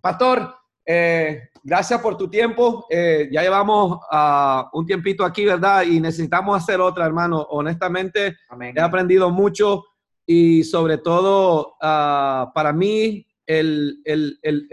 pastor, 0.00 0.54
eh, 0.86 1.50
gracias 1.62 2.00
por 2.00 2.16
tu 2.16 2.30
tiempo. 2.30 2.86
Eh, 2.88 3.28
ya 3.30 3.42
llevamos 3.42 3.98
uh, 4.10 4.62
un 4.72 4.86
tiempito 4.86 5.26
aquí, 5.26 5.44
¿verdad? 5.44 5.82
Y 5.82 6.00
necesitamos 6.00 6.56
hacer 6.56 6.80
otra, 6.80 7.04
hermano. 7.04 7.42
Honestamente, 7.50 8.34
he 8.74 8.80
aprendido 8.80 9.28
mucho. 9.28 9.84
y 10.24 10.64
sobre 10.64 10.96
todo 10.96 11.76
ah, 11.82 12.50
para 12.54 12.72
mí 12.72 13.26
el, 13.44 14.00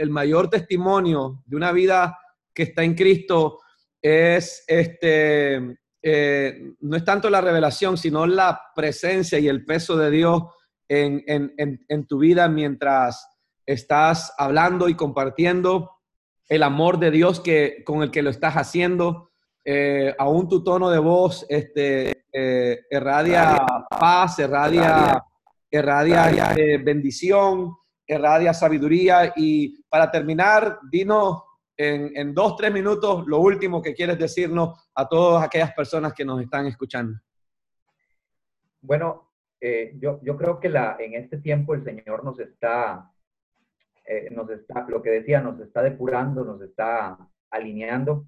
mayor 0.09 0.49
testimonio 0.49 1.43
de 1.45 1.57
una 1.57 1.73
vida 1.73 2.17
que 2.53 2.63
está 2.63 2.85
en 2.85 2.95
Cristo 2.95 3.59
es 4.01 4.63
este, 4.65 5.77
eh, 6.03 6.73
no 6.79 6.97
es 6.97 7.05
tanto 7.05 7.29
la 7.29 7.41
revelación, 7.41 7.97
sino 7.97 8.25
la 8.25 8.59
presencia 8.75 9.37
y 9.39 9.47
el 9.47 9.65
peso 9.65 9.95
de 9.97 10.09
Dios 10.09 10.43
en, 10.87 11.23
en, 11.87 12.05
tu 12.05 12.19
vida 12.19 12.49
mientras 12.49 13.25
estás 13.65 14.33
hablando 14.37 14.89
y 14.89 14.95
compartiendo 14.95 15.89
el 16.49 16.63
amor 16.63 16.99
de 16.99 17.11
Dios 17.11 17.39
que, 17.39 17.83
con 17.85 18.03
el 18.03 18.11
que 18.11 18.21
lo 18.21 18.29
estás 18.29 18.55
haciendo. 18.55 19.31
Eh, 19.63 20.13
aún 20.17 20.49
tu 20.49 20.63
tono 20.63 20.89
de 20.89 20.99
voz 20.99 21.45
este, 21.47 22.25
eh, 22.33 22.81
irradia 22.89 23.57
paz, 23.89 24.39
irradia, 24.39 25.23
irradia 25.69 26.29
este, 26.29 26.77
bendición, 26.79 27.73
irradia 28.05 28.53
sabiduría. 28.53 29.31
Y 29.37 29.81
para 29.83 30.11
terminar, 30.11 30.79
dinos 30.91 31.41
en, 31.81 32.11
en, 32.15 32.33
dos, 32.33 32.55
tres 32.55 32.71
minutos 32.71 33.25
lo 33.25 33.39
último 33.39 33.81
que 33.81 33.95
quieres 33.95 34.19
decirnos 34.19 34.89
a 34.93 35.07
todas 35.07 35.43
aquellas 35.43 35.73
personas 35.73 36.13
que 36.13 36.23
nos 36.23 36.39
están 36.41 36.67
escuchando. 36.67 37.19
Bueno, 38.81 39.31
eh, 39.59 39.93
yo, 39.99 40.19
yo, 40.21 40.37
creo 40.37 40.59
que 40.59 40.69
la, 40.69 40.97
en 40.99 41.13
este 41.15 41.37
tiempo 41.37 41.73
el 41.73 41.83
Señor 41.83 42.23
nos 42.23 42.39
está, 42.39 43.11
eh, 44.05 44.29
nos 44.31 44.49
está, 44.49 44.85
lo 44.87 45.01
que 45.01 45.09
decía, 45.09 45.41
nos 45.41 45.59
está 45.59 45.81
depurando, 45.81 46.43
nos 46.43 46.61
está 46.61 47.17
alineando, 47.49 48.25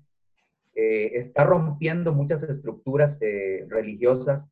eh, 0.73 1.11
está 1.13 1.43
rompiendo 1.43 2.11
muchas 2.11 2.41
estructuras 2.43 3.19
religiosas, 3.67 4.43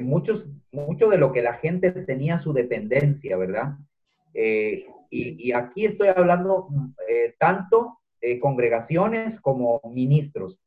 muchos, 0.00 0.46
mucho 0.70 1.10
de 1.10 1.18
lo 1.18 1.32
que 1.32 1.42
la 1.42 1.54
gente 1.54 1.92
tenía 1.92 2.40
su 2.40 2.54
dependencia, 2.54 3.36
¿verdad? 3.36 3.76
Y, 4.34 4.86
y, 5.10 5.52
aquí 5.52 5.84
estoy 5.84 6.08
hablando 6.08 6.68
tanto 7.38 7.98
congregaciones 8.40 9.40
como 9.40 9.80
ministros. 9.92 10.58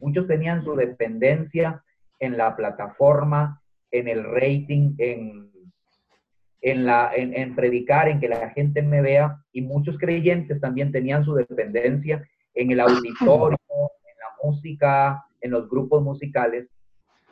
Muchos 0.00 0.26
tenían 0.26 0.64
su 0.64 0.74
dependencia 0.76 1.82
en 2.18 2.36
la 2.36 2.56
plataforma, 2.56 3.60
en 3.90 4.08
el 4.08 4.24
rating, 4.24 4.94
en, 4.98 5.50
en, 6.60 6.86
la, 6.86 7.10
en, 7.14 7.54
predicar, 7.54 8.08
en 8.08 8.20
que 8.20 8.28
la 8.28 8.50
gente 8.50 8.82
me 8.82 9.02
vea, 9.02 9.42
y 9.52 9.62
muchos 9.62 9.98
creyentes 9.98 10.60
también 10.60 10.92
tenían 10.92 11.24
su 11.24 11.34
dependencia 11.34 12.26
en 12.54 12.70
el 12.70 12.80
auditorio, 12.80 13.58
en 13.68 14.18
la 14.18 14.44
música, 14.44 15.24
en 15.40 15.50
los 15.50 15.68
grupos 15.68 16.02
musicales. 16.02 16.68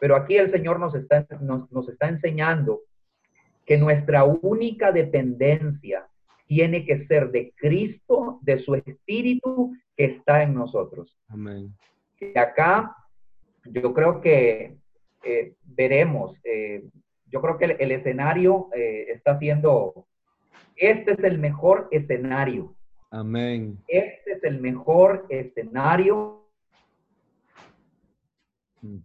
Pero 0.01 0.17
aquí 0.17 0.37
el 0.37 0.51
Señor 0.51 0.81
nos 0.81 0.95
está, 0.95 1.27
nos 1.41 1.89
está 1.89 2.09
enseñando 2.09 2.81
que 3.67 3.77
nuestra 3.77 4.25
única 4.25 4.93
dependencia 4.93 6.07
tiene 6.49 6.85
que 6.87 7.07
ser 7.07 7.31
de 7.31 7.53
Cristo, 7.57 8.41
de 8.43 8.59
su 8.59 8.75
Espíritu 8.75 9.77
que 9.95 10.07
está 10.07 10.43
en 10.43 10.55
nosotros. 10.55 11.17
Amén. 11.29 11.75
Y 12.19 12.37
acá 12.37 12.97
yo 13.65 13.93
creo 13.93 14.21
que 14.23 14.79
eh, 15.23 15.55
veremos. 15.63 16.35
Eh, 16.43 16.89
yo 17.27 17.43
creo 17.43 17.59
que 17.59 17.67
el, 17.67 17.93
escenario 17.93 18.71
eh, 18.75 19.13
está 19.13 19.39
siendo, 19.39 20.07
este 20.75 21.13
es 21.13 21.19
el 21.19 21.39
mejor 21.39 21.89
escenario. 21.91 22.75
Amén. 23.11 23.79
Este 23.87 24.33
es 24.33 24.45
el 24.45 24.59
mejor 24.59 25.27
escenario. 25.29 26.49
Mm. 28.81 29.01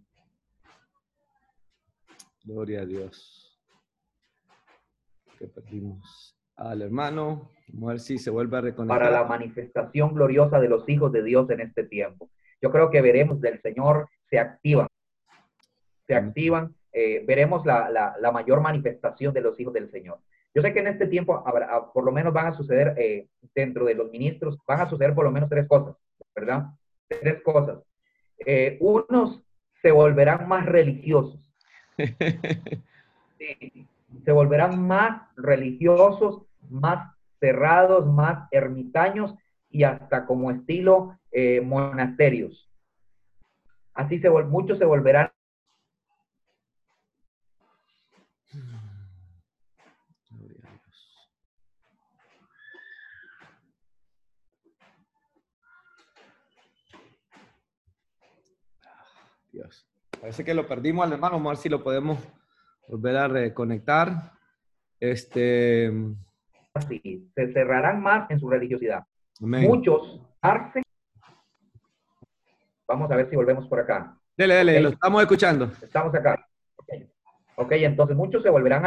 Gloria 2.45 2.81
a 2.81 2.85
Dios. 2.85 3.59
Que 5.37 5.47
perdimos 5.47 6.33
al 6.55 6.81
hermano. 6.81 7.51
Vamos 7.67 7.89
a 7.89 7.93
ver 7.93 7.99
si 7.99 8.17
se 8.17 8.29
vuelve 8.29 8.57
a 8.57 8.61
reconectar. 8.61 8.99
Para 8.99 9.11
la 9.11 9.25
manifestación 9.25 10.13
gloriosa 10.13 10.59
de 10.59 10.69
los 10.69 10.87
hijos 10.87 11.11
de 11.11 11.23
Dios 11.23 11.49
en 11.49 11.61
este 11.61 11.83
tiempo. 11.83 12.29
Yo 12.61 12.71
creo 12.71 12.89
que 12.89 13.01
veremos 13.01 13.41
del 13.41 13.61
Señor 13.61 14.07
se 14.29 14.39
activa 14.39 14.87
se 16.07 16.15
activan, 16.15 16.75
eh, 16.91 17.23
veremos 17.25 17.65
la, 17.65 18.31
mayor 18.33 18.61
manifestación 18.61 19.33
de 19.33 19.41
los 19.41 19.59
hijos 19.59 19.73
del 19.73 19.89
Señor. 19.89 20.19
Yo 20.53 20.61
sé 20.61 20.71
que 20.73 20.79
en 20.79 20.87
este 20.87 21.07
tiempo 21.07 21.43
ah, 21.45 21.91
por 21.91 22.03
lo 22.03 22.11
menos 22.11 22.33
van 22.33 22.47
a 22.47 22.53
suceder 22.53 22.93
eh, 22.97 23.27
dentro 23.55 23.85
de 23.85 23.95
los 23.95 24.11
ministros, 24.11 24.59
van 24.67 24.81
a 24.81 24.89
suceder 24.89 25.15
por 25.15 25.25
lo 25.25 25.31
menos 25.31 25.49
tres 25.49 25.67
cosas, 25.67 25.95
¿verdad? 26.35 26.65
Tres 27.07 27.41
cosas. 27.41 27.79
Eh, 28.45 28.77
unos 28.79 29.41
se 29.81 29.91
volverán 29.91 30.47
más 30.47 30.65
religiosos. 30.65 31.39
se 34.23 34.31
volverán 34.31 34.85
más 34.85 35.21
religiosos, 35.35 36.43
más 36.69 37.15
cerrados, 37.39 38.05
más 38.05 38.47
ermitaños 38.51 39.35
y 39.69 39.83
hasta 39.83 40.25
como 40.25 40.51
estilo 40.51 41.17
monasterios. 41.63 42.69
Así 43.93 44.19
se 44.19 44.29
muchos 44.29 44.77
se 44.77 44.85
volverán 44.85 45.31
Dios. 59.51 59.87
Parece 60.19 60.43
que 60.43 60.53
lo 60.53 60.67
perdimos 60.67 61.05
al 61.05 61.13
hermano. 61.13 61.35
Vamos 61.35 61.47
a 61.47 61.53
ver 61.53 61.57
si 61.57 61.69
lo 61.69 61.83
podemos 61.83 62.17
volver 62.87 63.15
a 63.17 63.27
reconectar. 63.27 64.31
Este. 64.99 65.91
Sí, 66.87 67.29
se 67.35 67.53
cerrarán 67.53 68.01
más 68.01 68.29
en 68.31 68.39
su 68.39 68.49
religiosidad. 68.49 69.03
Muchos 69.39 70.21
arce. 70.41 70.81
Vamos 72.87 73.11
a 73.11 73.15
ver 73.15 73.29
si 73.29 73.35
volvemos 73.35 73.67
por 73.67 73.79
acá. 73.79 74.17
Dele, 74.37 74.55
dele, 74.55 74.81
lo 74.81 74.89
estamos 74.89 75.21
escuchando. 75.21 75.71
Estamos 75.81 76.13
acá. 76.15 76.47
Ok, 77.55 77.71
entonces 77.73 78.15
muchos 78.15 78.41
se 78.41 78.49
volverán 78.49 78.83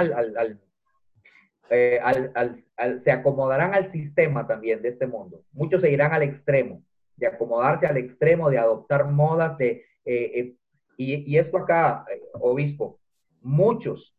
eh, 1.70 2.00
al, 2.02 2.32
al, 2.34 3.02
se 3.02 3.10
acomodarán 3.10 3.74
al 3.74 3.92
sistema 3.92 4.46
también 4.46 4.82
de 4.82 4.90
este 4.90 5.06
mundo. 5.06 5.42
Muchos 5.52 5.80
se 5.80 5.90
irán 5.90 6.12
al 6.12 6.22
extremo, 6.22 6.82
de 7.16 7.26
acomodarse 7.28 7.86
al 7.86 7.96
extremo, 7.96 8.50
de 8.50 8.58
adoptar 8.58 9.10
modas, 9.10 9.56
de 9.58 9.84
eh, 10.04 10.40
eh, 10.40 10.54
y, 10.96 11.36
esto 11.36 11.58
acá, 11.58 12.06
obispo, 12.32 12.98
muchos 13.46 14.14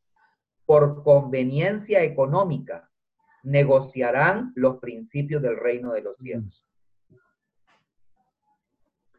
por 0.66 1.04
conveniencia 1.04 2.04
económica 2.04 2.90
negociarán 3.44 4.52
los 4.56 4.78
principios 4.78 5.42
del 5.42 5.58
reino 5.58 5.94
de 5.94 6.02
los 6.02 6.18
cielos. 6.18 6.66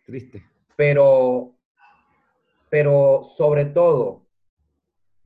Triste. 0.05 0.45
Pero, 0.77 1.55
pero 2.71 3.31
sobre 3.37 3.67
todo, 3.67 4.27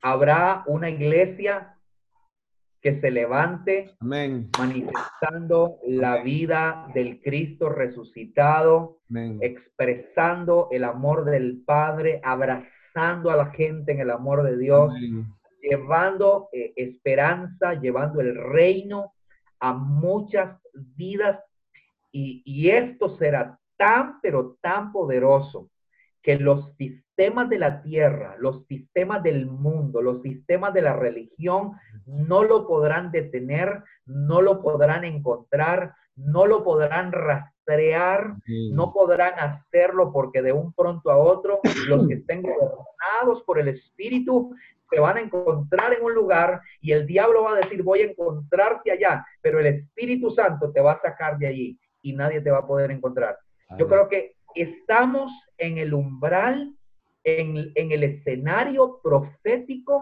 habrá 0.01 0.63
una 0.67 0.89
iglesia 0.89 1.77
que 2.81 2.99
se 2.99 3.11
levante 3.11 3.95
manifestando 4.01 5.79
la 5.87 6.21
vida 6.21 6.89
del 6.93 7.21
Cristo 7.21 7.69
resucitado, 7.69 8.99
expresando 9.39 10.67
el 10.71 10.83
amor 10.83 11.23
del 11.23 11.63
Padre, 11.65 12.19
abrazando 12.23 12.82
a 12.95 13.35
la 13.35 13.47
gente 13.51 13.91
en 13.91 13.99
el 13.99 14.11
amor 14.11 14.43
de 14.43 14.57
Dios, 14.57 14.93
llevando 15.61 16.49
eh, 16.51 16.73
esperanza, 16.75 17.73
llevando 17.73 18.21
el 18.21 18.35
reino 18.35 19.13
a 19.59 19.73
muchas 19.73 20.59
vidas. 20.73 21.39
y 22.11 22.69
esto 22.69 23.17
será 23.17 23.57
tan, 23.77 24.21
pero 24.21 24.57
tan 24.61 24.91
poderoso 24.91 25.69
que 26.21 26.37
los 26.37 26.73
sistemas 26.77 27.49
de 27.49 27.59
la 27.59 27.81
tierra, 27.81 28.35
los 28.39 28.65
sistemas 28.67 29.21
del 29.23 29.45
mundo, 29.45 30.01
los 30.01 30.21
sistemas 30.21 30.73
de 30.73 30.81
la 30.81 30.95
religión 30.95 31.73
no 32.05 32.43
lo 32.43 32.65
podrán 32.65 33.11
detener, 33.11 33.83
no 34.05 34.41
lo 34.41 34.61
podrán 34.61 35.03
encontrar, 35.03 35.93
no 36.15 36.45
lo 36.45 36.63
podrán 36.63 37.11
rastrear, 37.11 38.35
no 38.71 38.93
podrán 38.93 39.33
hacerlo 39.39 40.11
porque 40.11 40.41
de 40.41 40.51
un 40.51 40.73
pronto 40.73 41.09
a 41.09 41.17
otro 41.17 41.59
los 41.87 42.07
que 42.07 42.15
estén 42.15 42.41
gobernados 42.41 43.43
por 43.45 43.59
el 43.59 43.69
Espíritu 43.69 44.53
se 44.89 44.99
van 44.99 45.17
a 45.17 45.21
encontrar 45.21 45.93
en 45.93 46.03
un 46.03 46.13
lugar 46.13 46.61
y 46.81 46.91
el 46.91 47.07
diablo 47.07 47.43
va 47.43 47.53
a 47.53 47.61
decir 47.61 47.81
voy 47.81 48.01
a 48.01 48.11
encontrarte 48.11 48.91
allá, 48.91 49.25
pero 49.41 49.59
el 49.59 49.67
Espíritu 49.67 50.29
Santo 50.31 50.71
te 50.71 50.81
va 50.81 50.93
a 50.93 51.01
sacar 51.01 51.37
de 51.37 51.47
allí 51.47 51.79
y 52.01 52.13
nadie 52.13 52.41
te 52.41 52.51
va 52.51 52.59
a 52.59 52.67
poder 52.67 52.91
encontrar. 52.91 53.37
Yo 53.77 53.87
creo 53.87 54.07
que 54.07 54.35
estamos 54.53 55.31
en 55.57 55.79
el 55.79 55.93
umbral, 55.93 56.75
en, 57.23 57.73
el 57.75 58.03
escenario 58.03 58.99
profético 59.01 60.01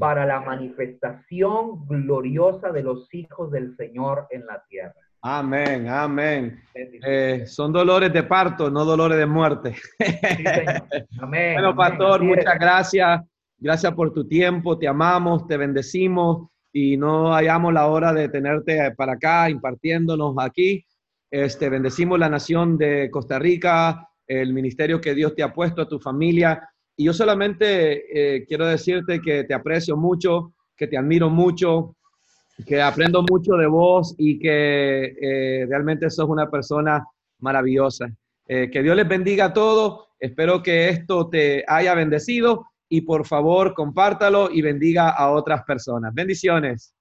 para 0.00 0.26
la 0.26 0.40
manifestación 0.40 1.86
gloriosa 1.86 2.72
de 2.72 2.82
los 2.82 3.12
hijos 3.14 3.52
del 3.52 3.76
Señor 3.76 4.26
en 4.30 4.46
la 4.46 4.64
tierra. 4.68 4.94
Amén, 5.24 5.88
amén. 5.88 6.60
Eh, 6.74 7.44
son 7.46 7.72
dolores 7.72 8.12
de 8.12 8.24
parto, 8.24 8.68
no 8.68 8.84
dolores 8.84 9.16
de 9.18 9.26
muerte. 9.26 9.76
Amén. 11.20 11.54
bueno, 11.54 11.76
pastor, 11.76 12.24
muchas 12.24 12.58
gracias. 12.58 13.20
Gracias 13.56 13.94
por 13.94 14.12
tu 14.12 14.26
tiempo, 14.26 14.76
te 14.76 14.88
amamos, 14.88 15.46
te 15.46 15.56
bendecimos 15.56 16.48
y 16.72 16.96
no 16.96 17.32
hayamos 17.32 17.72
la 17.72 17.86
hora 17.86 18.12
de 18.12 18.28
tenerte 18.28 18.90
para 18.96 19.12
acá 19.12 19.48
impartiéndonos 19.48 20.34
aquí. 20.40 20.84
Este, 21.30 21.68
bendecimos 21.68 22.18
la 22.18 22.28
nación 22.28 22.76
de 22.76 23.08
Costa 23.08 23.38
Rica, 23.38 24.08
el 24.26 24.52
ministerio 24.52 25.00
que 25.00 25.14
Dios 25.14 25.36
te 25.36 25.44
ha 25.44 25.52
puesto 25.52 25.82
a 25.82 25.88
tu 25.88 26.00
familia. 26.00 26.68
Y 26.96 27.04
yo 27.04 27.12
solamente 27.12 28.36
eh, 28.36 28.44
quiero 28.44 28.66
decirte 28.66 29.20
que 29.20 29.44
te 29.44 29.54
aprecio 29.54 29.96
mucho, 29.96 30.54
que 30.76 30.88
te 30.88 30.98
admiro 30.98 31.30
mucho, 31.30 31.94
que 32.66 32.80
aprendo 32.80 33.24
mucho 33.28 33.54
de 33.54 33.66
vos 33.66 34.14
y 34.18 34.38
que 34.38 35.16
eh, 35.20 35.66
realmente 35.68 36.10
sos 36.10 36.28
una 36.28 36.50
persona 36.50 37.04
maravillosa. 37.40 38.12
Eh, 38.46 38.70
que 38.70 38.82
Dios 38.82 38.96
les 38.96 39.08
bendiga 39.08 39.46
a 39.46 39.52
todos. 39.52 40.08
Espero 40.18 40.62
que 40.62 40.88
esto 40.88 41.28
te 41.28 41.64
haya 41.66 41.94
bendecido 41.94 42.66
y 42.88 43.00
por 43.02 43.26
favor 43.26 43.74
compártalo 43.74 44.50
y 44.50 44.62
bendiga 44.62 45.10
a 45.10 45.30
otras 45.30 45.64
personas. 45.64 46.12
Bendiciones. 46.14 46.94